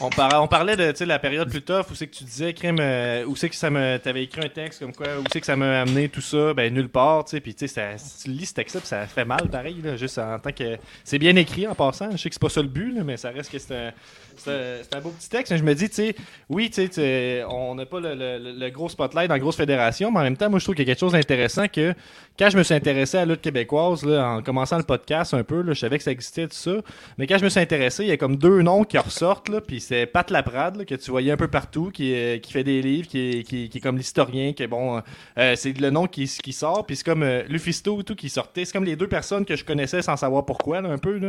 [0.00, 3.24] On, on parlait de la période plus tough, où c'est que tu disais, crime, euh,
[3.26, 3.98] où c'est que ça me.
[3.98, 6.72] T'avais écrit un texte comme quoi, où c'est que ça m'a amené tout ça, ben
[6.72, 9.80] nulle part, tu sais, puis tu sais, tu lis ce texte-là, ça fait mal pareil,
[9.82, 10.78] là, juste en tant que.
[11.04, 13.30] C'est bien écrit en passant, je sais que c'est pas ça le but, mais ça
[13.30, 13.92] reste que c'est un.
[14.36, 16.14] C'est un, beau petit texte, mais je me dis, tu sais,
[16.48, 20.10] oui, tu sais, on n'a pas le, le- le gros spotlight dans la grosse fédération,
[20.10, 21.94] mais en même temps, moi, je trouve qu'il y a quelque chose d'intéressant que
[22.38, 25.44] quand je me suis intéressé à la lutte québécoise, là, en commençant le podcast un
[25.44, 26.72] peu, là, je savais que ça existait, tout ça,
[27.18, 29.60] mais quand je me suis intéressé, il y a comme deux noms qui ressortent, là,
[29.60, 32.64] puis c'est Pat Laprade, là, que tu voyais un peu partout, qui, est- qui fait
[32.64, 35.02] des livres, qui est, qui, qui est comme l'historien, que bon,
[35.38, 38.28] euh, c'est le nom qui, qui sort, puis c'est comme euh, Lufisto et tout qui
[38.28, 38.64] sortait.
[38.64, 41.20] C'est comme les deux personnes que je connaissais sans savoir pourquoi, là, un peu.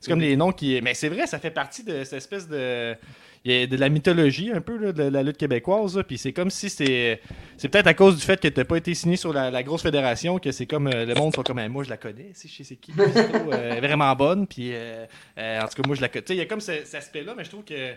[0.00, 0.80] C'est comme les noms qui.
[0.82, 2.51] Mais c'est vrai, ça fait partie de cette espèce de.
[2.54, 7.20] A de la mythologie un peu de la lutte québécoise, puis c'est comme si c'est
[7.56, 10.38] c'est peut-être à cause du fait que t'as pas été signé sur la, grosse fédération
[10.38, 12.92] que c'est comme euh, le monde sont comme Eh, moi je la connais, c'est qui,
[12.98, 15.06] euh, vraiment bonne, puis euh,
[15.38, 16.24] en tout cas moi je la connais.
[16.30, 17.94] Il y a comme ce- cet aspect-là, mais je trouve que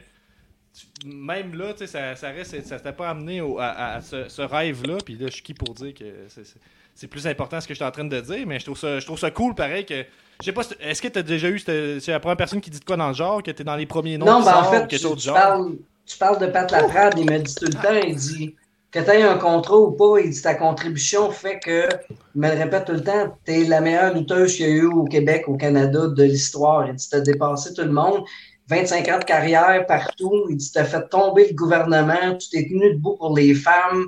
[1.05, 4.97] même là, ça, ça reste, ça t'a pas amené à, ce, ce rêve-là.
[5.05, 6.55] Puis là, je suis qui pour dire que c'est-
[6.93, 8.99] c'est plus important ce que je suis en train de dire, mais je trouve ça,
[8.99, 9.85] je trouve ça cool, pareil.
[9.85, 10.03] que
[10.41, 12.79] Je sais pas, est-ce que tu as déjà eu, c'est la première personne qui dit
[12.79, 14.63] de quoi dans le genre, que tu es dans les premiers noms Non, ben en
[14.65, 15.75] fait, tu, parles,
[16.05, 18.55] tu parles de Pat Laprade, il me dit tout le temps, il dit
[18.91, 21.87] que tu aies un contrat ou pas, il dit ta contribution fait que,
[22.35, 24.73] il me le répète tout le temps, tu es la meilleure lutteuse qu'il y a
[24.73, 26.87] eu au Québec, au Canada de l'histoire.
[26.87, 28.23] Il dit tu as dépassé tout le monde.
[28.67, 30.47] 25 ans de carrière partout.
[30.49, 34.05] Il dit tu as fait tomber le gouvernement, tu t'es tenu debout pour les femmes.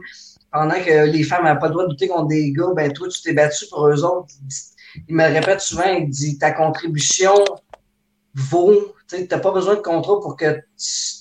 [0.51, 3.07] Pendant que les femmes n'avaient pas le droit de lutter contre des gars, ben toi,
[3.09, 4.33] tu t'es battu pour eux autres.
[5.07, 7.33] Il, me le répète souvent, il dit ta contribution
[8.33, 8.93] vaut.
[9.09, 10.59] Tu n'as pas besoin de contrat pour que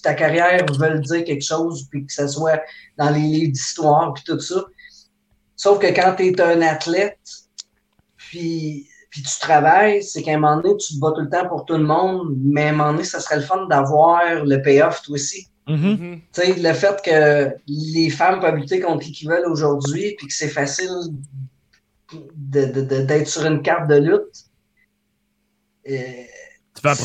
[0.03, 2.61] ta carrière veuille dire quelque chose, puis que ça soit
[2.99, 4.65] dans les livres d'histoire, puis tout ça.
[5.55, 7.19] Sauf que quand tu es un athlète,
[8.17, 11.49] puis, puis tu travailles, c'est qu'à un moment donné, tu te bats tout le temps
[11.49, 14.61] pour tout le monde, mais à un moment donné, ça serait le fun d'avoir le
[14.63, 15.49] payoff, toi aussi.
[15.69, 15.77] Mhm.
[15.77, 16.21] Mhm.
[16.33, 20.27] Tu sais, le fait que les femmes peuvent lutter contre qui qu'ils veulent aujourd'hui, puis
[20.27, 20.91] que c'est facile
[22.35, 24.45] d'être sur une carte de lutte.
[25.89, 26.25] euh,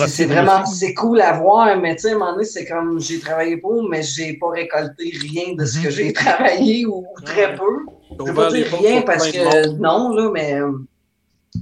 [0.07, 2.99] c'est vraiment c'est cool à voir, mais tu sais, à un moment donné, c'est comme
[2.99, 7.21] j'ai travaillé pour, mais j'ai pas récolté rien de ce que j'ai travaillé ou, ou
[7.21, 7.85] très peu.
[8.19, 10.71] Je veux pas dire rien parce que non, là, mais euh,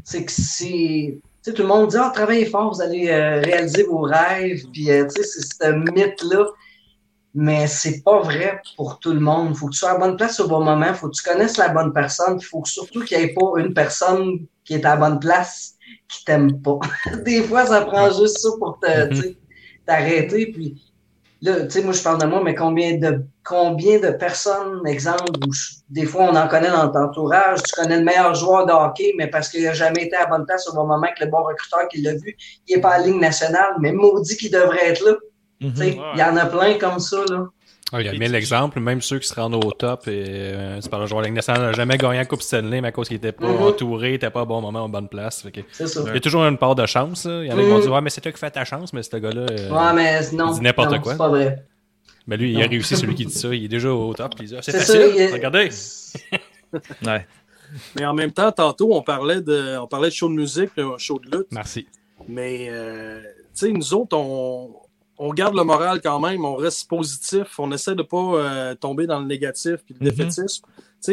[0.03, 1.19] c'est que c'est.
[1.21, 4.63] Tu sais, tout le monde dit Ah, travaillez fort, vous allez euh, réaliser vos rêves.
[4.73, 6.47] Puis, euh, tu sais, c'est ce mythe-là.
[7.41, 9.55] Mais c'est pas vrai pour tout le monde.
[9.55, 10.93] faut que tu sois à la bonne place au bon moment.
[10.93, 12.37] faut que tu connaisses la bonne personne.
[12.37, 15.75] Il faut surtout qu'il n'y ait pas une personne qui est à la bonne place
[16.09, 16.79] qui t'aime pas.
[17.25, 19.37] Des fois, ça prend juste ça pour te, sais,
[19.85, 20.47] t'arrêter.
[20.51, 20.81] Puis
[21.41, 25.31] là, tu sais, moi, je parle de moi, mais combien de combien de personnes, exemple,
[25.47, 28.65] où je- des fois on en connaît dans ton entourage, tu connais le meilleur joueur
[28.67, 31.07] de hockey, mais parce qu'il n'a jamais été à la bonne place au bon moment
[31.17, 32.35] que le bon recruteur qui l'a vu,
[32.67, 35.13] il n'est pas à la ligne nationale, mais maudit qu'il devrait être là.
[35.61, 35.73] Mhm.
[35.77, 37.17] Il y en a plein comme ça.
[37.29, 37.45] Là.
[37.91, 40.07] Ah, il y a mille exemples, même ceux qui se rendent au top.
[40.07, 42.43] Et, euh, c'est par le joueur de la Ligue nationale n'a jamais gagné la Coupe
[42.43, 43.63] Stanley, mais à cause qu'il était pas Mhm.
[43.63, 45.41] entouré, il était pas au bon moment, en bonne place.
[45.41, 46.01] Fait que- C'est ça.
[46.07, 47.25] Il y a toujours une part de chance.
[47.25, 47.43] là.
[47.43, 47.81] Il y en a qui vont Mhm.
[47.81, 49.41] dire Ouais, mais c'est toi qui fais ta chance, mais ce gars-là.
[49.49, 50.51] euh, Ouais, mais non.
[50.51, 51.13] il dit n'importe quoi.
[51.13, 51.63] C'est pas vrai.
[52.27, 53.47] ben lui, il a réussi, celui qui dit ça.
[53.55, 54.35] Il est déjà au top.
[54.35, 54.93] puis Ah, c'est ça,
[55.33, 55.69] Regardez.
[57.05, 57.25] Ouais.
[57.95, 60.97] Mais en même temps, tantôt, on parlait de, on parlait de show de musique, un
[60.99, 61.47] show de lutte.
[61.51, 61.87] Merci.
[62.27, 64.71] Mais, euh, tu sais, nous autres, on,
[65.19, 69.05] on garde le moral quand même, on reste positif, on essaie de pas euh, tomber
[69.05, 70.11] dans le négatif puis le Mhm.
[70.15, 70.65] défaitisme.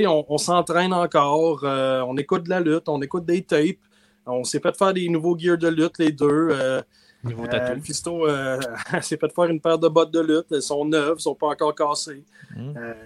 [0.07, 3.77] On, on s'entraîne encore, euh, on écoute de la lutte, on écoute des tapes,
[4.27, 6.49] on s'est fait faire des nouveaux gears de lutte, les deux.
[6.53, 6.81] Euh,
[7.25, 7.81] Niveau euh, tatou.
[7.83, 8.27] Fisto
[9.01, 11.49] s'est fait faire une paire de bottes de lutte, elles sont neuves, elles sont pas
[11.49, 12.25] encore cassées.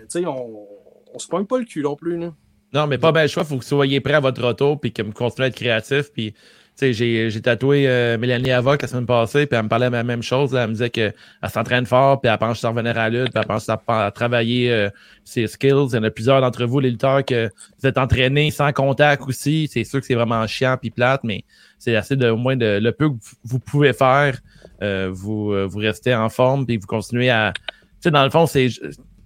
[0.08, 0.66] Sais, on,
[1.14, 2.18] on se pogne pas le cul non plus.
[2.18, 2.32] Là.
[2.74, 3.44] Non, mais pas bien le choix.
[3.44, 6.12] faut que vous soyez prêts à votre retour puis que vous continuez à être créatif.
[6.12, 6.34] Puis,
[6.80, 10.22] j'ai, tatoué euh, Mélanie Avoc la semaine passée, puis elle me parlait de la même
[10.22, 10.54] chose.
[10.54, 11.14] Elle me disait qu'elle
[11.48, 14.90] s'entraîne fort, puis elle pense à revenir à la puis elle pense à, travailler euh,
[15.24, 15.88] ses skills.
[15.90, 17.50] Il y en a plusieurs d'entre vous, les lutteurs, que
[17.80, 19.68] vous êtes entraînés sans contact aussi.
[19.72, 21.44] C'est sûr que c'est vraiment chiant puis plate, mais
[21.78, 24.38] c'est assez de au moins de le peu que vous, pouvez faire.
[24.82, 27.52] euh, vous, euh, vous restez en forme, puis vous continuez à.
[27.54, 27.62] Tu
[28.04, 28.68] sais, dans le fond, c'est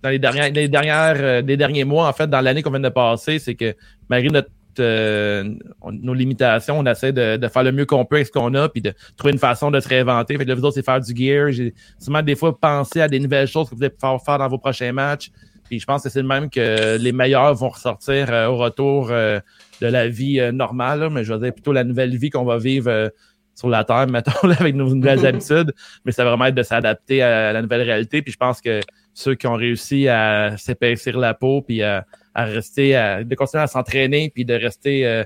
[0.05, 2.80] dans les dernières, les dernières, euh, les derniers mois, en fait, dans l'année qu'on vient
[2.80, 3.74] de passer, c'est que
[4.11, 4.50] malgré notre
[4.81, 8.33] euh, on- nos limitations, on essaie de, de faire le mieux qu'on peut avec ce
[8.33, 10.37] qu'on a, puis de trouver une façon de se réinventer.
[10.37, 11.51] Fait que là, vous autres, c'est faire du gear.
[11.53, 14.49] J'ai souvent des fois pensé à des nouvelles choses que vous allez pouvoir faire dans
[14.49, 15.31] vos prochains matchs.
[15.64, 19.09] Puis je pense que c'est le même que les meilleurs vont ressortir euh, au retour
[19.11, 19.41] euh,
[19.81, 22.59] de la vie normale, là, mais je veux dire plutôt la nouvelle vie qu'on va
[22.59, 23.11] vivre
[23.55, 25.72] sur la Terre, mettons, là, avec nos nouvelles habitudes.
[26.05, 28.20] Mais ça va vraiment être de s'adapter à la nouvelle réalité.
[28.22, 28.81] Puis je pense que
[29.14, 32.05] ceux qui ont réussi à s'épaissir la peau, puis à,
[32.35, 35.24] à rester, à, de continuer à s'entraîner, puis de rester euh,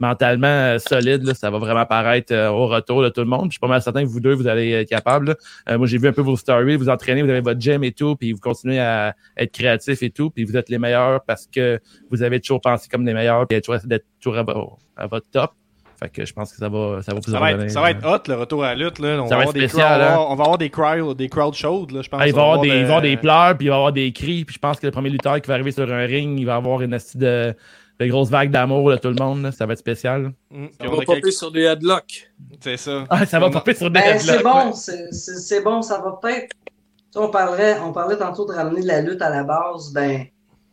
[0.00, 1.22] mentalement euh, solide.
[1.24, 1.34] là.
[1.34, 3.46] ça va vraiment paraître euh, au retour de tout le monde.
[3.46, 5.36] Je suis pas mal certain que vous deux, vous allez être capables.
[5.68, 7.92] Euh, moi, j'ai vu un peu vos stories, vous entraînez, vous avez votre gym et
[7.92, 11.46] tout, puis vous continuez à être créatif et tout, puis vous êtes les meilleurs parce
[11.46, 11.80] que
[12.10, 14.44] vous avez toujours pensé comme les meilleurs, puis toujours d'être toujours à,
[14.96, 15.52] à votre top.
[15.98, 17.90] Fait que je pense que ça va, ça va vous Ça va, être, ça va
[17.90, 18.98] être hot, le retour à la lutte.
[19.00, 19.20] Là.
[19.22, 20.12] On, Ça va des spécial, crowd- va hein.
[20.12, 22.20] avoir- on va avoir des, crowd, des crowd shows, là, je pense.
[22.22, 23.78] Ah, il va y avoir des, va avoir de- des pleurs, puis il va y
[23.78, 26.06] avoir des cris, puis je pense que le premier lutteur qui va arriver sur un
[26.06, 27.52] ring, il va avoir une astuce de,
[27.98, 29.42] de grosses vagues d'amour de tout le monde.
[29.42, 29.50] là.
[29.50, 30.32] Ça va être spécial.
[30.52, 32.30] Mm, on va popper quelques- sur des headlocks.
[32.60, 33.04] C'est ça.
[33.10, 35.08] Ah, ça va a- popper sur des Ben, c'est bon, ouais.
[35.10, 36.52] c'est- bon, ça va peut-être.
[37.16, 40.26] On parlait, on parlait tantôt de ramener la lutte à la base, ben,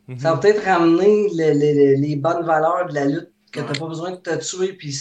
[0.06, 0.18] Mhm.
[0.20, 3.78] ça va peut-être ramener le- le- le- les bonnes valeurs de la lutte, que t'as
[3.78, 4.94] pas besoin de te tuer, puis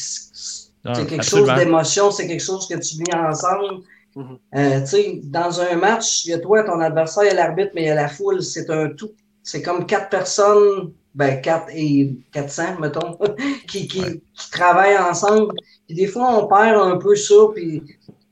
[0.87, 1.47] Ah, c'est quelque absolument.
[1.55, 3.83] chose d'émotion, c'est quelque chose que tu vis ensemble.
[4.15, 4.37] Mhm.
[4.55, 7.33] Euh, tu sais, dans un match, il y a toi, ton adversaire, il y a
[7.33, 9.11] l'arbitre, mais il y a la foule, c'est un tout.
[9.43, 13.17] C'est comme quatre personnes, ben quatre et 400, mettons,
[13.67, 14.01] qui, qui,
[14.33, 15.53] qui travaillent ensemble.
[15.87, 17.81] Puis des fois, on perd un peu ça, puis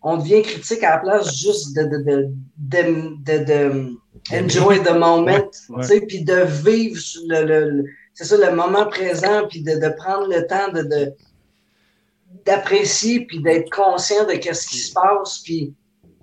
[0.01, 3.97] on devient critique à la place juste de, de, de, de, de- de
[4.31, 5.49] enjoy the moment, Ouais,
[5.81, 9.73] tu sais, puis de vivre le, le, le- c'est ça, le moment présent, puis de,
[9.75, 11.13] de prendre le temps de, de
[12.45, 15.73] d'apprécier puis d'être conscient de qu'est-ce qui se passe puis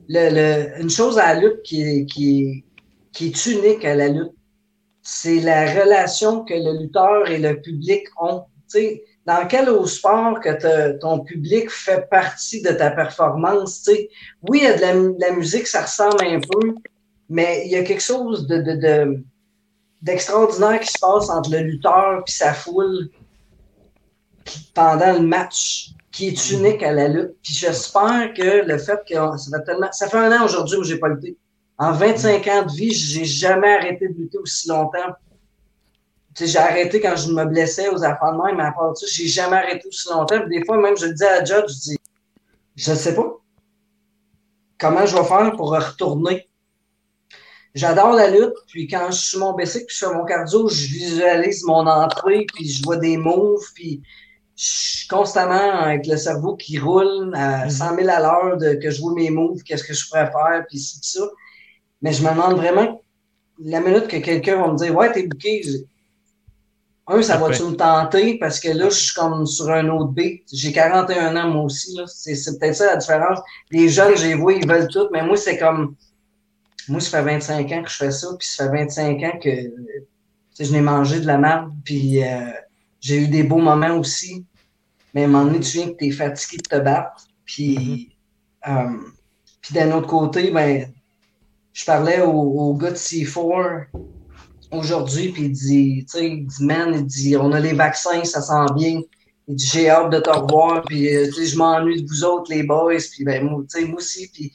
[0.09, 2.65] le, le- une chose à la lutte qui est, qui
[3.13, 4.33] qui est unique à la lutte
[5.03, 8.43] c'est la relation que le lutteur et le public ont.
[8.71, 13.93] Tu sais dans quel autre sport que ton public fait partie de ta performance tu
[13.93, 14.09] sais?
[14.49, 16.75] Oui il y a de la, de la musique ça ressemble un peu
[17.29, 19.25] mais il y a quelque chose de, de, de
[20.03, 23.11] d'extraordinaire qui se passe entre le lutteur puis sa foule
[24.75, 27.37] pendant le match qui est unique à la lutte.
[27.43, 29.93] Puis j'espère que le fait que ça fait tellement.
[29.93, 31.37] Ça fait un an aujourd'hui où j'ai pas lutté.
[31.79, 35.15] En 25 ans de vie, j'ai jamais arrêté de lutter aussi longtemps.
[36.39, 39.27] J'ai arrêté quand je me blessais aux affaires de même, mais à part ça, j'ai
[39.27, 40.41] jamais arrêté aussi longtemps.
[40.41, 41.99] Puis des fois, même, je le dis à la judge, je dis,
[42.77, 43.41] je sais pas
[44.81, 46.49] comment je vais faire pour retourner.
[47.75, 50.69] J'adore la lutte, puis quand je suis sur mon bicycle, puis je fais mon cardio,
[50.69, 54.03] je visualise mon entrée, puis je vois des moves, puis
[54.57, 58.91] je suis constamment avec le cerveau qui roule à 100 000 à l'heure de que
[58.91, 61.27] je vois mes moves, qu'est-ce que je pourrais faire, puis ci, puis ça.
[62.03, 63.03] Mais je me demande vraiment,
[63.63, 65.63] la minute que quelqu'un va me dire, ouais, t'es bouqué,
[67.07, 70.43] un, ça va-tu me tenter, parce que là, je suis comme sur un autre beat.
[70.53, 72.05] J'ai 41 ans, moi aussi, là.
[72.07, 73.41] C'est, c'est peut-être ça la différence.
[73.71, 75.97] Les jeunes, j'ai vu, ils veulent tout, mais moi, c'est comme,
[76.91, 79.51] moi, ça fait 25 ans que je fais ça, puis ça fait 25 ans que,
[80.59, 82.51] je n'ai mangé de la merde, puis euh,
[83.01, 84.45] j'ai eu des beaux moments aussi.
[85.15, 87.25] Mais à un moment donné, tu viens que tu es fatigué de te battre.
[87.45, 88.15] Puis,
[88.69, 88.99] euh,
[89.63, 90.93] puis d'un autre côté, ben,
[91.73, 93.87] je parlais au, au gars de C4
[94.71, 98.25] aujourd'hui, puis il dit, tu sais, il dit, man, il dit, on a les vaccins,
[98.25, 99.01] ça sent bien.
[99.49, 102.65] Il dit, j'ai hâte de te revoir, puis, euh, je m'ennuie de vous autres, les
[102.65, 104.53] boys, puis, ben, moi, tu sais, moi aussi, puis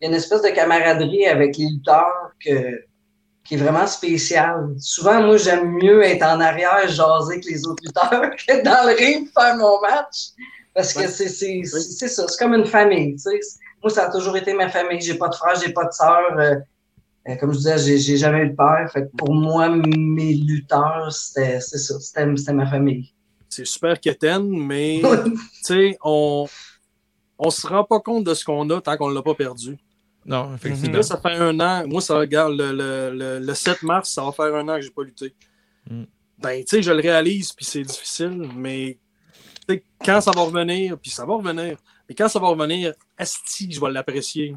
[0.00, 2.80] il y a une espèce de camaraderie avec les lutteurs que,
[3.44, 4.74] qui est vraiment spéciale.
[4.78, 8.94] Souvent, moi, j'aime mieux être en arrière, jaser avec les autres lutteurs que dans le
[8.96, 10.28] ring faire mon match.
[10.74, 11.08] Parce que Ouais.
[11.08, 13.12] c'est c'est- c'est- c'est ça, c'est comme une famille.
[13.14, 13.40] tu sais.
[13.82, 15.00] Moi, ça a toujours été ma famille.
[15.00, 16.20] J'ai pas de frère, j'ai pas de sœur.
[16.38, 16.56] Euh,
[17.28, 18.90] euh, comme je disais, j'ai- j'ai jamais eu de père.
[18.92, 23.12] Fait que pour moi, mes lutteurs, c'était c'est ça, c'était c'était ma famille.
[23.48, 26.46] C'est super quétaine, mais tu sais, on
[27.38, 29.76] on se rend pas compte de ce qu'on a tant qu'on l'a pas perdu.
[30.26, 30.96] Non, effectivement.
[30.96, 31.86] Là, ça fait un an.
[31.86, 34.82] Moi, ça regarde le, le, le, le 7 mars, ça va faire un an que
[34.82, 35.34] j'ai pas lutté.
[35.88, 36.04] Mm.
[36.38, 38.98] Ben, tu sais, je le réalise, puis c'est difficile, mais
[40.04, 43.80] quand ça va revenir, puis ça va revenir, mais quand ça va revenir, asti, je
[43.80, 44.54] vais l'apprécier.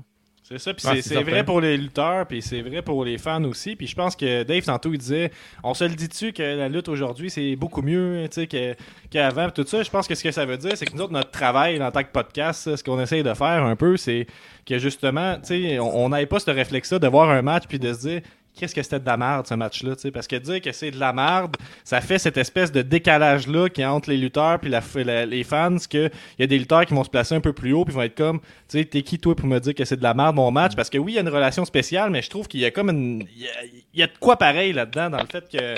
[0.52, 3.44] C'est ça, puis Ouais, c'est- vrai pour les lutteurs, puis c'est vrai pour les fans
[3.44, 3.76] aussi.
[3.76, 5.30] Puis je pense que Dave, tantôt, il disait
[5.64, 8.74] on se le dit-tu que la lutte aujourd'hui, c'est beaucoup mieux tu sais, que-
[9.12, 9.84] qu'avant, tout ça?
[9.84, 11.92] Je pense que ce que ça veut dire, c'est que nous autres, notre travail en
[11.92, 14.26] tant que podcast, ce qu'on essaye de faire un peu, c'est
[14.66, 17.94] que justement, tu sais, on n'avait pas ce réflexe-là de voir un match puis de
[17.94, 18.22] se dire
[18.60, 20.92] qu'est-ce que c'était de la merde ce match-là, tu sais, parce que dire que c'est
[20.92, 24.70] de la merde, ça fait cette espèce de décalage-là qui est entre les lutteurs puis
[24.70, 26.08] la, la- les fans, que
[26.38, 28.02] il y a des lutteurs qui vont se placer un peu plus haut puis vont
[28.04, 30.36] être comme, tu sais, t'es qui toi pour me dire que c'est de la merde
[30.36, 32.60] mon match, parce que oui, il y a une relation spéciale, mais je trouve qu'il
[32.60, 33.52] y a comme une, il y a,
[33.94, 35.76] il y a de quoi pareil là-dedans dans le fait que euh,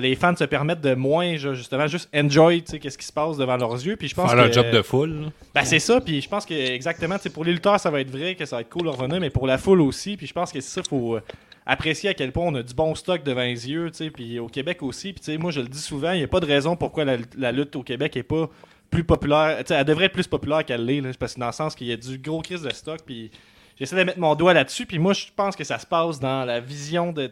[0.00, 3.12] les fans se permettent de moins, ju- justement, juste enjoy, tu sais, qu'est-ce qui se
[3.12, 5.30] passe devant leurs yeux, puis je pense Faire que leur job de foule.
[5.54, 8.00] ben, c'est ça, puis je pense que exactement, tu sais, pour les lutteurs, ça va
[8.00, 10.26] être vrai que ça va être cool de revenir, mais pour la foule aussi, puis
[10.26, 11.18] je pense que c'est ça, faut
[11.66, 14.38] apprécier à quel point on a du bon stock devant les yeux, tu sais, puis
[14.38, 16.40] au Québec aussi, puis tu sais, moi je le dis souvent, il n'y a pas
[16.40, 18.50] de raison pourquoi la, lutte au Québec est pas
[18.90, 21.52] plus populaire, tu sais, elle devrait être plus populaire qu'elle l'est, parce que dans le
[21.52, 23.30] sens qu'il y a du gros crise de stock, puis
[23.76, 26.44] j'essaie de mettre mon doigt là-dessus, puis moi je pense que ça se passe dans
[26.44, 27.30] la vision de,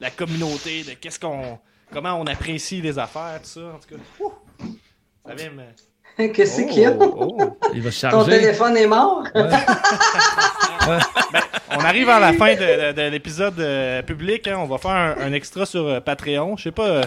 [0.00, 1.58] la communauté, de qu'est-ce qu'on,
[1.92, 4.02] comment on apprécie les affaires, tout ça, en tout cas.
[4.20, 4.32] Ouh!
[5.26, 5.50] Ça vient
[6.34, 6.92] Qu'est-ce qu'il y a?
[6.98, 7.58] Oh, oh.
[7.74, 9.24] Il va se Ton téléphone est mort?
[11.76, 14.46] On arrive à la fin de, de- de l'épisode euh, public.
[14.46, 14.56] hein.
[14.58, 16.56] On va faire un, un extra sur euh, Patreon.
[16.56, 17.02] Je sais pas, euh,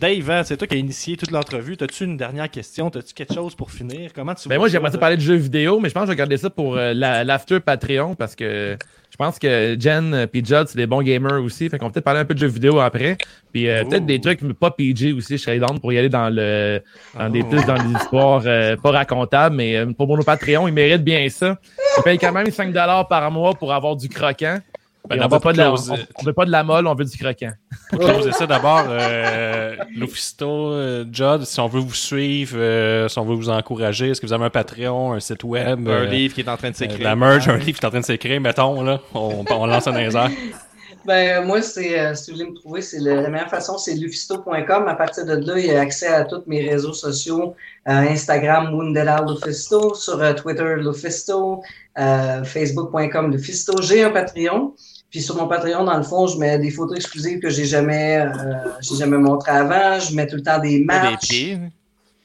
[0.00, 1.76] Dave, hein, c'est toi qui as initié toute l'entrevue.
[1.76, 2.88] T'as-tu une dernière question?
[2.90, 4.12] T'as-tu quelque chose pour finir?
[4.14, 6.12] Comment tu Ben vois moi, j'aimerais parler de jeux vidéo, mais je pense que je
[6.12, 8.76] vais garder ça pour euh, la- l'after Patreon parce que
[9.18, 11.70] je pense que Jen et Judd, c'est des bons gamers aussi.
[11.70, 13.16] Fait qu'on va peut-être parler un peu de jeux vidéo après.
[13.50, 16.28] Puis euh, peut-être des trucs pas PG aussi, je serais down pour y aller dans
[16.28, 16.82] le
[17.18, 17.46] dans des Oh.
[17.46, 21.26] plus dans des histoires euh, pas racontables, mais euh, pour nos Patreons, ils méritent bien
[21.30, 21.58] ça.
[21.96, 24.58] Ils payent quand même 5$ par mois pour avoir du croquant.
[25.08, 26.94] Ben, on, veut pas de la, close- on, on veut pas de la molle, on
[26.94, 27.52] veut du croquant.
[27.90, 33.18] Pour closer ça, d'abord, euh, Lufisto, euh, Judd, si on veut vous suivre, euh, si
[33.18, 36.04] on veut vous encourager, est-ce que vous avez un Patreon, un site web, Un euh,
[36.06, 37.02] livre qui est en train de euh, s'écrire.
[37.04, 39.86] la merge, un livre qui est en train de s'écrire, mettons, là, on, on lance
[39.86, 40.30] un les airs.
[41.04, 43.94] Ben, moi, c'est, euh, si vous voulez me trouver, c'est le- la meilleure façon, c'est
[43.94, 44.88] lufisto.com.
[44.88, 47.54] À partir de là, il y a accès à tous mes réseaux sociaux.
[47.88, 49.94] Euh, Instagram, Wundelar Lufisto.
[49.94, 51.62] Sur euh, Twitter, Lufisto.
[51.96, 53.80] Euh, Facebook.com, Lufisto.
[53.82, 54.74] J'ai un Patreon.
[55.10, 58.18] Puis sur mon Patreon, dans le fond, je mets des photos exclusives que j'ai jamais,
[58.20, 58.30] euh,
[58.80, 59.98] j'ai jamais montrées avant.
[60.00, 61.28] Je mets tout le temps des Des matchs.
[61.28, 61.58] pieds.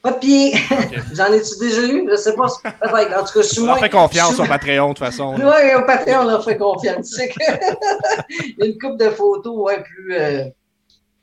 [0.02, 0.52] Pas de pieds.
[1.14, 2.08] J'en ai-tu déjà eu?
[2.10, 2.46] Je sais pas.
[2.46, 2.54] En tout
[2.88, 3.74] cas, je suis On moins.
[3.74, 5.34] leur fait confiance sur Patreon, de toute façon.
[5.36, 7.16] oui, au Patreon, on leur fait confiance.
[7.18, 10.14] Il y a une couple de photos, ouais, plus.
[10.16, 10.44] euh,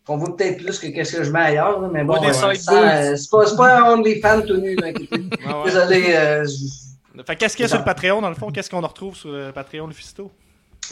[0.05, 3.15] qu'on voit peut-être plus que qu'est-ce que je mets ailleurs, mais bon, Ouais, des euh,
[3.15, 5.07] c'est pas, pas un OnlyFans tout nu, inquiétez.
[5.45, 5.63] Ouais.
[5.65, 8.49] Désolé, euh, je- Fait qu'est-ce qu'il y a sur le Patreon, dans le fond?
[8.49, 10.31] Qu'est-ce qu'on retrouve sur le Patreon de Fisto?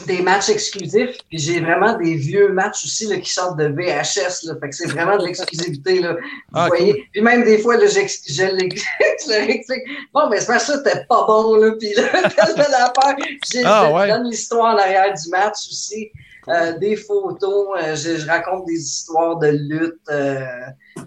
[0.06, 4.44] Des matchs exclusifs, puis j'ai vraiment des vieux matchs aussi là, qui sortent de VHS,
[4.46, 6.12] là, fait que c'est vraiment de l'exclusivité, là.
[6.14, 6.18] Vous
[6.54, 7.04] Ah, voyez?
[7.12, 9.82] Puis même des fois, là, je je leur explique.
[10.14, 13.16] Bon, mais c'est parce que ça, t'es pas bon, là, puis là, telle telle affaire.
[13.16, 14.08] Puis j'ai- Ah, je ouais.
[14.08, 16.10] donne l'histoire en arrière du match aussi.
[16.48, 19.98] Euh, des photos, euh, je, je raconte des histoires de lutte.
[20.10, 20.40] euh,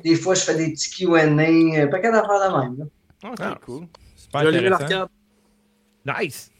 [0.04, 1.20] des fois, je fais des petits Q&A.
[1.26, 2.76] euh, Pas qu'à d'affaires de même.
[2.78, 3.30] là.
[3.32, 3.58] Ok, Ah.
[3.66, 3.88] cool.
[4.16, 5.08] Super intéressant.
[6.06, 6.51] Nice!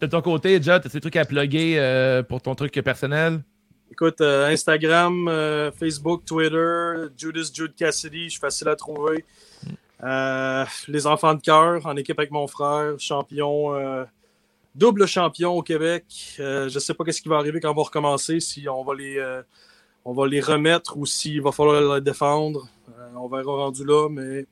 [0.00, 3.42] De ton côté, Judd, t'as des trucs à plugger euh, pour ton truc personnel?
[3.90, 9.24] Écoute, euh, Instagram, euh, Facebook, Twitter, Judas Jude Cassidy, je suis facile à trouver.
[10.88, 13.72] Les enfants de cœur, en équipe avec mon frère, champion,
[14.74, 16.04] double champion au Québec.
[16.36, 19.40] Je sais pas qu'est-ce qui va arriver quand on va recommencer, si on va les,
[20.04, 22.68] on va les remettre ou s'il va falloir les défendre.
[23.16, 24.44] On verra rendu là, mais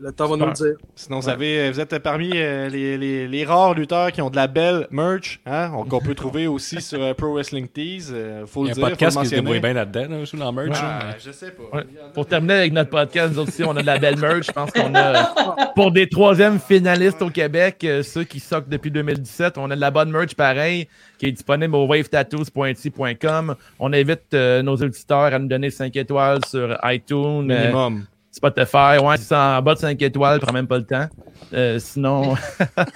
[0.00, 0.74] le temps va nous le dire.
[0.94, 4.36] Sinon, vous, avez, vous êtes parmi euh, les, les, les rares lutteurs qui ont de
[4.36, 8.08] la belle merch, hein, on- qu'on peut trouver aussi sur euh, Pro Wrestling Tees.
[8.12, 10.26] euh, faut Il y le a dire, un podcast qui se débrouille bien là-dedans, là,
[10.26, 10.70] sous la merch.
[10.80, 11.16] Là.
[11.18, 11.76] je sais pas.
[11.78, 11.84] Ouais.
[12.14, 14.46] Pour terminer avec notre podcast, nous aussi, on a de la belle merch.
[14.46, 15.34] Je pense qu'on a,
[15.74, 19.80] pour des troisièmes finalistes au Québec, euh, ceux qui sortent depuis 2017, on a de
[19.80, 23.54] la bonne merch pareil, qui est disponible au wavetattoos.com.
[23.78, 28.04] On invite euh, nos auditeurs à nous donner 5 étoiles sur iTunes, euh, Minimum.
[28.30, 28.98] Spotify.
[29.02, 31.06] Ouais, si c'est en bas de 5 étoiles, prends même pas le temps.
[31.52, 32.34] Euh, sinon,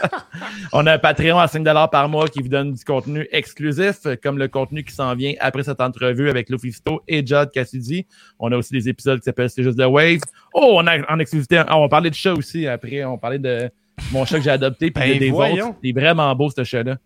[0.73, 4.39] on a un Patreon à 5 par mois qui vous donne du contenu exclusif, comme
[4.39, 8.07] le contenu qui s'en vient après cette entrevue avec Lufisto et Judd Cassidy.
[8.39, 10.21] On a aussi des épisodes qui s'appellent C'est juste de Wave.
[10.53, 13.05] Oh, on a en exclusivité, ah, on va parler de chat aussi après.
[13.05, 13.71] On parlait de
[14.13, 15.67] mon chat que j'ai adopté, puis Ben, de des voyons.
[15.67, 15.79] vôtres.
[15.83, 16.97] C'est vraiment beau, ce chat-là.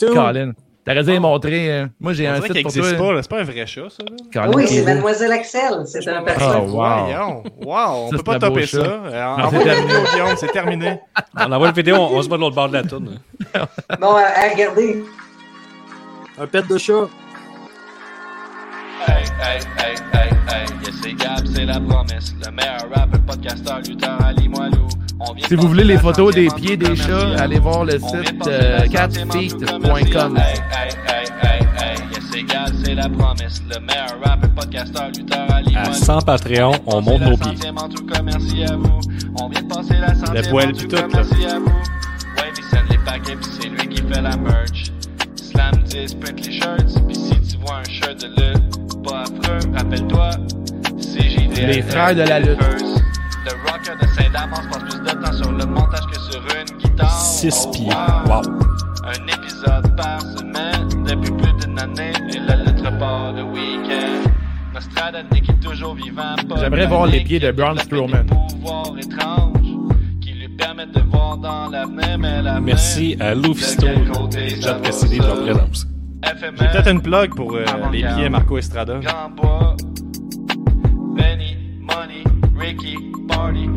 [0.00, 0.52] Colin.
[0.88, 1.70] T'aurais dû les montrer.
[1.70, 3.14] euh, moi, j'ai un site pour n'existe toi.
[3.14, 4.40] pas, c'est pas un vrai chat, ça.
[4.40, 4.50] Là.
[4.54, 4.82] Oui, c'est.
[4.84, 5.82] Mademoiselle Axel.
[5.84, 6.62] C'est un Oh, personnage.
[6.62, 6.70] wow.
[6.70, 7.42] Voyons.
[7.60, 8.78] Wow, on Ça, peut pas topper chat.
[8.78, 8.86] ça.
[8.86, 9.86] Euh, c'est Envoie la terminé.
[9.94, 11.00] vidéo, Guillaume, c'est terminé.
[11.36, 13.18] On envoie une vidéo, on, se bat de l'autre bord de la toune.
[14.00, 15.04] Bon, à regarder.
[16.40, 17.08] Un pet de chat.
[19.06, 22.34] Hey, hey, hey, hey, hey, yes, c'est Gab, c'est la promesse.
[22.44, 24.88] Le meilleur rapper, podcasteur, lutteur, Ali Moilou.
[25.20, 28.38] On vient Si vous voulez les photos des pieds des chats, allez voir le site
[28.38, 29.82] passer euh, la centième en tout catfeet.com.
[29.82, 30.32] commercial.
[30.36, 33.62] Hey, hey, hey, hey, hey, yes, c'est Gab, c'est la promesse.
[33.68, 35.94] Le meilleur rapper, podcasteur, lutteur, Ali À Moilou.
[35.94, 37.54] 100 Patreon, on monte nos pieds.
[39.40, 41.06] On vient de passer la centième en tout tout, là.
[41.12, 41.66] merci à vous.
[41.66, 44.92] Ouais, il send les paquets pis c'est lui qui fait la merch.
[45.58, 47.08] Slam 10, print les shirts.
[47.08, 50.30] Pis si tu vois un shirt de lutte, pas affreux, rappelle-toi,
[51.00, 51.66] c'est JDL.
[51.70, 52.60] Les frères de la lutte.
[52.60, 57.10] Le rocker de Saint-Damas passe plus de temps sur le montage que sur une guitare.
[57.10, 57.86] 6 Oh, pieds.
[57.86, 58.30] wow.
[58.30, 58.42] Wow.
[59.02, 64.30] Un épisode par semaine depuis plus d'une année et la lettre part le week-end.
[64.72, 66.36] Nostradamus est toujours vivant.
[66.48, 68.26] pas J'aimerais voir les pieds de Braun Strowman.
[72.62, 75.86] Merci à ça Judd va, Cassidy de leur présence.
[76.24, 79.00] J'ai peut-être une plug pour euh, les pieds à Marco Estrada.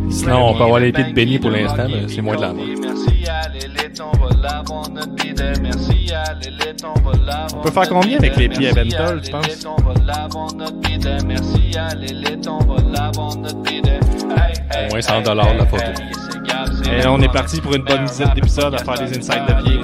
[0.10, 2.54] Sinon, on peut avoir les pieds de Benny pour l'instant, mais c'est moins de la
[2.54, 2.68] mode.
[2.82, 5.54] Merci à l'élite, on va l'avoir notre bidet.
[5.62, 7.56] Merci à l'élite, on va l'avoir.
[7.56, 9.48] On peut faire combien avec les pieds à Bentol, tu penses?
[9.48, 11.18] l'élite, on va l'avoir notre bidet.
[11.26, 14.00] Merci à l'élite, on va l'avoir notre bidet.
[14.32, 16.31] Hey, hey, Au moins 100 hey, dollars la hey, photo.
[16.92, 19.80] Et on est parti pour une bonne dizaine d'épisodes à faire des insides de pieds.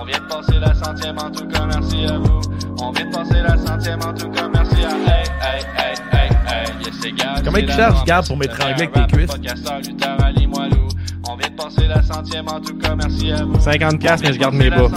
[0.00, 2.40] On vient de passer la centième en tout cas, merci à vous.
[2.80, 6.30] On vient de passer la centième en tout cas, merci à hey, hey, hey, hey,
[6.46, 6.84] hey.
[6.84, 8.04] Yes, c'est Gab, Comment.
[8.04, 9.30] Gab, pour m'étrangler avec tes cuisses?
[9.30, 10.88] podcasteur, lutteur, Ali Moilou.
[11.28, 13.60] On vient de passer la centième en tout cas, merci à vous.
[13.60, 14.88] 50 piastres, mais je garde mes bas.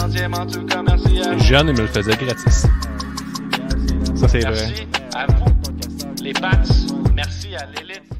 [1.38, 2.66] Jeune, il me le faisait gratis.
[4.14, 4.50] Ça, c'est vrai.
[4.50, 5.44] Merci à vous,
[6.22, 6.50] les Pats.
[7.14, 8.15] Merci à l'élite.